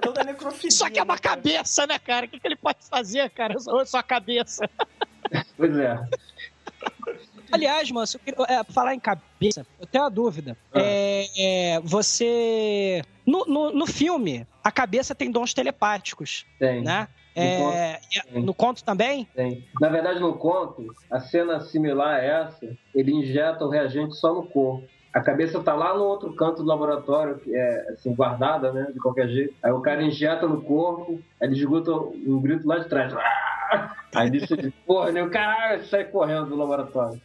Toda 0.02 0.24
necrofilia. 0.24 0.72
Só 0.72 0.90
que 0.90 1.00
é 1.00 1.04
uma 1.04 1.14
né, 1.16 1.20
cara? 1.20 1.36
cabeça, 1.36 1.88
né, 1.88 2.00
cara? 2.00 2.26
O 2.26 2.30
que, 2.30 2.40
que 2.40 2.48
ele 2.48 2.56
pode 2.56 2.80
fazer, 2.90 3.30
cara? 3.32 3.60
Só, 3.60 3.84
só 3.86 3.98
a 4.00 4.04
cabeça. 4.04 4.70
Pois 5.56 5.78
é. 5.78 5.98
Aliás, 7.52 7.90
moço, 7.92 8.18
eu 8.18 8.22
queria- 8.22 8.60
é, 8.60 8.64
falar 8.66 8.94
em 8.94 9.00
cabeça, 9.00 9.66
eu 9.80 9.88
tenho 9.88 10.04
uma 10.04 10.10
dúvida. 10.12 10.58
Ah. 10.74 10.80
É, 10.82 11.28
é, 11.76 11.80
você. 11.82 13.02
No, 13.26 13.46
no, 13.46 13.72
no 13.72 13.88
filme, 13.88 14.46
a 14.64 14.72
cabeça 14.72 15.16
tem 15.16 15.32
dons 15.32 15.54
telepáticos, 15.54 16.46
Tem. 16.60 16.84
né? 16.84 17.08
No 17.36 17.44
É, 17.72 18.00
tem. 18.34 18.44
no 18.44 18.54
conto 18.54 18.84
também? 18.84 19.26
Tem. 19.36 19.64
Na 19.80 19.90
verdade, 19.90 20.20
no 20.20 20.34
conto, 20.38 20.88
a 21.10 21.20
cena 21.20 21.60
similar 21.62 22.16
a 22.16 22.24
essa, 22.24 22.76
ele 22.96 23.14
injeta 23.14 23.64
o 23.64 23.70
reagente 23.70 24.16
só 24.16 24.34
no 24.34 24.44
corpo. 24.48 24.88
A 25.18 25.22
cabeça 25.22 25.60
tá 25.64 25.74
lá 25.74 25.98
no 25.98 26.04
outro 26.04 26.32
canto 26.36 26.62
do 26.62 26.68
laboratório, 26.70 27.40
que 27.40 27.52
é 27.56 27.90
assim, 27.90 28.14
guardada, 28.14 28.72
né? 28.72 28.92
De 28.94 29.00
qualquer 29.00 29.28
jeito. 29.28 29.56
Aí 29.64 29.72
o 29.72 29.82
cara 29.82 30.04
injeta 30.04 30.48
no 30.48 30.62
corpo, 30.62 31.20
aí 31.42 31.48
ele 31.48 31.58
escuta 31.58 31.92
um 31.92 32.40
grito 32.40 32.68
lá 32.68 32.78
de 32.78 32.88
trás. 32.88 33.12
"Ah!" 33.16 33.96
Aí 34.16 34.30
disse, 34.30 34.56
porra, 34.86 35.12
né? 35.12 35.24
o 35.24 35.30
cara 35.32 35.84
sai 35.86 36.04
correndo 36.06 36.46
do 36.50 36.56
laboratório. 36.56 37.20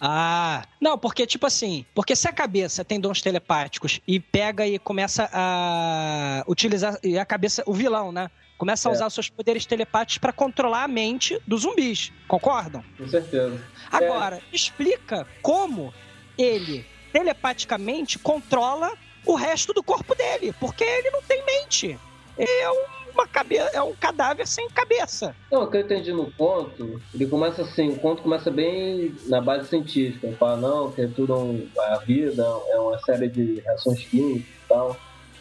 Ah, 0.00 0.64
não, 0.80 0.98
porque 0.98 1.26
tipo 1.28 1.46
assim, 1.46 1.86
porque 1.94 2.16
se 2.16 2.26
a 2.28 2.32
cabeça 2.32 2.84
tem 2.84 2.98
dons 3.00 3.22
telepáticos 3.22 4.00
e 4.06 4.18
pega 4.18 4.66
e 4.66 4.76
começa 4.78 5.30
a 5.32 6.44
utilizar 6.48 6.98
e 7.04 7.16
a 7.18 7.24
cabeça, 7.24 7.62
o 7.66 7.72
vilão, 7.72 8.10
né? 8.10 8.28
Começa 8.58 8.88
a 8.88 8.90
É. 8.90 8.94
usar 8.96 9.10
seus 9.10 9.30
poderes 9.30 9.64
telepáticos 9.64 10.18
pra 10.18 10.32
controlar 10.32 10.82
a 10.82 10.88
mente 10.88 11.40
dos 11.46 11.62
zumbis. 11.62 12.12
Concordam? 12.26 12.82
Com 12.98 13.06
certeza. 13.06 13.62
Agora, 13.92 14.40
explica 14.52 15.24
como 15.40 15.94
ele 16.36 16.84
telepaticamente 17.12 18.18
controla 18.18 18.92
o 19.24 19.34
resto 19.34 19.72
do 19.72 19.82
corpo 19.82 20.14
dele, 20.14 20.54
porque 20.58 20.84
ele 20.84 21.10
não 21.10 21.22
tem 21.22 21.44
mente. 21.44 21.98
Ele 22.36 22.50
é 22.50 22.70
uma 23.12 23.26
cabeça, 23.26 23.70
é 23.74 23.82
um 23.82 23.94
cadáver 23.94 24.46
sem 24.46 24.68
cabeça. 24.70 25.34
Não, 25.50 25.64
o 25.64 25.70
que 25.70 25.76
eu 25.76 25.80
entendi 25.80 26.12
no 26.12 26.30
conto, 26.32 27.02
ele 27.12 27.26
começa 27.26 27.62
assim, 27.62 27.88
o 27.88 27.98
conto 27.98 28.22
começa 28.22 28.50
bem 28.50 29.14
na 29.26 29.40
base 29.40 29.68
científica. 29.68 30.28
Ele 30.28 30.36
fala, 30.36 30.56
não, 30.56 30.92
que 30.92 31.02
é 31.02 31.08
tudo 31.08 31.34
um, 31.34 31.68
a 31.78 31.98
vida 31.98 32.44
é 32.68 32.78
uma 32.78 32.98
série 33.00 33.28
de 33.28 33.60
reações 33.60 34.04
químicas 34.04 34.48
e 34.48 34.68
tal. 34.68 34.96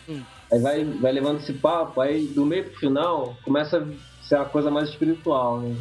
Hum. 0.09 0.23
Aí 0.51 0.59
vai, 0.59 0.83
vai 0.85 1.11
levando 1.11 1.39
esse 1.39 1.53
papo, 1.53 2.01
aí 2.01 2.25
do 2.25 2.45
meio 2.45 2.63
pro 2.69 2.79
final 2.79 3.37
começa 3.43 3.77
a 3.77 4.25
ser 4.25 4.35
uma 4.35 4.45
coisa 4.45 4.71
mais 4.71 4.89
espiritual, 4.89 5.59
né? 5.59 5.75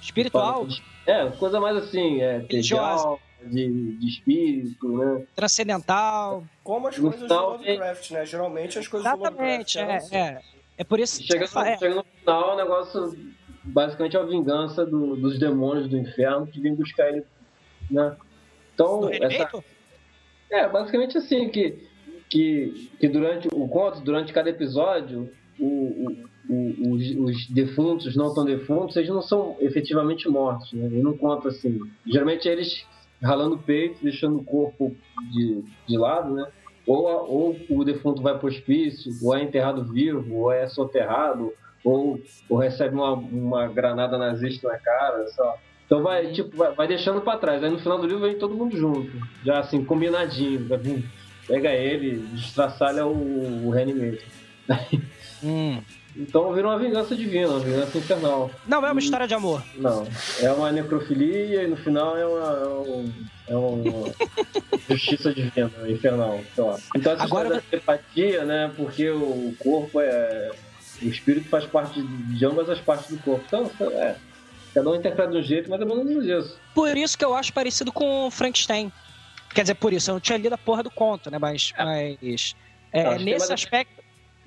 Espiritual, 0.00 0.66
É, 1.06 1.26
coisa 1.30 1.58
mais 1.58 1.76
assim, 1.76 2.20
é, 2.20 2.44
Religiosa. 2.48 3.18
De, 3.46 3.96
de 3.96 4.08
espírito, 4.08 4.88
né? 4.96 5.24
transcendental. 5.34 6.44
Como 6.62 6.88
as 6.88 6.96
No 6.98 7.10
coisas 7.10 7.22
final, 7.22 7.52
do 7.52 7.58
Lovecraft, 7.58 8.10
né? 8.12 8.26
Geralmente 8.26 8.78
as 8.78 8.88
coisas 8.88 9.10
do 9.10 9.16
Exatamente, 9.18 9.78
Lovecraft 9.78 10.12
é, 10.12 10.16
assim. 10.16 10.16
é. 10.16 10.40
É 10.78 10.84
por 10.84 10.98
isso 10.98 11.20
que 11.20 11.26
Chega, 11.26 11.46
falo- 11.46 11.66
é, 11.66 11.78
chega 11.78 11.94
no 11.96 12.04
final, 12.20 12.54
o 12.54 12.56
negócio 12.56 13.14
basicamente 13.62 14.16
é 14.16 14.20
a 14.20 14.24
vingança 14.24 14.86
do- 14.86 15.14
dos 15.16 15.38
demônios 15.38 15.88
do 15.88 15.98
inferno 15.98 16.46
que 16.46 16.58
vêm 16.60 16.74
buscar 16.74 17.08
ele, 17.10 17.22
né? 17.90 18.16
Então, 18.74 19.00
do 19.02 19.12
essa? 19.12 19.50
É, 20.50 20.66
basicamente 20.68 21.18
assim, 21.18 21.48
que, 21.50 21.86
que, 22.30 22.90
que 22.98 23.08
durante 23.08 23.48
o 23.52 23.68
conto, 23.68 24.00
durante 24.00 24.32
cada 24.32 24.48
episódio, 24.48 25.30
o, 25.58 25.66
o- 25.66 26.30
o- 26.48 26.94
os, 26.94 27.10
os 27.16 27.46
defuntos, 27.50 28.16
não 28.16 28.32
tão 28.34 28.44
defuntos, 28.46 28.96
eles 28.96 29.10
não 29.10 29.20
são 29.20 29.56
efetivamente 29.60 30.28
mortos, 30.30 30.72
né? 30.72 30.88
Não 30.90 31.16
conta 31.16 31.48
assim. 31.48 31.78
Geralmente 32.06 32.48
é 32.48 32.52
eles 32.52 32.86
ralando 33.22 33.56
o 33.56 33.58
peito, 33.62 34.02
deixando 34.02 34.38
o 34.38 34.44
corpo 34.44 34.94
de, 35.32 35.64
de 35.86 35.96
lado, 35.98 36.34
né? 36.34 36.46
Ou, 36.86 37.08
a- 37.08 37.22
ou 37.22 37.56
o 37.70 37.84
defunto 37.84 38.22
vai 38.22 38.38
pro 38.38 38.48
hospício, 38.48 39.12
ou 39.22 39.36
é 39.36 39.42
enterrado 39.42 39.84
vivo, 39.84 40.34
ou 40.36 40.52
é 40.52 40.66
soterrado, 40.68 41.52
ou, 41.84 42.20
ou 42.48 42.58
recebe 42.58 42.94
uma, 42.94 43.12
uma 43.12 43.68
granada 43.68 44.16
nazista 44.18 44.68
na 44.68 44.78
cara, 44.78 45.26
só. 45.28 45.56
Então 45.86 46.02
vai, 46.02 46.30
tipo, 46.32 46.56
vai, 46.56 46.72
vai 46.72 46.86
deixando 46.88 47.20
pra 47.20 47.36
trás. 47.36 47.62
Aí 47.64 47.70
no 47.70 47.78
final 47.78 47.98
do 47.98 48.06
livro 48.06 48.22
vem 48.22 48.38
todo 48.38 48.54
mundo 48.54 48.76
junto. 48.76 49.10
Já 49.44 49.58
assim, 49.60 49.84
combinadinho. 49.84 50.66
Vai 50.68 50.78
vir, 50.78 51.04
pega 51.48 51.70
ele, 51.72 52.18
destraçalha 52.32 53.06
o, 53.06 53.66
o 53.66 53.70
Reanimator. 53.70 54.22
Hum. 55.42 55.80
Então 56.16 56.52
vira 56.52 56.66
uma 56.68 56.78
vingança 56.78 57.14
divina, 57.14 57.48
uma 57.48 57.60
vingança 57.60 57.96
infernal. 57.96 58.50
Não, 58.66 58.84
é 58.84 58.90
uma 58.90 59.00
história 59.00 59.26
de 59.28 59.34
amor. 59.34 59.62
Não. 59.76 60.06
É 60.40 60.50
uma 60.52 60.72
necrofilia 60.72 61.62
e 61.62 61.66
no 61.68 61.76
final 61.76 62.16
é 62.16 62.26
uma. 62.26 62.52
É, 62.52 62.66
um- 62.68 63.12
é 63.48 63.56
uma 63.56 64.12
justiça 64.88 65.32
divina, 65.32 65.70
infernal. 65.88 66.40
sei 66.54 66.64
lá. 66.64 66.78
Então 66.96 67.12
essa 67.12 67.24
Agora 67.24 67.44
história 67.48 67.50
da 67.56 67.60
telepatia, 67.70 68.44
né? 68.44 68.72
Porque 68.76 69.08
o 69.10 69.54
corpo 69.58 70.00
é. 70.00 70.50
O 71.02 71.06
espírito 71.06 71.48
faz 71.48 71.64
parte 71.64 72.02
de 72.02 72.44
ambas 72.44 72.68
as 72.68 72.78
partes 72.80 73.08
do 73.10 73.18
corpo. 73.22 73.42
Então, 73.46 73.70
é. 73.92 74.16
Cada 74.74 74.88
um 74.90 74.94
interpreta 74.94 75.32
de 75.32 75.38
um 75.38 75.42
jeito, 75.42 75.68
mas 75.70 75.80
é 75.80 75.84
menos 75.84 76.24
isso. 76.26 76.58
Por 76.74 76.96
isso 76.96 77.16
que 77.18 77.24
eu 77.24 77.34
acho 77.34 77.52
parecido 77.52 77.90
com 77.90 78.30
Frankenstein. 78.30 78.92
Quer 79.52 79.62
dizer, 79.62 79.74
por 79.74 79.92
isso, 79.92 80.10
eu 80.10 80.14
não 80.14 80.20
tinha 80.20 80.38
lido 80.38 80.52
a 80.52 80.58
porra 80.58 80.82
do 80.82 80.90
conto, 80.90 81.28
né? 81.28 81.38
Mas, 81.38 81.72
mas 81.76 82.54
é, 82.92 83.02
que 83.02 83.08
é 83.08 83.18
nesse 83.18 83.52
aspecto, 83.52 83.99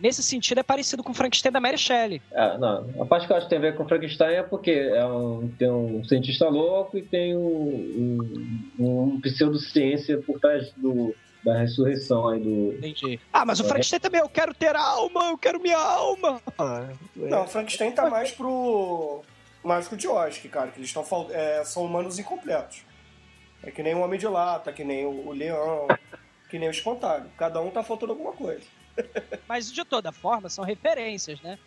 nesse 0.03 0.21
sentido, 0.21 0.59
é 0.59 0.63
parecido 0.63 1.01
com 1.01 1.13
Frankenstein 1.13 1.51
da 1.51 1.61
Mary 1.61 1.77
Shelley. 1.77 2.21
É, 2.31 2.57
não. 2.57 2.89
A 3.01 3.05
parte 3.05 3.25
que 3.25 3.31
eu 3.31 3.37
acho 3.37 3.45
que 3.45 3.49
tem 3.51 3.57
a 3.57 3.61
ver 3.61 3.77
com 3.77 3.87
Frankenstein 3.87 4.35
é 4.35 4.43
porque 4.43 4.71
é 4.71 5.05
um, 5.05 5.49
tem 5.57 5.71
um 5.71 6.03
cientista 6.03 6.49
louco 6.49 6.97
e 6.97 7.01
tem 7.01 7.35
um, 7.37 8.67
um, 8.77 8.85
um 9.15 9.21
pseudociência 9.21 10.17
por 10.17 10.41
trás 10.41 10.71
do, 10.75 11.15
da 11.43 11.57
ressurreição 11.57 12.27
aí 12.27 12.41
do. 12.41 12.73
Entendi. 12.73 13.17
Ah, 13.31 13.45
mas 13.45 13.61
o 13.61 13.63
É. 13.63 13.67
Frankenstein 13.67 13.99
também, 14.01 14.19
eu 14.19 14.27
quero 14.29 14.53
ter 14.53 14.75
alma, 14.75 15.29
eu 15.29 15.37
quero 15.37 15.61
minha 15.61 15.77
alma. 15.77 16.41
Não, 17.15 17.47
Frankenstein 17.47 17.91
tá 17.91 18.09
mais 18.09 18.31
pro 18.31 19.21
Mágico 19.63 19.95
de 19.95 20.07
Oz, 20.09 20.37
que, 20.37 20.49
cara, 20.49 20.67
que 20.71 20.79
eles 20.79 20.89
estão 20.89 21.05
é, 21.31 21.63
são 21.63 21.85
humanos 21.85 22.19
incompletos. 22.19 22.83
É 23.65 23.71
que 23.71 23.81
nem 23.81 23.95
o 23.95 24.01
Homem 24.01 24.19
de 24.19 24.27
Lata, 24.27 24.73
que 24.73 24.83
nem 24.83 25.05
o, 25.05 25.29
o 25.29 25.31
Leão, 25.31 25.87
que 26.49 26.59
nem 26.59 26.67
o 26.67 26.71
Espantalho. 26.71 27.25
Cada 27.37 27.61
um 27.61 27.71
tá 27.71 27.81
faltando 27.81 28.11
alguma 28.11 28.33
coisa. 28.33 28.63
Mas 29.47 29.71
de 29.71 29.83
toda 29.85 30.11
forma, 30.11 30.49
são 30.49 30.63
referências, 30.63 31.41
né? 31.41 31.57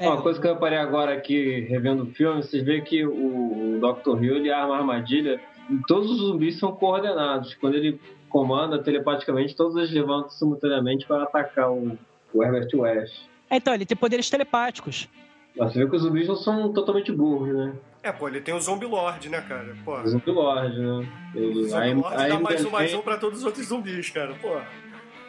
Uma 0.00 0.20
coisa 0.20 0.40
que 0.40 0.46
eu 0.46 0.54
reparei 0.54 0.78
agora 0.78 1.14
aqui, 1.14 1.60
revendo 1.60 2.02
o 2.02 2.06
filme, 2.06 2.42
vocês 2.42 2.64
veem 2.64 2.82
que 2.82 3.06
o, 3.06 3.78
Dr. 3.80 4.22
Hill 4.22 4.36
ele 4.36 4.50
arma 4.50 4.76
armadilha 4.76 5.40
e 5.70 5.76
todos 5.86 6.10
os 6.10 6.18
zumbis 6.18 6.58
são 6.58 6.72
coordenados. 6.72 7.54
Quando 7.54 7.74
ele 7.74 8.00
comanda 8.28 8.82
telepaticamente, 8.82 9.54
todos 9.54 9.76
eles 9.76 9.92
levantam 9.92 10.30
simultaneamente 10.30 11.06
para 11.06 11.22
atacar 11.22 11.70
o, 11.70 11.96
o 12.34 12.42
Herbert 12.42 12.68
West. 12.74 13.31
Então, 13.52 13.74
ele 13.74 13.84
tem 13.86 13.96
poderes 13.96 14.28
telepáticos. 14.30 15.08
Mas 15.56 15.72
você 15.72 15.84
vê 15.84 15.90
que 15.90 15.96
os 15.96 16.02
zumbis 16.02 16.26
não 16.26 16.36
são 16.36 16.72
totalmente 16.72 17.12
burros, 17.12 17.54
né? 17.54 17.74
É, 18.02 18.10
pô, 18.10 18.26
ele 18.26 18.40
tem 18.40 18.54
o 18.54 18.60
Zombie 18.60 18.86
Lord, 18.86 19.28
né, 19.28 19.40
cara? 19.42 19.76
Pô, 19.84 20.00
O 20.00 20.08
Zumbi 20.08 20.30
Lord, 20.30 20.78
né? 20.78 21.06
o 21.34 21.38
Ele, 21.38 21.68
Zombie 21.68 21.94
Lord 21.94 22.16
dá 22.28 22.40
mais 22.40 22.64
um, 22.64 22.70
mais 22.70 22.94
um 22.94 23.02
pra 23.02 23.18
todos 23.18 23.40
os 23.40 23.44
outros 23.44 23.66
zumbis, 23.66 24.08
cara. 24.10 24.34
Pô, 24.40 24.58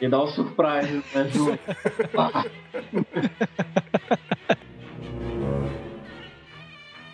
E 0.01 0.07
dá 0.07 0.19
o 0.21 0.27
surprise, 0.27 1.03
né? 1.13 1.29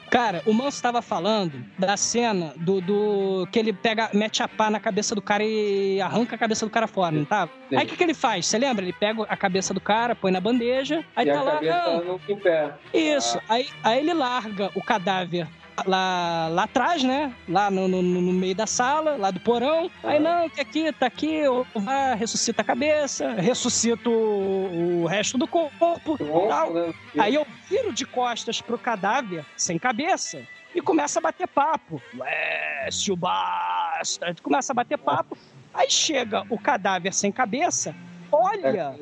Cara, 0.09 0.41
o 0.45 0.53
Manso 0.53 0.77
estava 0.77 1.01
falando 1.01 1.63
da 1.77 1.95
cena 1.95 2.53
do, 2.57 2.81
do 2.81 3.47
que 3.51 3.59
ele 3.59 3.71
pega, 3.71 4.09
mete 4.13 4.41
a 4.41 4.47
pá 4.47 4.69
na 4.69 4.79
cabeça 4.79 5.13
do 5.13 5.21
cara 5.21 5.43
e 5.43 6.01
arranca 6.01 6.35
a 6.35 6.39
cabeça 6.39 6.65
do 6.65 6.69
cara 6.71 6.87
fora, 6.87 7.11
não 7.15 7.25
tá? 7.25 7.47
Sim. 7.69 7.75
Aí 7.77 7.85
o 7.85 7.87
que, 7.87 7.95
que 7.95 8.03
ele 8.03 8.13
faz? 8.13 8.45
Você 8.47 8.57
lembra? 8.57 8.83
Ele 8.83 8.93
pega 8.93 9.23
a 9.23 9.37
cabeça 9.37 9.73
do 9.73 9.79
cara, 9.79 10.15
põe 10.15 10.31
na 10.31 10.41
bandeja, 10.41 11.05
aí 11.15 11.27
e 11.27 11.31
tá 11.31 11.39
a 11.39 11.43
lá. 11.43 11.51
cabeça 11.53 11.83
"Ah, 11.85 12.01
não 12.01 12.19
em 12.27 12.37
pé. 12.37 12.73
Isso. 12.93 13.39
Aí, 13.47 13.67
aí 13.83 13.99
ele 13.99 14.13
larga 14.13 14.71
o 14.75 14.81
cadáver 14.81 15.47
lá, 15.85 16.47
lá 16.49 16.63
atrás, 16.63 17.03
né? 17.03 17.33
Lá 17.47 17.69
no, 17.69 17.87
no, 17.87 18.01
no 18.01 18.33
meio 18.33 18.55
da 18.55 18.67
sala, 18.67 19.15
lá 19.17 19.31
do 19.31 19.39
porão. 19.39 19.89
Aí 20.03 20.17
Aham. 20.17 20.41
não, 20.41 20.49
que 20.49 20.61
aqui, 20.61 20.91
tá 20.93 21.05
aqui, 21.05 21.41
vai, 21.75 22.15
ressuscita 22.15 22.61
a 22.61 22.65
cabeça, 22.65 23.33
ressuscita 23.33 24.09
o, 24.09 25.03
o 25.03 25.05
resto 25.05 25.37
do 25.37 25.47
corpo. 25.47 26.17
Tal. 26.47 26.73
né? 26.73 26.93
Aí 27.17 27.35
eu 27.35 27.45
viro 27.69 27.93
de 27.93 28.05
costas 28.05 28.61
pro 28.61 28.77
cadáver, 28.77 29.45
sem 29.55 29.77
cabeça, 29.77 30.41
e 30.73 30.81
começa 30.81 31.19
a 31.19 31.21
bater 31.21 31.47
papo. 31.47 32.01
Lécio 32.13 33.15
Bastard. 33.15 34.41
Começa 34.41 34.73
a 34.73 34.75
bater 34.75 34.97
papo. 34.97 35.37
Aí 35.73 35.89
chega 35.89 36.43
o 36.49 36.59
cadáver 36.59 37.13
sem 37.13 37.31
cabeça, 37.31 37.95
olha. 38.31 38.95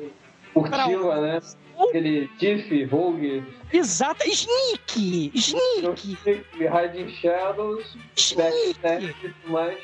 Furtiva, 0.52 1.20
né? 1.20 1.40
Aquele 1.78 2.28
Tiff, 2.38 2.84
Rogue, 2.84 3.44
Exata. 3.72 4.24
Sneak! 4.28 5.30
Sneak! 5.34 6.18
Hiding 6.58 7.08
Shadows, 7.14 7.96
Sneak! 8.16 8.78
e 9.04 9.12
tudo 9.14 9.34
mais. 9.52 9.78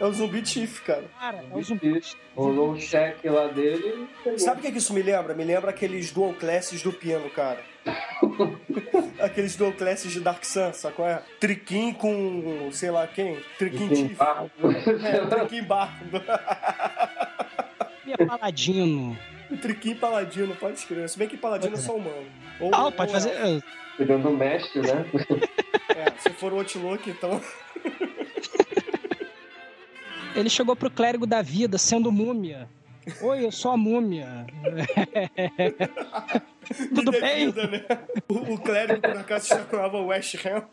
é 0.00 0.04
o 0.04 0.12
Zumbi 0.12 0.42
Tiff, 0.42 0.82
cara. 0.82 1.04
Cara, 1.18 1.44
é 1.50 1.56
o 1.56 1.62
zumbi. 1.62 2.00
Rolou 2.34 2.72
o 2.72 2.80
cheque 2.80 3.28
lá 3.28 3.48
dele. 3.48 4.08
Sabe 4.36 4.60
o 4.60 4.62
que, 4.62 4.72
que 4.72 4.78
isso 4.78 4.92
me 4.94 5.02
lembra? 5.02 5.34
Me 5.34 5.44
lembra 5.44 5.70
aqueles 5.70 6.12
dual 6.12 6.32
classes 6.34 6.82
do 6.82 6.92
Pino, 6.92 7.28
cara. 7.30 7.60
aqueles 9.20 9.56
dual 9.56 9.72
classes 9.72 10.12
de 10.12 10.20
Dark 10.20 10.44
Sun, 10.44 10.72
sacou? 10.72 11.06
É? 11.06 11.22
Triquim 11.40 11.92
com 11.92 12.68
sei 12.72 12.90
lá 12.90 13.06
quem? 13.06 13.38
Triquim 13.58 13.88
Tiff. 13.88 14.14
barco. 14.14 14.50
É, 14.70 15.26
Triquim 15.26 15.62
Barco. 15.62 16.16
É 18.06 18.24
paladino. 19.48 19.62
Triquim 19.62 19.94
Paladino, 19.94 20.54
pode 20.56 20.78
escrever. 20.78 21.08
Se 21.08 21.18
bem 21.18 21.28
que 21.28 21.36
Paladino 21.36 21.74
é 21.74 21.78
só 21.78 21.94
humano. 21.96 22.26
Ou, 22.60 22.74
Ah, 22.74 22.90
pode 22.90 23.10
é- 23.10 23.14
fazer. 23.14 23.62
Cuidando 23.96 24.24
do 24.24 24.30
mestre, 24.36 24.82
né? 24.82 25.06
É, 25.96 26.10
se 26.20 26.28
for 26.30 26.52
o 26.52 26.58
Outlook, 26.58 27.08
então. 27.08 27.40
Ele 30.34 30.50
chegou 30.50 30.76
pro 30.76 30.90
clérigo 30.90 31.26
da 31.26 31.40
vida 31.40 31.78
sendo 31.78 32.12
múmia. 32.12 32.68
Oi, 33.22 33.44
eu 33.46 33.50
sou 33.52 33.70
a 33.70 33.76
múmia. 33.78 34.44
Tudo 36.94 37.12
bem? 37.12 37.46
vida, 37.46 37.66
né? 37.68 37.84
O, 38.28 38.54
o 38.54 38.58
clérigo, 38.60 39.00
por 39.00 39.16
acaso, 39.16 39.46
se 39.46 39.54
chamava 39.70 39.98
West 40.02 40.34
Ham. 40.44 40.64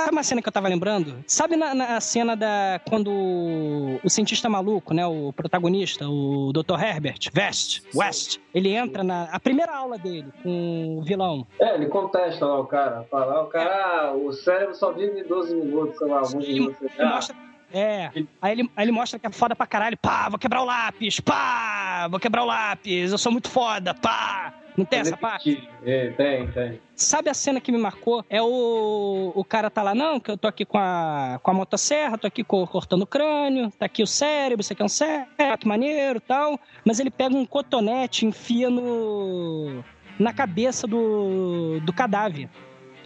Cara, 0.00 0.12
uma 0.12 0.22
cena 0.22 0.40
que 0.42 0.48
eu 0.48 0.52
tava 0.52 0.68
lembrando. 0.68 1.22
Sabe 1.26 1.56
na, 1.56 1.74
na 1.74 2.00
cena 2.00 2.34
da. 2.36 2.80
Quando 2.88 3.10
o, 3.10 4.00
o 4.02 4.10
cientista 4.10 4.48
maluco, 4.48 4.94
né? 4.94 5.06
O 5.06 5.32
protagonista, 5.32 6.08
o 6.08 6.52
Dr. 6.52 6.80
Herbert 6.82 7.18
West, 7.36 7.82
West, 7.94 8.38
ele 8.54 8.74
entra 8.74 9.02
na. 9.04 9.24
A 9.24 9.38
primeira 9.38 9.74
aula 9.76 9.98
dele 9.98 10.26
com 10.42 10.98
o 10.98 11.02
vilão. 11.02 11.46
É, 11.60 11.74
ele 11.74 11.86
contesta 11.86 12.44
lá 12.46 12.60
o 12.60 12.66
cara. 12.66 13.04
Fala, 13.10 13.34
ah, 13.34 13.42
o 13.42 13.46
cara, 13.46 14.06
ah, 14.08 14.12
o 14.12 14.32
cérebro 14.32 14.74
só 14.74 14.92
vive 14.92 15.22
12 15.24 15.54
minutos, 15.54 15.98
sei 15.98 16.08
lá, 16.08 16.18
alguns 16.18 16.44
Ele- 16.44 16.54
minutos. 16.54 16.80
Ele 16.98 17.08
mostra. 17.08 17.36
É. 17.72 18.10
Aí 18.42 18.52
ele, 18.52 18.70
aí 18.76 18.84
ele 18.84 18.90
mostra 18.92 19.16
que 19.18 19.26
é 19.26 19.30
foda 19.30 19.54
pra 19.54 19.64
caralho. 19.66 19.96
Pá, 19.96 20.28
vou 20.28 20.38
quebrar 20.38 20.62
o 20.62 20.64
lápis. 20.64 21.20
Pá, 21.20 22.08
vou 22.10 22.18
quebrar 22.18 22.42
o 22.42 22.46
lápis. 22.46 23.12
Eu 23.12 23.18
sou 23.18 23.30
muito 23.30 23.48
foda. 23.48 23.94
Pá. 23.94 24.54
Não 24.80 24.86
tem 24.86 25.00
essa 25.00 25.16
parte? 25.16 25.68
É, 25.84 26.08
tem, 26.10 26.46
tem. 26.48 26.80
Sabe 26.96 27.28
a 27.28 27.34
cena 27.34 27.60
que 27.60 27.70
me 27.70 27.76
marcou? 27.78 28.24
É 28.30 28.40
o, 28.40 29.30
o 29.34 29.44
cara 29.44 29.68
tá 29.70 29.82
lá, 29.82 29.94
não, 29.94 30.18
que 30.18 30.30
eu 30.30 30.38
tô 30.38 30.48
aqui 30.48 30.64
com 30.64 30.78
a, 30.78 31.38
com 31.42 31.50
a 31.50 31.54
motosserra, 31.54 32.16
tô 32.16 32.26
aqui 32.26 32.42
co- 32.42 32.66
cortando 32.66 33.02
o 33.02 33.06
crânio, 33.06 33.70
tá 33.78 33.84
aqui 33.86 34.02
o 34.02 34.06
cérebro, 34.06 34.62
isso 34.62 34.72
aqui 34.72 34.80
é 34.80 34.84
um 34.84 34.88
cérebro, 34.88 35.28
que 35.58 35.68
maneiro 35.68 36.16
e 36.16 36.20
tal. 36.20 36.58
Mas 36.84 36.98
ele 36.98 37.10
pega 37.10 37.34
um 37.36 37.44
cotonete 37.44 38.24
enfia 38.24 38.70
no. 38.70 39.84
na 40.18 40.32
cabeça 40.32 40.86
do, 40.86 41.78
do 41.80 41.92
cadáver. 41.92 42.48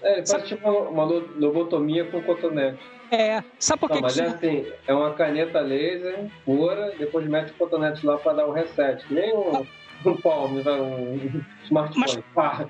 É, 0.00 0.18
ele 0.18 0.26
faz 0.26 0.46
tipo 0.46 0.68
uma, 0.68 0.88
uma 0.90 1.04
lo- 1.04 1.28
lobotomia 1.36 2.04
com 2.04 2.22
cotonete. 2.22 2.78
É. 3.10 3.42
Sabe 3.58 3.80
por 3.80 3.90
que, 3.90 3.96
que 3.96 4.02
mas 4.02 4.18
é 4.18 4.26
isso. 4.26 4.34
assim, 4.36 4.66
é 4.86 4.94
uma 4.94 5.12
caneta 5.14 5.60
laser 5.60 6.26
pura, 6.44 6.92
depois 6.98 7.26
mete 7.28 7.50
o 7.50 7.54
cotonete 7.54 8.04
lá 8.06 8.16
pra 8.16 8.32
dar 8.32 8.46
o 8.46 8.52
reset. 8.52 9.04
Que 9.06 9.14
nem 9.14 9.34
um, 9.36 9.64
um 10.08 10.16
palme, 10.16 10.62
vai, 10.62 10.80
um 10.80 11.44
smartphone. 11.64 12.24
Mas-. 12.34 12.68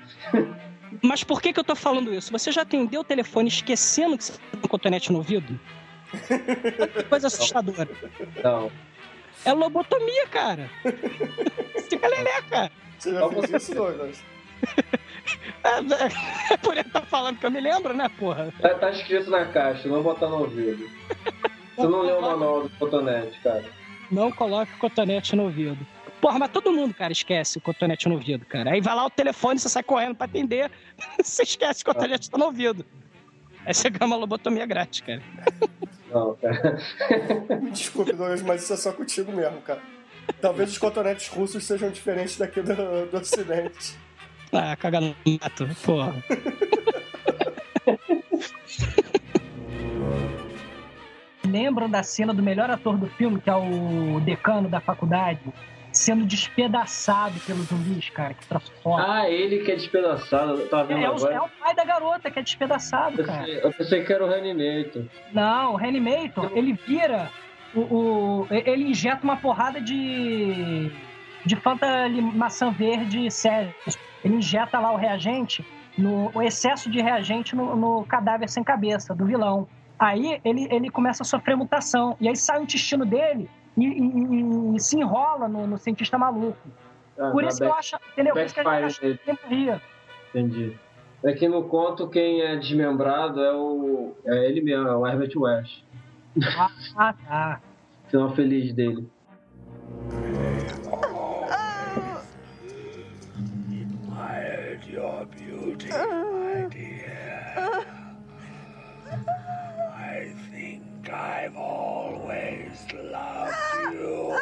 Mas 1.01 1.23
por 1.23 1.41
que, 1.41 1.51
que 1.53 1.59
eu 1.59 1.63
tô 1.63 1.75
falando 1.75 2.13
isso? 2.13 2.31
Você 2.31 2.51
já 2.51 2.61
atendeu 2.61 3.01
o 3.01 3.03
telefone 3.03 3.49
esquecendo 3.49 4.17
que 4.17 4.23
você 4.23 4.33
tem 4.33 4.59
um 4.63 4.67
cotonete 4.67 5.11
no 5.11 5.19
ouvido? 5.19 5.59
Que 6.95 7.03
coisa 7.09 7.27
assustadora. 7.27 7.89
Não. 8.43 8.71
É 9.43 9.51
lobotomia, 9.51 10.27
cara. 10.27 10.69
Fica 11.89 12.07
leleca. 12.07 12.71
Você 12.97 13.13
já 13.13 13.29
fez 13.29 13.41
você. 13.41 13.57
isso, 13.57 13.75
Douglas? 13.75 14.23
É, 15.63 16.53
é 16.53 16.57
por 16.57 16.77
ele 16.77 16.83
tá 16.83 17.01
falando 17.01 17.39
que 17.39 17.45
eu 17.45 17.49
me 17.49 17.59
lembro, 17.59 17.91
né, 17.91 18.07
porra? 18.19 18.53
Tá, 18.61 18.75
tá 18.75 18.91
escrito 18.91 19.31
na 19.31 19.45
caixa, 19.45 19.87
não 19.87 20.03
botar 20.03 20.27
no 20.27 20.41
ouvido. 20.41 20.87
Você 21.75 21.87
não 21.87 22.03
leu 22.03 22.19
o 22.19 22.21
manual 22.21 22.63
do 22.63 22.69
cotonete, 22.77 23.39
cara. 23.41 23.65
Não 24.11 24.31
coloque 24.31 24.71
o 24.75 24.77
cotonete 24.77 25.35
no 25.35 25.43
ouvido. 25.45 25.85
Porra, 26.21 26.39
mas 26.39 26.51
todo 26.51 26.71
mundo, 26.71 26.93
cara, 26.93 27.11
esquece 27.11 27.57
o 27.57 27.61
cotonete 27.61 28.07
no 28.07 28.15
ouvido, 28.15 28.45
cara. 28.45 28.71
Aí 28.71 28.81
vai 28.81 28.95
lá 28.95 29.05
o 29.05 29.09
telefone, 29.09 29.59
você 29.59 29.69
sai 29.69 29.83
correndo 29.83 30.15
pra 30.15 30.25
atender, 30.25 30.71
você 31.21 31.43
esquece 31.43 31.83
que 31.83 31.89
o 31.89 31.93
cotonete 31.93 32.29
tá 32.29 32.37
no 32.37 32.45
ouvido. 32.45 32.85
Aí 33.65 33.73
você 33.73 33.89
ganha 33.89 34.05
uma 34.05 34.15
lobotomia 34.15 34.65
grátis, 34.65 35.01
cara. 35.01 35.21
Não, 36.11 36.35
cara. 36.35 36.79
Me 37.61 37.71
desculpe, 37.71 38.13
Douglas, 38.13 38.41
mas 38.41 38.63
isso 38.63 38.73
é 38.73 38.77
só 38.77 38.91
contigo 38.91 39.31
mesmo, 39.31 39.59
cara. 39.61 39.81
Talvez 40.39 40.71
os 40.71 40.77
cotonetes 40.77 41.27
russos 41.27 41.63
sejam 41.63 41.89
diferentes 41.89 42.37
daqui 42.37 42.61
do, 42.61 43.05
do 43.07 43.17
ocidente. 43.17 43.97
Ah, 44.51 44.75
caga 44.75 45.01
no 45.01 45.15
mato, 45.25 45.67
porra. 45.83 46.15
Lembram 51.45 51.89
da 51.89 52.03
cena 52.03 52.33
do 52.33 52.43
melhor 52.43 52.69
ator 52.69 52.97
do 52.97 53.07
filme, 53.07 53.39
que 53.39 53.49
é 53.49 53.55
o 53.55 54.19
decano 54.19 54.67
da 54.67 54.79
faculdade, 54.79 55.39
sendo 55.95 56.25
despedaçado 56.25 57.39
pelos 57.41 57.65
zumbis, 57.67 58.09
cara, 58.09 58.33
que 58.33 58.45
troço 58.47 58.71
foda. 58.83 59.03
Ah, 59.07 59.29
ele 59.29 59.59
que 59.59 59.71
é 59.71 59.75
despedaçado, 59.75 60.67
tava 60.67 60.85
vendo 60.85 60.99
é, 61.03 61.09
o, 61.09 61.13
é 61.13 61.15
agora. 61.15 61.43
o 61.43 61.49
pai 61.59 61.75
da 61.75 61.85
garota 61.85 62.29
que 62.29 62.39
é 62.39 62.41
despedaçado, 62.41 63.21
Eu 63.21 63.25
cara. 63.25 63.39
pensei, 63.39 63.59
eu 63.63 63.73
pensei 63.73 64.03
que 64.03 64.13
era 64.13 64.25
o 64.25 64.29
Reanimator. 64.29 65.03
Não, 65.33 65.73
o 65.73 65.75
Reanimator, 65.75 66.51
ele 66.55 66.73
vira. 66.73 67.29
O, 67.73 67.79
o- 67.81 68.47
ele 68.49 68.89
injeta 68.89 69.23
uma 69.23 69.37
porrada 69.37 69.81
de. 69.81 70.91
de 71.45 71.55
Fanta 71.57 72.07
maçã 72.33 72.71
verde 72.71 73.29
sério. 73.31 73.73
Ele 74.23 74.35
injeta 74.35 74.79
lá 74.79 74.91
o 74.91 74.97
reagente, 74.97 75.65
no, 75.97 76.31
o 76.33 76.41
excesso 76.41 76.89
de 76.89 77.01
reagente 77.01 77.55
no, 77.55 77.75
no 77.75 78.05
cadáver 78.05 78.49
sem 78.49 78.63
cabeça 78.63 79.13
do 79.13 79.25
vilão. 79.25 79.67
Aí 79.99 80.39
ele, 80.43 80.67
ele 80.71 80.89
começa 80.89 81.23
a 81.23 81.25
sofrer 81.25 81.55
mutação. 81.55 82.15
E 82.19 82.27
aí 82.27 82.35
sai 82.35 82.59
o 82.59 82.63
intestino 82.63 83.05
dele 83.05 83.49
e, 83.77 83.85
e- 83.85 84.75
e- 84.75 84.79
se 84.79 84.97
enrola 84.99 85.47
no, 85.47 85.65
no 85.67 85.77
cientista 85.77 86.17
maluco. 86.17 86.57
Ah, 87.17 87.31
Por 87.31 87.43
isso 87.43 87.57
que 87.57 87.63
eu 87.63 87.67
back- 87.69 87.79
acho. 87.79 87.95
Entendeu? 88.13 88.33
Por 88.33 88.43
isso 88.43 88.53
que 88.53 88.59
a 88.59 88.63
gente 88.63 88.83
acha 88.85 88.99
que 88.99 89.05
ele 89.07 89.39
morria. 89.43 89.81
Entendi. 90.29 90.77
Aqui 91.25 91.47
no 91.47 91.63
conto, 91.63 92.07
quem 92.09 92.41
é 92.41 92.55
desmembrado 92.57 93.41
é 93.43 93.53
o. 93.55 94.13
É 94.25 94.45
ele 94.47 94.61
mesmo, 94.61 94.87
é 94.87 94.95
o 94.95 95.07
Herbert 95.07 95.31
West. 95.35 95.83
Ah, 96.95 97.13
tá. 97.27 97.61
Final 98.09 98.35
feliz 98.35 98.73
dele. 98.73 99.09
admired 103.45 104.85
your 104.87 105.25
beauty, 105.25 105.89
my 105.89 106.67
dear. 106.69 107.85
I 109.93 110.33
think 110.51 111.09
I've 111.09 111.55
always 111.55 112.85
loved 112.93 113.55
you. 113.93 114.37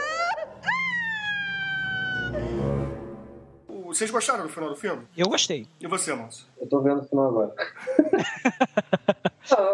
O- 3.69 3.82
Vocês 3.93 4.09
gostaram 4.09 4.43
do 4.43 4.49
final 4.49 4.69
do 4.69 4.75
filme? 4.75 5.03
Eu 5.15 5.27
gostei. 5.27 5.67
E 5.79 5.85
você, 5.85 6.13
moço? 6.15 6.49
Eu 6.59 6.67
tô 6.67 6.81
vendo 6.81 7.01
o 7.01 7.03
final 7.03 7.27
agora. 7.27 7.53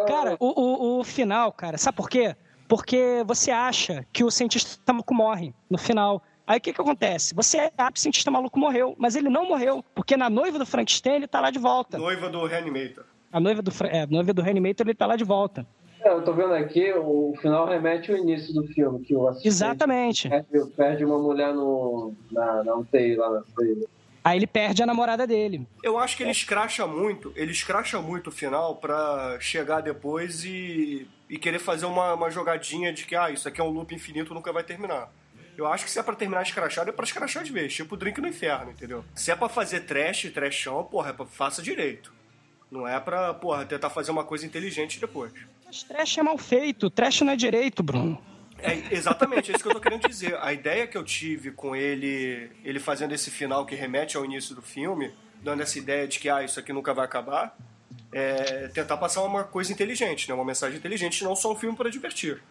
Cara, 0.08 0.36
o, 0.40 0.98
o, 0.98 1.00
o 1.00 1.04
final, 1.04 1.54
cara, 1.54 1.78
sabe 1.78 1.96
por 1.96 2.10
quê? 2.10 2.36
Porque 2.68 3.24
você 3.26 3.52
acha 3.52 4.06
que 4.12 4.24
o 4.24 4.32
cientista 4.32 4.92
maluco 4.92 5.14
morre 5.14 5.54
no 5.70 5.78
final. 5.78 6.22
Aí 6.46 6.58
o 6.58 6.62
que 6.62 6.74
que 6.74 6.82
acontece? 6.82 7.34
Você 7.36 7.72
acha 7.78 7.92
que 7.92 8.00
o 8.00 8.02
cientista 8.02 8.32
maluco 8.32 8.60
morreu, 8.60 8.96
mas 8.98 9.16
ele 9.16 9.30
não 9.30 9.48
morreu, 9.48 9.86
porque 9.96 10.18
na 10.18 10.30
noiva 10.30 10.60
do 10.60 10.66
Frankenstein 10.66 11.18
ele 11.18 11.28
tá 11.28 11.40
lá 11.40 11.52
de 11.52 11.60
volta. 11.60 11.98
Noiva 11.98 12.30
do 12.30 12.46
Reanimator. 12.46 13.06
A 13.32 13.40
noiva 13.40 13.62
do, 13.62 13.72
é, 13.86 14.02
a 14.02 14.08
noiva 14.08 14.34
do 14.34 14.42
Reanimator 14.42 14.88
ele 14.88 14.96
tá 14.96 15.06
lá 15.06 15.16
de 15.16 15.24
volta. 15.24 15.66
É, 16.02 16.10
eu 16.10 16.24
tô 16.24 16.34
vendo 16.34 16.54
aqui, 16.54 16.92
o 16.94 17.34
final 17.40 17.68
remete 17.68 18.12
ao 18.12 18.18
início 18.18 18.54
do 18.54 18.66
filme, 18.68 19.00
que 19.02 19.16
o 19.16 19.28
assistente 19.28 19.48
Exatamente. 19.48 20.30
perde, 20.30 20.66
perde 20.76 21.06
uma 21.06 21.20
mulher 21.20 21.54
no, 21.54 22.14
na, 22.32 22.64
na 22.64 22.76
UTI 22.76 23.16
lá 23.16 23.30
na 23.30 23.44
freira. 23.44 23.86
Aí 24.30 24.38
ele 24.38 24.46
perde 24.46 24.84
a 24.84 24.86
namorada 24.86 25.26
dele. 25.26 25.68
Eu 25.84 25.98
acho 25.98 26.16
que 26.16 26.22
ele 26.22 26.32
escracha 26.32 26.86
muito, 26.86 27.34
ele 27.36 27.52
escracha 27.52 28.00
muito 28.00 28.28
o 28.28 28.32
final 28.32 28.76
pra 28.76 29.40
chegar 29.40 29.82
depois 29.82 30.46
e, 30.46 31.08
e 31.28 31.40
querer 31.40 31.58
fazer 31.58 31.88
uma, 31.88 32.14
uma 32.14 32.30
jogadinha 32.30 32.94
de 32.94 33.06
que, 33.06 33.16
ah, 33.16 33.32
isso 33.32 33.48
aqui 33.48 33.60
é 33.60 33.64
um 33.64 33.70
loop 33.70 33.94
infinito, 33.94 34.32
nunca 34.32 34.54
vai 34.54 34.64
terminar. 34.64 35.12
Eu 35.58 35.66
acho 35.66 35.84
que 35.84 35.90
se 35.90 35.98
é 35.98 36.04
pra 36.04 36.16
terminar 36.16 36.44
escrachado, 36.44 36.92
é 36.92 36.94
pra 36.94 37.04
escrachar 37.04 37.44
de 37.44 37.52
vez, 37.52 37.74
tipo 37.74 37.98
Drink 37.98 38.22
no 38.22 38.28
Inferno, 38.28 38.70
entendeu? 38.70 39.04
Se 39.16 39.32
é 39.32 39.36
pra 39.36 39.50
fazer 39.50 39.80
trash, 39.82 40.30
trashão, 40.32 40.84
porra, 40.84 41.10
é 41.10 41.14
pra, 41.14 41.26
faça 41.26 41.60
direito. 41.60 42.14
Não 42.70 42.88
é 42.88 43.00
pra, 43.00 43.34
porra, 43.34 43.66
tentar 43.66 43.90
fazer 43.90 44.12
uma 44.12 44.24
coisa 44.24 44.46
inteligente 44.46 45.00
depois. 45.00 45.34
Mas 45.66 45.82
trash 45.82 46.20
é 46.20 46.24
mal 46.24 46.38
feito, 46.38 46.88
trash 46.88 47.22
não 47.22 47.34
é 47.34 47.36
direito, 47.36 47.82
Bruno. 47.82 48.22
É, 48.62 48.94
exatamente, 48.94 49.52
é 49.52 49.56
isso 49.56 49.64
que 49.64 49.70
eu 49.70 49.74
tô 49.74 49.80
querendo 49.80 50.08
dizer. 50.08 50.38
A 50.42 50.52
ideia 50.54 50.88
que 50.88 50.98
eu 50.98 51.04
tive 51.04 51.52
com 51.52 51.76
ele, 51.76 52.50
ele 52.64 52.80
fazendo 52.80 53.14
esse 53.14 53.32
final 53.32 53.66
que 53.66 53.76
remete 53.76 54.18
ao 54.18 54.26
início 54.26 54.56
do 54.56 54.62
filme, 54.62 55.14
dando 55.42 55.62
essa 55.62 55.78
ideia 55.78 56.08
de 56.08 56.20
que, 56.20 56.30
ah, 56.30 56.44
isso 56.44 56.60
aqui 56.60 56.74
nunca 56.74 56.94
vai 56.94 57.06
acabar, 57.06 57.58
é 58.12 58.68
tentar 58.70 58.98
passar 58.98 59.24
uma 59.24 59.44
coisa 59.44 59.72
inteligente, 59.72 60.28
né? 60.28 60.34
Uma 60.34 60.46
mensagem 60.46 60.78
inteligente, 60.78 61.24
não 61.24 61.36
só 61.36 61.52
um 61.52 61.56
filme 61.56 61.76
para 61.76 61.90
divertir. 61.90 62.42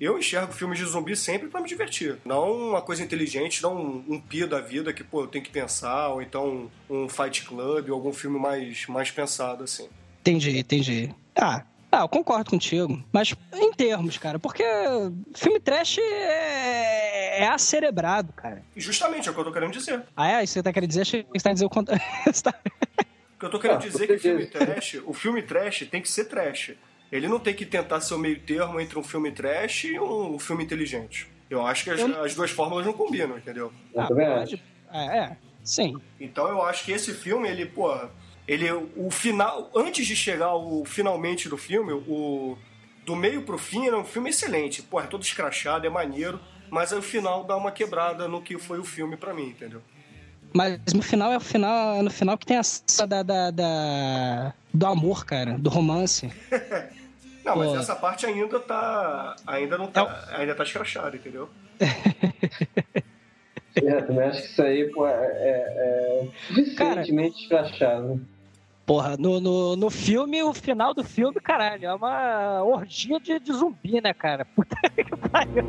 Eu 0.00 0.18
enxergo 0.18 0.52
filmes 0.52 0.78
de 0.78 0.84
zumbi 0.84 1.14
sempre 1.14 1.48
para 1.48 1.60
me 1.60 1.68
divertir. 1.68 2.18
Não 2.24 2.70
uma 2.70 2.82
coisa 2.82 3.04
inteligente, 3.04 3.62
não 3.62 3.76
um, 3.76 4.04
um 4.08 4.48
da 4.48 4.60
vida 4.60 4.92
que, 4.92 5.04
pô, 5.04 5.22
eu 5.22 5.26
tenho 5.28 5.44
que 5.44 5.50
pensar, 5.50 6.08
ou 6.08 6.22
então 6.22 6.70
um 6.90 7.08
Fight 7.08 7.44
Club, 7.44 7.88
ou 7.88 7.94
algum 7.94 8.12
filme 8.12 8.38
mais, 8.38 8.86
mais 8.86 9.10
pensado, 9.10 9.62
assim. 9.64 9.88
Entendi, 10.20 10.58
entendi. 10.58 11.14
Ah, 11.36 11.64
ah, 11.92 12.00
eu 12.00 12.08
concordo 12.08 12.50
contigo. 12.50 13.02
Mas 13.12 13.34
em 13.54 13.72
termos, 13.72 14.16
cara, 14.18 14.38
porque 14.38 14.64
filme 15.34 15.60
trash 15.60 15.98
é, 15.98 17.42
é 17.44 17.48
acerebrado, 17.48 18.32
cara. 18.32 18.62
Justamente 18.76 19.28
é 19.28 19.30
o 19.30 19.34
que 19.34 19.40
eu 19.40 19.44
tô 19.44 19.52
querendo 19.52 19.72
dizer. 19.72 20.02
Ah, 20.16 20.28
é? 20.32 20.44
Isso 20.44 20.52
que 20.54 20.58
você 20.58 20.62
tá 20.62 20.72
querendo 20.72 20.88
dizer? 20.88 21.02
Achei 21.02 21.22
que 21.22 21.28
você 21.38 21.44
tá 21.44 21.52
dizendo 21.52 21.66
o 21.68 21.70
contrário. 21.70 22.02
Tá- 22.42 22.54
O 23.36 23.38
que 23.42 23.46
eu 23.46 23.50
tô 23.50 23.58
querendo 23.58 23.76
Ah, 23.78 23.80
dizer 23.80 24.04
é 24.04 24.06
que 24.06 24.12
o 24.14 24.18
filme 24.20 24.46
trash, 24.46 24.94
o 25.04 25.12
filme 25.12 25.42
trash 25.42 25.88
tem 25.90 26.00
que 26.00 26.08
ser 26.08 26.24
trash. 26.26 26.72
Ele 27.10 27.26
não 27.28 27.38
tem 27.40 27.52
que 27.52 27.66
tentar 27.66 28.00
ser 28.00 28.14
o 28.14 28.18
meio 28.18 28.38
termo 28.40 28.80
entre 28.80 28.98
um 28.98 29.02
filme 29.02 29.30
trash 29.32 29.84
e 29.84 29.98
um 30.00 30.38
filme 30.38 30.64
inteligente. 30.64 31.26
Eu 31.50 31.66
acho 31.66 31.84
que 31.84 31.90
as, 31.90 32.00
Eu- 32.00 32.22
as 32.22 32.34
duas 32.34 32.50
fórmulas 32.52 32.86
não 32.86 32.92
combinam, 32.92 33.36
entendeu? 33.36 33.72
Eu 33.92 34.00
Ah, 34.00 34.06
pode-. 34.06 34.62
É, 34.92 35.18
é, 35.18 35.36
sim. 35.64 35.94
Então 36.20 36.46
eu 36.48 36.62
acho 36.62 36.84
que 36.84 36.92
esse 36.92 37.12
filme, 37.12 37.48
ele, 37.48 37.66
pô, 37.66 37.92
ele, 38.46 38.70
o 38.96 39.10
final, 39.10 39.70
antes 39.74 40.06
de 40.06 40.16
chegar 40.16 40.54
o 40.54 40.84
finalmente 40.84 41.48
do 41.48 41.56
filme, 41.56 41.92
o 41.92 42.56
do 43.04 43.16
meio 43.16 43.42
pro 43.42 43.58
fim, 43.58 43.86
é 43.86 43.96
um 43.96 44.04
filme 44.04 44.30
excelente. 44.30 44.82
Pô, 44.82 45.00
é 45.00 45.06
todo 45.06 45.22
escrachado, 45.22 45.86
é 45.86 45.90
maneiro, 45.90 46.40
mas 46.70 46.92
aí 46.92 46.98
o 46.98 47.02
final 47.02 47.44
dá 47.44 47.56
uma 47.56 47.72
quebrada 47.72 48.28
no 48.28 48.40
que 48.42 48.58
foi 48.58 48.78
o 48.78 48.84
filme 48.84 49.16
pra 49.16 49.32
mim, 49.34 49.48
entendeu? 49.48 49.80
Mas 50.54 50.78
no 50.94 51.02
final 51.02 51.32
é 51.32 51.36
o 51.36 51.40
final, 51.40 51.94
é 51.96 52.02
no 52.02 52.10
final 52.10 52.36
que 52.36 52.44
tem 52.46 52.58
a 52.58 53.06
da, 53.06 53.22
da, 53.22 53.50
da- 53.50 54.54
do 54.72 54.86
amor, 54.86 55.24
cara, 55.24 55.56
do 55.58 55.70
romance. 55.70 56.30
Não, 57.44 57.56
mas 57.56 57.70
Pô. 57.70 57.76
essa 57.76 57.96
parte 57.96 58.24
ainda 58.24 58.60
tá. 58.60 59.34
Ainda 59.48 59.76
não 59.76 59.88
tá. 59.88 60.28
Ainda 60.36 60.54
tá 60.54 60.62
escrachada, 60.62 61.16
entendeu? 61.16 61.48
É, 63.74 64.02
também 64.02 64.24
acho 64.28 64.42
que 64.42 64.48
isso 64.48 64.62
aí 64.62 64.90
pô, 64.92 65.06
é, 65.08 65.12
é, 65.12 66.28
é 66.28 66.28
suficientemente 66.46 67.42
escrachado. 67.42 68.20
Porra, 68.84 69.16
no, 69.16 69.40
no, 69.40 69.76
no 69.76 69.90
filme, 69.90 70.42
o 70.42 70.52
final 70.52 70.92
do 70.92 71.04
filme, 71.04 71.40
caralho, 71.40 71.86
é 71.86 71.94
uma 71.94 72.62
orgia 72.64 73.20
de, 73.20 73.38
de 73.38 73.52
zumbi, 73.52 74.00
né, 74.00 74.12
cara? 74.12 74.44
Puta 74.56 74.76
que 74.90 75.16
pariu. 75.30 75.64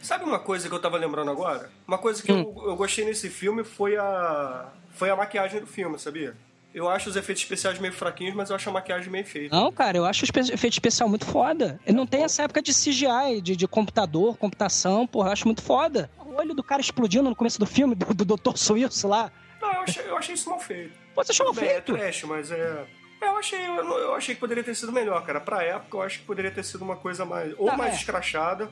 Sabe 0.00 0.24
uma 0.24 0.38
coisa 0.38 0.68
que 0.68 0.74
eu 0.74 0.80
tava 0.80 0.96
lembrando 0.98 1.30
agora? 1.30 1.70
Uma 1.86 1.98
coisa 1.98 2.22
que 2.22 2.32
Hum. 2.32 2.52
eu, 2.56 2.70
eu 2.70 2.76
gostei 2.76 3.04
nesse 3.04 3.28
filme 3.28 3.62
foi 3.64 3.96
a. 3.96 4.68
Foi 4.90 5.08
a 5.10 5.16
maquiagem 5.16 5.60
do 5.60 5.66
filme, 5.66 5.98
sabia? 5.98 6.36
Eu 6.74 6.88
acho 6.88 7.08
os 7.10 7.16
efeitos 7.16 7.42
especiais 7.42 7.78
meio 7.78 7.92
fraquinhos, 7.92 8.34
mas 8.34 8.48
eu 8.50 8.56
acho 8.56 8.68
a 8.68 8.72
maquiagem 8.72 9.10
meio 9.10 9.24
feita. 9.26 9.54
Não, 9.54 9.70
cara, 9.70 9.96
eu 9.96 10.04
acho 10.04 10.22
o 10.22 10.24
espe- 10.24 10.40
efeito 10.52 10.72
especial 10.72 11.08
muito 11.08 11.26
foda. 11.26 11.78
Eu 11.86 11.92
não 11.94 12.06
tem 12.06 12.24
essa 12.24 12.42
época 12.42 12.62
de 12.62 12.72
CGI, 12.72 13.40
de, 13.42 13.54
de 13.56 13.68
computador, 13.68 14.36
computação, 14.38 15.06
porra, 15.06 15.28
eu 15.28 15.32
acho 15.32 15.46
muito 15.46 15.60
foda. 15.62 16.10
O 16.24 16.34
olho 16.38 16.54
do 16.54 16.62
cara 16.62 16.80
explodindo 16.80 17.28
no 17.28 17.36
começo 17.36 17.58
do 17.58 17.66
filme, 17.66 17.94
do, 17.94 18.06
do 18.14 18.36
Dr. 18.36 18.56
Suíço 18.56 19.06
lá. 19.06 19.30
Não, 19.62 19.72
eu 19.72 19.80
achei, 19.82 20.04
eu 20.08 20.16
achei 20.18 20.34
isso 20.34 20.50
mal 20.50 20.58
feito. 20.60 20.98
Você 21.14 21.32
achou 21.32 21.46
mal 21.46 21.54
bem, 21.54 21.68
feito? 21.70 21.94
É 21.96 21.98
trash, 22.00 22.24
mas 22.24 22.50
é. 22.50 22.84
é, 23.20 23.28
Eu 23.28 23.36
achei, 23.36 23.64
eu, 23.66 23.76
eu 23.76 24.14
achei 24.14 24.34
que 24.34 24.40
poderia 24.40 24.64
ter 24.64 24.74
sido 24.74 24.90
melhor, 24.92 25.24
cara. 25.24 25.40
Pra 25.40 25.62
época, 25.62 25.96
eu 25.96 26.02
acho 26.02 26.18
que 26.18 26.24
poderia 26.26 26.50
ter 26.50 26.64
sido 26.64 26.82
uma 26.82 26.96
coisa 26.96 27.24
mais. 27.24 27.54
Ou 27.58 27.66
Tá, 27.68 27.76
mais 27.76 27.94
é. 27.94 27.96
escrachada, 27.96 28.68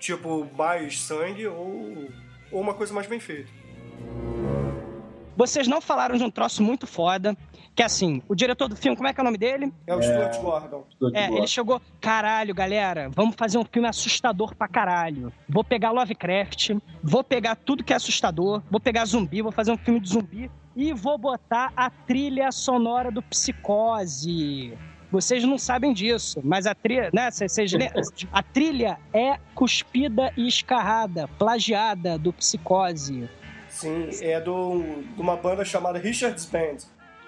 tipo, 0.00 0.48
mais 0.56 0.98
sangue, 1.00 1.46
ou, 1.46 2.08
ou 2.50 2.60
uma 2.60 2.74
coisa 2.74 2.92
mais 2.94 3.06
bem 3.06 3.20
feita. 3.20 3.50
Vocês 5.36 5.66
não 5.66 5.80
falaram 5.80 6.16
de 6.16 6.22
um 6.24 6.30
troço 6.30 6.62
muito 6.62 6.86
foda, 6.86 7.36
que 7.74 7.82
é 7.82 7.86
assim, 7.86 8.22
o 8.28 8.34
diretor 8.34 8.68
do 8.68 8.76
filme, 8.76 8.96
como 8.96 9.08
é 9.08 9.12
que 9.12 9.20
é 9.20 9.22
o 9.22 9.24
nome 9.24 9.38
dele? 9.38 9.72
É 9.86 9.94
o 9.94 10.00
Stuart 10.00 10.40
Gordon. 10.40 10.86
É, 11.12 11.26
ele 11.26 11.46
chegou, 11.46 11.82
caralho, 12.00 12.54
galera, 12.54 13.10
vamos 13.10 13.34
fazer 13.34 13.58
um 13.58 13.64
filme 13.64 13.88
assustador 13.88 14.54
pra 14.54 14.68
caralho. 14.68 15.32
Vou 15.48 15.64
pegar 15.64 15.90
Lovecraft, 15.90 16.70
vou 17.02 17.24
pegar 17.24 17.56
tudo 17.56 17.82
que 17.82 17.92
é 17.92 17.96
assustador, 17.96 18.62
vou 18.70 18.80
pegar 18.80 19.04
zumbi, 19.06 19.42
vou 19.42 19.50
fazer 19.50 19.72
um 19.72 19.76
filme 19.76 19.98
de 19.98 20.08
zumbi 20.08 20.50
e 20.76 20.92
vou 20.92 21.18
botar 21.18 21.72
a 21.76 21.90
trilha 21.90 22.52
sonora 22.52 23.10
do 23.10 23.22
Psicose. 23.22 24.76
Vocês 25.10 25.44
não 25.44 25.58
sabem 25.58 25.92
disso, 25.92 26.40
mas 26.42 26.66
a 26.66 26.74
trilha, 26.74 27.10
né, 27.12 27.30
vocês-? 27.30 27.72
A 28.32 28.42
trilha 28.42 28.98
é 29.12 29.38
cuspida 29.54 30.32
e 30.36 30.46
escarrada, 30.46 31.28
plagiada 31.38 32.18
do 32.18 32.32
Psicose. 32.32 33.28
Sim, 33.68 34.08
é 34.20 34.40
do, 34.40 34.82
de 35.14 35.20
uma 35.20 35.36
banda 35.36 35.64
chamada 35.64 35.98
Richard's 35.98 36.46
Band. 36.46 36.78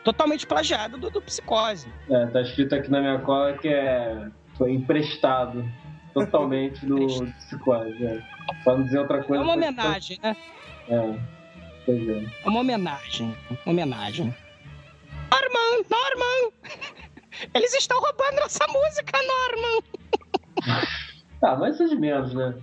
Totalmente 0.07 0.47
plagiada 0.47 0.97
do, 0.97 1.11
do 1.11 1.21
Psicose. 1.21 1.89
É, 2.09 2.27
tá 2.27 2.41
escrito 2.43 2.77
aqui 2.77 2.89
na 2.89 3.01
minha 3.01 3.19
cola 3.19 3.55
que 3.59 3.67
é. 3.67 4.29
Foi 4.57 4.71
emprestado 4.73 5.69
totalmente 6.15 6.87
do 6.87 6.97
Psicose. 7.39 8.07
É. 8.07 8.23
Pra 8.63 8.77
não 8.77 8.85
dizer 8.85 9.01
outra 9.01 9.19
É 9.19 9.23
coisa. 9.25 9.43
uma 9.43 9.55
foi- 9.55 9.63
homenagem, 9.65 10.21
né? 10.23 10.37
É. 10.89 11.19
Pois 11.85 12.09
é. 12.09 12.25
É 12.45 12.49
uma 12.49 12.61
homenagem. 12.61 13.37
Uma 13.51 13.59
homenagem. 13.73 14.33
Norman! 15.33 15.85
Norman! 15.91 16.53
Eles 17.53 17.75
estão 17.75 18.01
roubando 18.01 18.37
nossa 18.41 18.65
música, 18.69 19.19
Norman! 19.27 19.83
Tá, 21.41 21.57
mas 21.57 21.75
isso 21.75 21.83
é 21.85 21.89
de 21.89 21.97
menos, 21.97 22.33
né? 22.33 22.55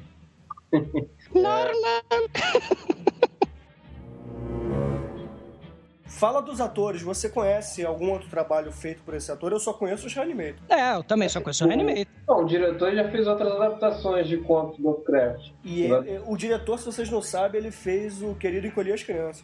Norman! 1.36 2.02
Fala 6.24 6.42
dos 6.42 6.62
atores, 6.62 7.02
você 7.02 7.28
conhece 7.28 7.86
algum 7.86 8.10
outro 8.12 8.30
trabalho 8.30 8.72
feito 8.72 9.04
por 9.04 9.14
esse 9.14 9.30
ator? 9.30 9.52
Eu 9.52 9.60
só 9.60 9.74
conheço 9.74 10.08
os 10.08 10.14
Reanimator. 10.14 10.56
É, 10.70 10.96
eu 10.96 11.04
também 11.04 11.28
só 11.28 11.42
conheço 11.42 11.66
o 11.66 11.68
Reanimator. 11.68 12.06
Bom, 12.26 12.44
o 12.44 12.46
diretor 12.46 12.96
já 12.96 13.10
fez 13.12 13.28
outras 13.28 13.52
adaptações 13.52 14.26
de 14.28 14.38
contos 14.38 14.78
do 14.78 14.84
Lovecraft. 14.88 15.52
E 15.66 15.82
ele- 15.82 16.22
o 16.26 16.38
diretor, 16.38 16.80
se 16.80 16.86
vocês 16.86 17.10
não 17.10 17.22
sabem, 17.22 17.60
ele 17.60 17.72
fez 17.72 18.22
o 18.22 18.36
Querido 18.36 18.66
Encolher 18.66 18.94
as 18.94 19.04
Crianças. 19.04 19.44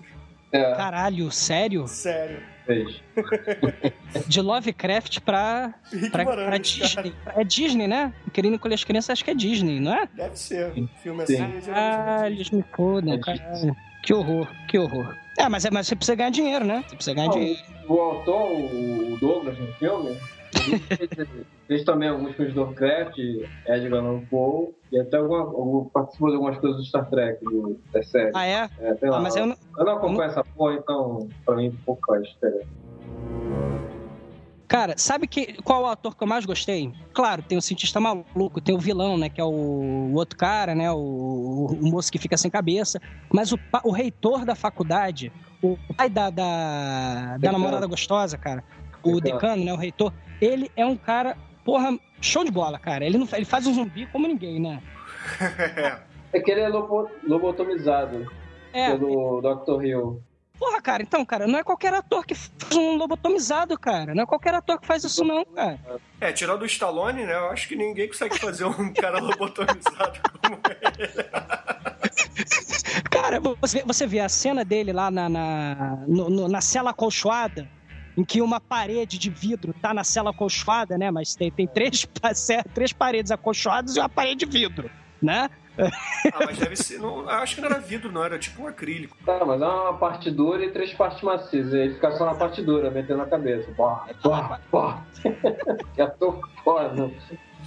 É, 0.53 0.73
Caralho, 0.75 1.29
sério? 1.31 1.85
Sério. 1.85 2.41
De 4.27 4.41
Lovecraft 4.41 5.19
pra, 5.19 5.73
pra, 6.11 6.23
pra 6.23 6.25
cara. 6.25 6.57
Disney. 6.59 7.13
É 7.35 7.43
Disney, 7.43 7.87
né? 7.87 8.13
Querendo 8.31 8.55
encolher 8.55 8.75
as 8.75 8.83
crianças, 8.85 9.09
acho 9.11 9.25
que 9.25 9.31
é 9.31 9.35
Disney, 9.35 9.79
não 9.81 9.93
é? 9.93 10.07
Deve 10.13 10.39
ser. 10.39 10.71
Filme 11.03 11.25
Sim. 11.27 11.33
assim. 11.43 11.61
geralmente- 11.61 11.65
Caralho, 11.65 12.35
eles 12.35 12.49
me 12.51 12.63
fodam, 12.73 13.13
É 13.15 13.19
caralho. 13.19 13.75
Que 14.01 14.13
horror, 14.13 14.47
que 14.69 14.79
horror. 14.79 15.13
É, 15.39 15.47
mas, 15.47 15.63
é, 15.63 15.71
mas 15.71 15.87
você 15.87 15.95
precisa 15.95 16.15
ganhar 16.15 16.29
dinheiro, 16.31 16.65
né? 16.65 16.83
Você 16.87 16.95
precisa 16.95 17.15
ganhar 17.15 17.27
Não, 17.27 17.33
dinheiro. 17.35 17.59
O 17.87 17.93
autor, 17.99 18.51
o 18.51 19.17
Douglas, 19.21 19.57
no 19.57 19.67
filme, 19.75 20.17
fez, 21.67 21.83
também 21.85 22.09
alguns 22.09 22.35
filmes 22.35 22.53
do 22.53 22.61
Lovecraft, 22.61 23.17
Edgar 23.67 23.99
Allan 24.03 24.25
Poe, 24.25 24.73
e 24.91 24.99
até 24.99 25.17
alguma, 25.17 25.39
algum- 25.39 25.85
participou 25.89 26.29
de 26.29 26.35
algumas 26.35 26.57
coisas 26.59 26.77
do 26.77 26.85
Star 26.85 27.09
Trek, 27.09 27.43
do, 27.45 27.79
da 27.93 28.03
série. 28.03 28.31
Ah, 28.35 28.45
é? 28.45 28.69
É, 28.79 28.95
sei 28.97 29.09
lá, 29.09 29.17
Ah, 29.17 29.21
mas 29.21 29.35
eu 29.37 29.45
não, 29.45 29.55
eu 29.77 29.85
não 29.85 29.93
acompanho 29.93 30.29
essa 30.29 30.43
porra, 30.43 30.73
então 30.75 31.29
pra 31.45 31.55
mim 31.55 31.73
pouco 31.85 32.01
faz 32.05 32.27
diferença. 32.27 32.67
Cara, 34.69 34.93
sabe 34.97 35.25
que, 35.25 35.59
qual 35.63 35.81
o 35.81 35.87
ator 35.87 36.15
que 36.15 36.21
eu 36.21 36.27
mais 36.27 36.45
gostei? 36.45 36.93
Claro, 37.11 37.41
tem 37.41 37.57
o 37.57 37.61
cientista 37.61 37.99
maluco, 37.99 38.61
tem 38.61 38.75
o 38.75 38.77
vilão, 38.77 39.17
né? 39.17 39.27
Que 39.27 39.41
é 39.41 39.43
o, 39.43 39.49
o 39.49 40.13
outro 40.13 40.37
cara, 40.37 40.75
né? 40.75 40.91
O, 40.91 41.75
o 41.81 41.89
moço 41.89 42.11
que 42.11 42.19
fica 42.19 42.37
sem 42.37 42.51
cabeça. 42.51 43.01
Mas 43.33 43.51
o, 43.51 43.59
o 43.83 43.91
reitor 43.91 44.45
da 44.45 44.53
faculdade, 44.53 45.31
o 45.59 45.75
pai 45.97 46.07
da, 46.07 46.29
da, 46.29 47.37
da 47.39 47.51
namorada 47.51 47.87
gostosa, 47.87 48.37
cara, 48.37 48.63
o 49.01 49.19
Decano. 49.19 49.39
decano, 49.39 49.65
né? 49.65 49.73
O 49.73 49.75
reitor, 49.75 50.13
ele 50.39 50.69
é 50.75 50.85
um 50.85 50.95
cara, 50.95 51.35
porra, 51.65 51.97
show 52.21 52.43
de 52.43 52.51
bola, 52.51 52.77
cara. 52.77 53.03
Ele, 53.03 53.17
não, 53.17 53.27
ele 53.33 53.45
faz 53.45 53.65
um 53.65 53.73
zumbi 53.73 54.05
como 54.05 54.27
ninguém, 54.27 54.59
né? 54.59 54.83
É 56.31 56.39
que 56.39 56.51
ele 56.51 56.61
é 56.61 56.69
lobo, 56.69 57.09
lobotomizado 57.27 58.31
É, 58.71 58.91
pelo 58.91 59.41
Dr. 59.41 59.83
Hill. 59.83 60.21
Porra, 60.59 60.81
cara, 60.81 61.01
então, 61.01 61.23
cara, 61.25 61.47
não 61.47 61.57
é 61.57 61.63
qualquer 61.63 61.93
ator 61.93 62.25
que 62.25 62.35
faz 62.35 62.75
um 62.75 62.95
lobotomizado, 62.97 63.77
cara. 63.79 64.13
Não 64.13 64.23
é 64.23 64.25
qualquer 64.25 64.53
ator 64.53 64.79
que 64.79 64.85
faz 64.85 65.03
isso, 65.03 65.23
não, 65.23 65.45
cara. 65.45 65.79
É, 66.19 66.31
tirando 66.31 66.61
o 66.63 66.65
Stallone, 66.65 67.23
né? 67.25 67.33
Eu 67.33 67.49
acho 67.51 67.67
que 67.67 67.75
ninguém 67.75 68.07
consegue 68.07 68.37
fazer 68.37 68.65
um 68.65 68.91
cara 68.93 69.19
lobotomizado 69.19 70.19
como 70.41 70.59
ele. 70.81 71.29
Cara, 73.09 73.39
você, 73.61 73.83
você 73.85 74.05
vê 74.07 74.19
a 74.19 74.29
cena 74.29 74.63
dele 74.65 74.91
lá 74.93 75.09
na, 75.09 75.29
na, 75.29 75.97
no- 76.07 76.29
no- 76.29 76.47
na 76.47 76.61
cela 76.61 76.91
acolchoada, 76.91 77.67
em 78.17 78.23
que 78.23 78.41
uma 78.41 78.59
parede 78.59 79.17
de 79.17 79.29
vidro 79.29 79.73
tá 79.73 79.93
na 79.93 80.03
cela 80.03 80.31
acolchoada, 80.31 80.97
né? 80.97 81.09
Mas 81.11 81.35
tem, 81.35 81.51
tem 81.51 81.67
três, 81.67 82.05
três 82.73 82.91
paredes 82.93 83.31
acolchoadas 83.31 83.95
e 83.95 83.99
uma 83.99 84.09
parede 84.09 84.45
de 84.45 84.51
vidro, 84.51 84.89
né? 85.21 85.49
Ah, 86.33 86.45
mas 86.45 86.57
deve 86.57 86.75
ser. 86.75 86.99
Não, 86.99 87.27
acho 87.29 87.55
que 87.55 87.61
não 87.61 87.69
era 87.69 87.79
vidro, 87.79 88.11
não. 88.11 88.23
Era 88.23 88.37
tipo 88.37 88.63
um 88.63 88.67
acrílico. 88.67 89.15
Tá, 89.25 89.43
mas 89.45 89.61
é 89.61 89.65
uma 89.65 89.93
parte 89.97 90.29
dura 90.29 90.63
e 90.63 90.71
três 90.71 90.93
partes 90.93 91.21
macias. 91.21 91.73
Ele 91.73 91.93
fica 91.93 92.11
só 92.17 92.25
na 92.25 92.35
parte 92.35 92.61
dura, 92.61 92.91
metendo 92.91 93.19
na 93.19 93.25
cabeça. 93.25 93.71
Pá, 93.77 94.07
pá, 94.21 94.59
pá. 94.71 95.03
que 95.95 96.01
ator 96.01 96.39
foda. 96.63 97.09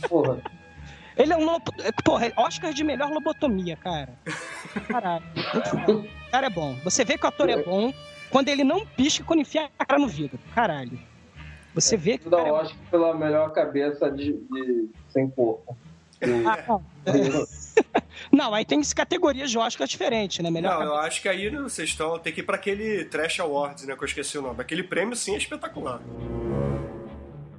Porra. 0.08 0.38
Ele 1.16 1.32
é 1.32 1.36
um 1.36 1.44
lobo... 1.44 1.70
Porra, 2.04 2.32
Oscar 2.38 2.72
de 2.72 2.82
melhor 2.82 3.10
lobotomia, 3.10 3.76
cara. 3.76 4.14
Caralho. 4.88 5.24
O 5.88 6.30
cara 6.30 6.46
é 6.46 6.50
bom. 6.50 6.74
Você 6.84 7.04
vê 7.04 7.18
que 7.18 7.24
o 7.24 7.28
ator 7.28 7.50
é 7.50 7.62
bom 7.62 7.92
quando 8.30 8.48
ele 8.48 8.64
não 8.64 8.86
pisca 8.86 9.22
quando 9.24 9.40
enfia 9.40 9.68
a 9.78 9.84
cara 9.84 10.00
no 10.00 10.08
vidro. 10.08 10.38
Caralho. 10.54 10.98
Você 11.74 11.96
vê 11.98 12.16
que 12.18 12.28
o 12.28 12.30
Dá 12.30 12.38
é 12.38 12.42
o 12.42 12.44
bom. 12.46 12.52
Oscar 12.62 12.78
pela 12.90 13.14
melhor 13.14 13.50
cabeça 13.52 14.10
de, 14.10 14.32
de- 14.32 14.88
sem 15.10 15.28
corpo. 15.30 15.76
E- 16.22 16.46
Ah, 16.46 16.64
não. 16.66 16.82
Não, 18.30 18.52
aí 18.54 18.64
tem 18.64 18.80
categorias 18.94 19.50
de 19.50 19.58
Oscar 19.58 19.86
diferentes, 19.86 20.38
né? 20.38 20.50
Melhor 20.50 20.74
Não, 20.74 20.82
eu 20.82 20.88
cabeça. 20.90 21.06
acho 21.08 21.22
que 21.22 21.28
aí 21.28 21.48
vocês 21.50 21.88
estão. 21.90 22.18
Tem 22.18 22.32
que 22.32 22.40
ir 22.40 22.44
pra 22.44 22.56
aquele 22.56 23.04
Trash 23.06 23.40
Awards, 23.40 23.84
né? 23.86 23.94
Que 23.96 24.02
eu 24.02 24.06
esqueci 24.06 24.38
o 24.38 24.42
nome. 24.42 24.60
Aquele 24.60 24.82
prêmio 24.82 25.14
sim 25.16 25.34
é 25.34 25.38
espetacular. 25.38 26.00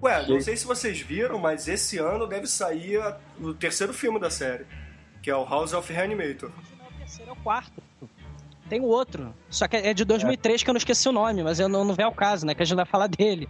Ué, 0.02 0.28
não 0.28 0.42
sei 0.42 0.58
se 0.58 0.66
vocês 0.66 1.00
viram, 1.00 1.40
mas 1.40 1.68
esse 1.68 1.98
ano 1.98 2.28
deve 2.28 2.46
sair 2.46 3.00
a- 3.02 3.18
o 3.40 3.54
terceiro 3.54 3.94
filme 3.94 4.20
da 4.20 4.30
série, 4.30 4.66
que 5.22 5.30
é 5.30 5.36
o 5.36 5.46
House 5.46 5.72
of 5.74 5.92
Reanimator. 5.92 6.50
Não 6.78 6.86
é 6.86 6.90
o 6.90 6.94
terceiro, 7.00 7.30
é 7.30 7.34
o 7.34 7.38
quarto. 7.38 7.82
Tem 8.70 8.82
o 8.82 8.86
outro. 8.86 9.34
Só 9.50 9.68
que 9.68 9.78
é 9.78 9.94
de 9.94 10.04
2003 10.04 10.62
que 10.64 10.70
eu 10.70 10.74
não 10.74 10.78
esqueci 10.78 11.08
o 11.08 11.12
nome, 11.12 11.42
mas 11.44 11.60
eu 11.60 11.70
não, 11.70 11.86
não 11.86 11.94
vem 11.94 12.06
ao 12.06 12.12
caso, 12.12 12.46
né? 12.46 12.54
Que 12.54 12.64
a 12.64 12.66
gente 12.66 12.76
vai 12.76 12.86
falar 12.86 13.08
dele. 13.08 13.48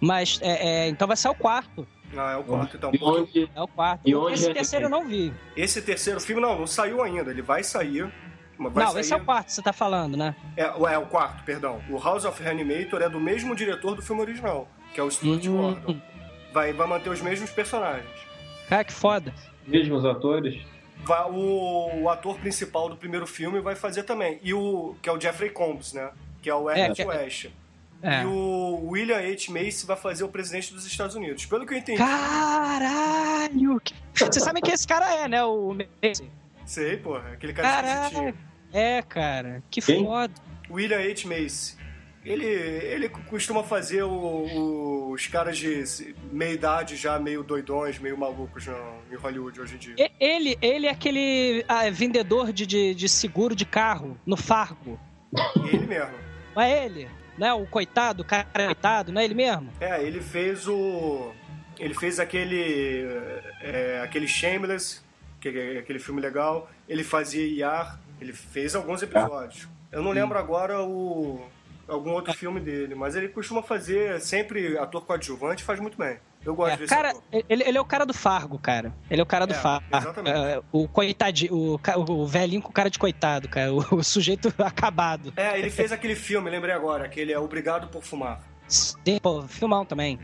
Mas, 0.00 0.38
é, 0.42 0.84
é, 0.84 0.88
então 0.88 1.08
vai 1.08 1.16
ser 1.16 1.28
o 1.28 1.34
quarto. 1.34 1.86
Ah, 2.18 2.32
é 2.32 2.36
o 2.36 2.44
quarto, 2.44 2.76
então. 2.76 2.90
E 2.92 2.98
onde, 3.02 3.50
É 3.54 3.62
o 3.62 3.68
quarto. 3.68 4.00
E 4.08 4.14
onde 4.14 4.34
Esse 4.34 4.50
é 4.50 4.54
terceiro 4.54 4.86
eu 4.86 4.90
não 4.90 5.06
vi. 5.06 5.32
Esse 5.56 5.82
terceiro 5.82 6.20
filme, 6.20 6.40
não, 6.40 6.58
não 6.58 6.66
saiu 6.66 7.02
ainda. 7.02 7.30
Ele 7.30 7.42
vai 7.42 7.62
sair. 7.62 8.10
mas 8.58 8.72
Vai 8.72 8.84
não, 8.84 8.92
sair... 8.92 9.00
esse 9.00 9.12
é 9.12 9.16
o 9.16 9.24
quarto 9.24 9.46
que 9.46 9.52
você 9.52 9.62
tá 9.62 9.72
falando, 9.72 10.16
né? 10.16 10.34
É, 10.56 10.70
o- 10.70 10.86
é, 10.88 10.96
o 10.98 11.06
quarto, 11.06 11.44
perdão. 11.44 11.80
O 11.90 11.98
House 11.98 12.24
of 12.24 12.42
Reanimator 12.42 13.02
é 13.02 13.08
do 13.08 13.20
mesmo 13.20 13.54
diretor 13.54 13.94
do 13.94 14.02
filme 14.02 14.22
original, 14.22 14.66
que 14.94 15.00
é 15.00 15.02
o 15.02 15.10
Stuart 15.10 15.44
Hum. 15.46 15.56
Gordon. 15.56 16.00
Vai, 16.52 16.72
vai 16.72 16.86
manter 16.86 17.10
os 17.10 17.20
mesmos 17.20 17.50
personagens. 17.50 18.08
Cara, 18.68 18.82
que 18.84 18.92
foda. 18.92 19.32
mesmos 19.66 20.04
atores? 20.04 20.58
Vai- 21.04 21.30
o, 21.30 22.02
o 22.02 22.08
ator 22.08 22.38
principal 22.38 22.88
do 22.88 22.96
primeiro 22.96 23.26
filme 23.26 23.60
vai 23.60 23.74
fazer 23.76 24.04
também. 24.04 24.40
E 24.42 24.54
o 24.54 24.96
que 25.02 25.08
é 25.08 25.12
o 25.12 25.20
Jeffrey 25.20 25.50
Combs, 25.50 25.92
né? 25.92 26.10
Que 26.40 26.48
é 26.48 26.54
o 26.54 26.70
É, 26.70 26.80
Ernest 26.80 27.02
que- 27.02 27.08
West. 27.08 27.44
É. 27.46 27.50
E 28.02 28.24
o 28.26 28.88
William 28.90 29.16
H. 29.18 29.50
Macy 29.50 29.84
vai 29.86 29.96
fazer 29.96 30.22
o 30.24 30.28
presidente 30.28 30.72
dos 30.72 30.86
Estados 30.86 31.16
Unidos. 31.16 31.44
Pelo 31.46 31.66
que 31.66 31.74
eu 31.74 31.78
entendi. 31.78 31.98
Caralho! 31.98 33.80
que- 33.80 33.94
Você 34.14 34.40
sabe 34.40 34.60
quem 34.60 34.74
esse 34.74 34.86
cara 34.86 35.12
é, 35.14 35.28
né? 35.28 35.42
O 35.44 35.74
Macy. 35.74 36.30
Sei, 36.64 36.96
porra. 36.96 37.30
Aquele 37.32 37.52
cara 37.52 37.68
Caralho! 37.82 38.34
É, 38.72 39.02
cara. 39.02 39.62
Que 39.70 39.80
Quem? 39.80 40.04
foda. 40.04 40.32
William 40.70 40.98
H. 40.98 41.26
Macy. 41.28 41.76
Ele, 42.24 42.44
ele 42.44 43.08
costuma 43.08 43.62
fazer 43.62 44.02
o- 44.02 44.10
o- 44.10 45.10
os 45.12 45.28
caras 45.28 45.56
de 45.56 45.84
meia 46.32 46.52
idade 46.54 46.96
já 46.96 47.20
meio 47.20 47.44
doidões, 47.44 48.00
meio 48.00 48.18
malucos 48.18 48.66
no, 48.66 48.74
em 49.12 49.14
Hollywood 49.16 49.60
hoje 49.60 49.76
em 49.76 49.78
dia. 49.78 50.10
Ele, 50.18 50.58
ele 50.60 50.86
é 50.88 50.90
aquele 50.90 51.64
ah, 51.68 51.88
vendedor 51.88 52.52
de, 52.52 52.66
de, 52.66 52.94
de 52.96 53.08
seguro 53.08 53.54
de 53.54 53.64
carro 53.64 54.18
no 54.26 54.36
Fargo. 54.36 54.98
Ele 55.72 55.86
mesmo. 55.86 56.14
Não 56.54 56.62
é 56.62 56.84
ele? 56.86 57.08
Não 57.38 57.46
é 57.46 57.52
o 57.52 57.66
coitado, 57.66 58.22
o 58.22 58.24
cara 58.24 58.46
coitado, 58.52 59.12
não 59.12 59.20
é 59.20 59.24
ele 59.24 59.34
mesmo? 59.34 59.70
É, 59.80 60.02
ele 60.02 60.20
fez 60.20 60.66
o. 60.66 61.32
Ele 61.78 61.94
fez 61.94 62.18
aquele. 62.18 63.06
é, 63.60 64.00
aquele 64.02 64.26
Shameless, 64.26 65.02
que 65.40 65.48
é 65.48 65.78
aquele 65.78 65.98
filme 65.98 66.20
legal. 66.20 66.70
Ele 66.88 67.04
fazia 67.04 67.46
IAR, 67.46 67.98
ele 68.20 68.32
fez 68.32 68.74
alguns 68.74 69.02
episódios. 69.02 69.68
Eu 69.92 70.02
não 70.02 70.10
lembro 70.10 70.38
agora 70.38 70.82
o. 70.82 71.46
algum 71.88 72.10
outro 72.12 72.32
filme 72.34 72.60
dele, 72.60 72.94
mas 72.94 73.14
ele 73.16 73.28
costuma 73.28 73.62
fazer 73.62 74.20
sempre 74.20 74.76
ator 74.78 75.04
coadjuvante 75.04 75.62
e 75.62 75.66
faz 75.66 75.78
muito 75.80 75.96
bem. 75.96 76.18
Eu 76.44 76.54
gosto 76.54 76.74
É, 76.74 76.76
desse 76.76 76.94
cara, 76.94 77.12
ele, 77.48 77.64
ele 77.64 77.76
é 77.76 77.80
o 77.80 77.84
cara 77.84 78.06
do 78.06 78.14
Fargo, 78.14 78.56
cara. 78.58 78.92
Ele 79.10 79.20
é 79.20 79.22
o 79.22 79.26
cara 79.26 79.46
do 79.46 79.52
É, 79.54 79.56
Fargo. 79.56 79.84
exatamente. 79.92 80.36
É, 80.38 80.62
o 80.70 80.86
coitadinho, 80.86 81.54
o, 81.54 81.80
o 82.12 82.26
velhinho 82.26 82.62
com 82.62 82.70
cara 82.72 82.88
de 82.88 82.98
coitado, 82.98 83.48
cara. 83.48 83.72
O, 83.72 83.96
o 83.96 84.04
sujeito 84.04 84.52
acabado. 84.62 85.32
É, 85.36 85.58
ele 85.58 85.70
fez 85.70 85.90
aquele 85.90 86.14
filme, 86.14 86.48
lembrei 86.48 86.72
agora, 86.74 87.04
aquele 87.04 87.32
é 87.32 87.38
Obrigado 87.38 87.88
por 87.88 88.02
Fumar. 88.04 88.40
Sim, 88.68 89.18
pô, 89.20 89.42
filmão 89.42 89.84
também. 89.84 90.18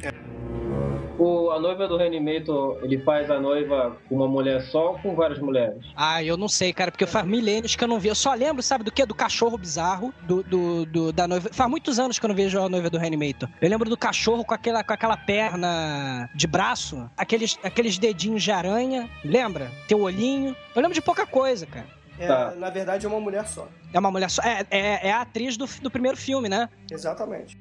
O, 1.19 1.51
a 1.51 1.61
noiva 1.61 1.87
do 1.87 1.97
Reanimator, 1.97 2.79
ele 2.83 2.99
faz 2.99 3.31
a 3.31 3.39
noiva 3.39 3.97
com 4.09 4.17
uma 4.17 4.27
mulher 4.27 4.63
só 4.63 4.93
ou 4.93 4.99
com 4.99 5.15
várias 5.15 5.39
mulheres? 5.39 5.85
Ah, 5.95 6.23
eu 6.25 6.37
não 6.37 6.49
sei, 6.49 6.73
cara, 6.73 6.91
porque 6.91 7.07
faz 7.07 7.25
milênios 7.27 7.77
que 7.77 7.85
eu 7.85 7.89
não 7.89 8.01
vi. 8.01 8.09
Eu 8.09 8.15
só 8.15 8.33
lembro, 8.35 8.63
sabe, 8.63 8.83
do 8.83 8.91
que? 8.91 9.05
Do 9.05 9.15
cachorro 9.15 9.57
bizarro, 9.59 10.13
do, 10.23 10.43
do, 10.43 10.87
do- 10.87 11.13
da 11.13 11.29
noiva. 11.29 11.51
Faz 11.53 11.71
muitos 11.71 11.99
anos 11.99 12.19
que 12.19 12.25
eu 12.25 12.29
não 12.29 12.35
vejo 12.35 12.59
a 12.61 12.69
noiva 12.69 12.89
do 12.91 12.99
Reanimator. 12.99 13.49
Eu 13.61 13.69
lembro 13.69 13.89
do 13.91 13.97
cachorro 13.97 14.45
com 14.45 14.55
aquela, 14.55 14.83
com 14.83 14.93
aquela 14.93 15.17
perna 15.17 16.29
de 16.35 16.47
braço, 16.47 17.09
aqueles, 17.17 17.59
aqueles 17.63 17.99
dedinhos 17.99 18.43
de 18.43 18.51
aranha, 18.51 19.09
lembra? 19.25 19.71
Teu 19.87 20.01
olhinho. 20.01 20.57
Eu 20.75 20.81
lembro 20.83 20.95
de 20.95 21.03
pouca 21.03 21.27
coisa, 21.27 21.67
cara. 21.67 21.87
É, 22.19 22.27
Tá. 22.27 22.53
Na 22.57 22.71
verdade 22.71 23.05
é 23.07 23.09
uma 23.09 23.21
mulher 23.21 23.47
só. 23.47 23.69
É 23.93 23.99
uma 23.99 24.11
mulher 24.11 24.31
só. 24.31 24.43
É, 24.43 24.65
é, 24.71 25.09
é 25.09 25.13
a 25.13 25.21
atriz 25.21 25.57
do, 25.57 25.67
do 25.83 25.91
primeiro 25.91 26.17
filme, 26.17 26.49
né? 26.49 26.69
Exatamente. 26.91 27.57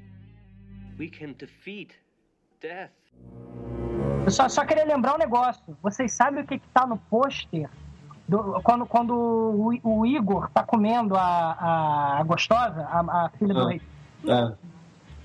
We 1.00 1.08
can 1.08 1.34
defeat 1.38 1.96
death. 2.62 2.92
Eu 4.26 4.32
só, 4.32 4.48
só 4.48 4.64
queria 4.66 4.86
lembrar 4.86 5.16
um 5.16 5.18
negócio. 5.18 5.62
Vocês 5.82 6.12
sabem 6.14 6.44
o 6.44 6.48
que, 6.48 6.60
que 6.60 6.68
tá 6.70 6.86
no 6.86 6.98
pôster? 6.98 7.70
do- 8.28 8.62
quando 8.64 8.86
quando 8.86 9.14
o, 9.14 9.74
o 9.84 10.06
Igor 10.06 10.50
tá 10.52 10.64
comendo 10.64 11.16
a, 11.18 11.22
a, 11.22 12.20
a 12.20 12.24
gostosa, 12.24 12.82
a, 12.90 13.26
a 13.26 13.30
filha 13.38 13.54
do 13.54 13.62
Ah. 13.62 13.70
rei. 13.70 13.82
Ah, 14.30 14.54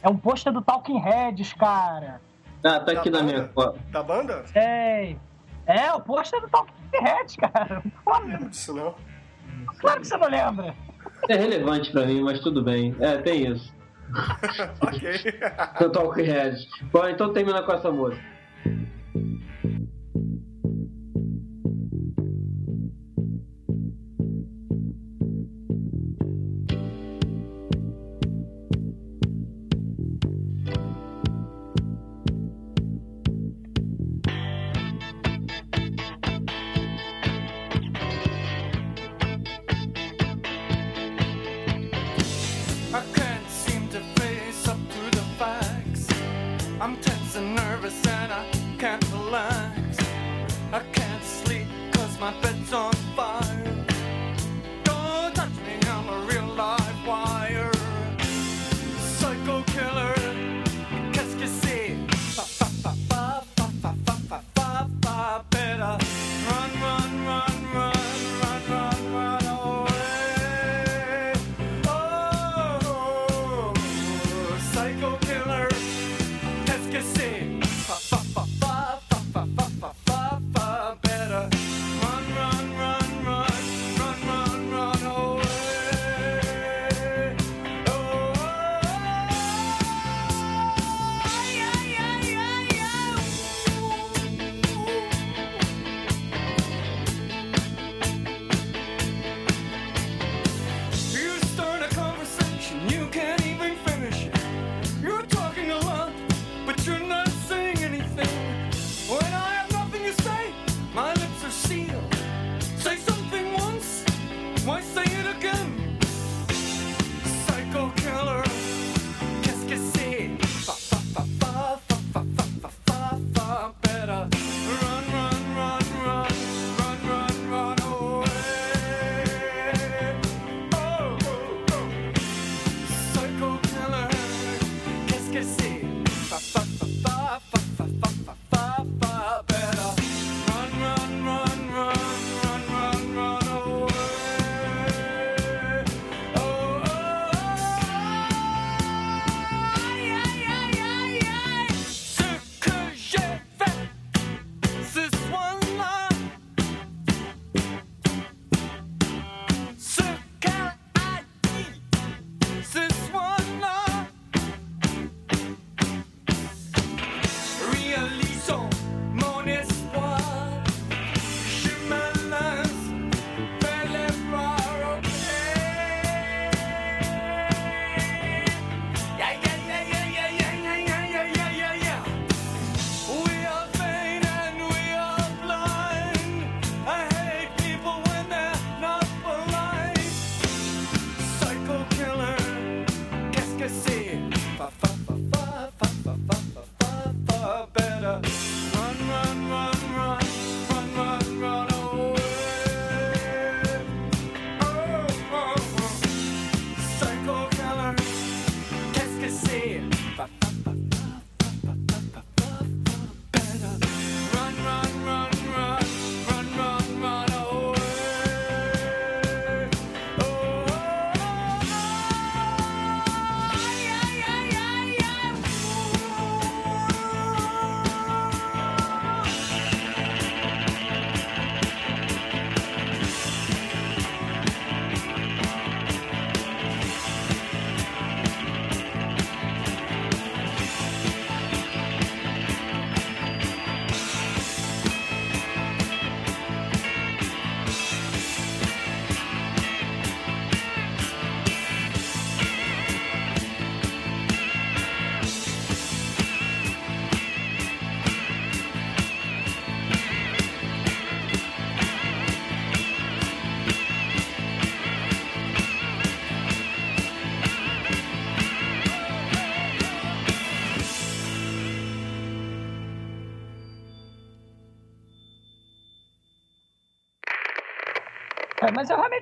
É 0.03 0.09
um 0.09 0.17
pôster 0.17 0.53
do 0.53 0.61
Talking 0.63 0.99
Heads, 0.99 1.53
cara. 1.53 2.21
ah 2.65 2.81
tá 2.81 2.93
aqui 2.93 3.11
Da 3.11 3.19
na 3.19 3.25
minha 3.25 3.39
banda? 3.43 3.53
foto. 3.55 3.79
Da 3.91 4.03
banda? 4.03 4.45
É. 4.55 5.15
É, 5.67 5.93
o 5.93 6.01
pôster 6.01 6.41
do 6.41 6.49
Talking 6.49 6.73
Heads, 7.01 7.37
cara. 7.37 7.83
Não 8.07 8.21
lembro 8.27 8.49
disso 8.49 8.73
não. 8.75 8.95
claro 9.79 10.01
que 10.01 10.07
você 10.09 10.17
não 10.17 10.29
lembra. 10.29 10.75
É 11.29 11.37
relevante 11.37 11.93
pra 11.93 12.07
mim, 12.07 12.23
mas 12.23 12.41
tudo 12.41 12.63
bem. 12.63 12.95
É, 12.99 13.19
tem 13.19 13.47
isso. 13.53 13.73
ok. 14.81 15.91
Toco 15.93 16.11
Red. 16.11 16.57
Bom, 16.93 17.09
então 17.09 17.33
termina 17.33 17.63
com 17.63 17.73
essa 17.73 17.91
música. 17.91 18.23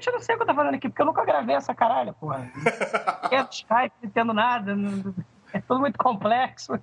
Mas 0.05 0.07
eu 0.07 0.13
realmente 0.13 0.13
não 0.13 0.21
sei 0.21 0.35
o 0.35 0.39
que 0.39 0.43
eu 0.43 0.47
tô 0.47 0.55
falando 0.55 0.75
aqui, 0.75 0.89
porque 0.89 1.03
eu 1.03 1.07
nunca 1.07 1.25
gravei 1.25 1.55
essa 1.55 1.75
caralho, 1.75 2.15
porra. 2.15 2.51
Não 3.23 3.29
entendo 3.29 3.49
Skype, 3.53 3.93
não 4.03 4.09
entendo 4.09 4.35
nada. 4.35 4.77
É 5.53 5.61
tudo 5.61 5.81
muito 5.81 5.99
complexo. 5.99 6.79